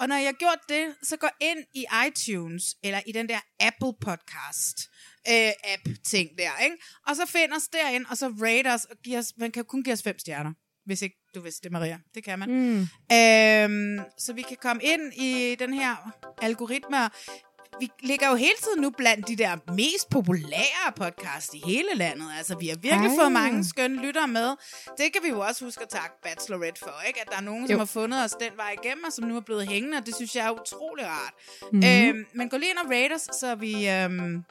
[0.00, 3.40] Og når jeg har gjort det, så gå ind i iTunes, eller i den der
[3.60, 4.90] Apple Podcast
[5.28, 6.76] øh, app ting der, ikke?
[7.06, 9.82] Og så find os derind, og så rate os, og giv os, man kan kun
[9.82, 10.52] give os fem stjerner,
[10.86, 11.98] hvis ikke du vidste det, Maria.
[12.14, 12.48] Det kan man.
[12.50, 12.80] Mm.
[13.16, 16.12] Øhm, så vi kan komme ind i den her
[16.42, 16.96] algoritme.
[17.80, 22.26] Vi ligger jo hele tiden nu blandt de der mest populære podcast i hele landet.
[22.38, 23.16] Altså, vi har virkelig Ej.
[23.20, 24.48] fået mange skønne lyttere med.
[24.98, 27.20] Det kan vi jo også huske at takke Bachelorette for, ikke?
[27.20, 27.78] At der er nogen, som Jo.
[27.78, 30.36] har fundet os den vej igennem, og som nu er blevet hængende, og det synes
[30.36, 31.32] jeg er utrolig rart.
[31.72, 31.84] Mhm.
[31.84, 33.88] Øhm, men gå lige ind og rate os, så vi...
[33.88, 34.44] Øhm,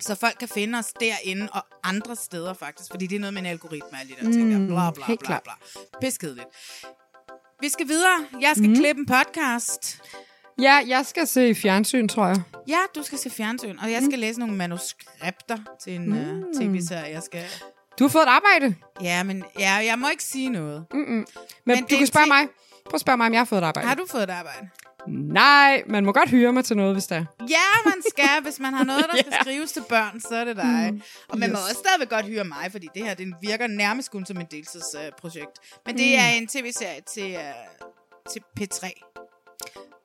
[0.00, 3.42] så folk kan finde os derinde og andre steder faktisk, fordi det er noget med
[3.42, 4.58] en algoritme, alle de der ting der.
[4.58, 5.42] Mm, Bla, bla, bla, klart.
[5.42, 5.52] bla.
[6.00, 6.46] Piskedeligt.
[7.60, 8.26] Vi skal videre.
[8.40, 8.74] Jeg skal mm.
[8.74, 10.00] klippe en podcast.
[10.60, 12.42] Ja, jeg skal se fjernsyn, tror jeg.
[12.68, 16.38] Ja, du skal se fjernsyn, og jeg skal læse nogle manuskripter til en mm.
[16.38, 17.12] uh, tv-serie.
[17.14, 17.44] Jeg skal...
[17.98, 18.74] Du har fået et arbejde.
[19.02, 20.86] Ja, men ja, jeg må ikke sige noget.
[20.92, 21.06] Mm-mm.
[21.06, 21.26] Men,
[21.64, 22.48] Men du kan spørge mig.
[22.84, 23.88] Prøv at spørge mig, om jeg har fået et arbejde.
[23.88, 24.68] Har du fået et arbejde?
[25.08, 27.24] Nej, man må godt hyre mig til noget, hvis det er.
[27.48, 28.42] Ja, man skal.
[28.42, 30.88] Hvis man har noget, der skal skrives til børn, så er det dig.
[30.92, 31.02] Mm.
[31.28, 31.62] Og man må Yes.
[31.64, 35.58] også stadigvæk godt hyre mig, fordi det her det virker nærmest kun som et deltidsprojekt.
[35.86, 36.18] Men det Mm.
[36.18, 37.92] er en tv-serie til, uh,
[38.32, 38.90] til P3.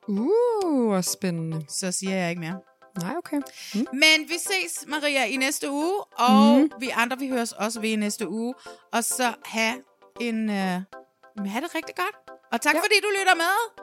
[0.08, 1.64] Uh, hvor spændende.
[1.68, 2.58] Så siger jeg ikke mere.
[3.02, 3.36] Nej, okay.
[3.74, 3.86] Mm.
[3.92, 6.70] Men vi ses, Maria, i næste uge, og Mm.
[6.80, 8.54] vi andre, vi høres også ved i næste uge.
[8.92, 9.74] Og så have
[10.20, 10.48] en...
[10.48, 12.16] Uh, have det rigtig godt.
[12.52, 12.80] Og tak, ja.
[12.80, 13.82] fordi du lytter med.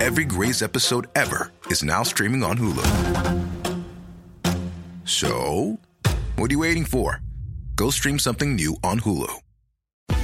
[0.00, 2.86] Every Grey's episode ever is now streaming on Hulu.
[5.04, 5.80] So,
[6.36, 7.20] what are you waiting for?
[7.74, 9.40] Go stream something new on Hulu.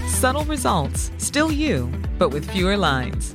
[0.07, 1.91] Subtle results, still you,
[2.21, 3.35] but with fewer lines.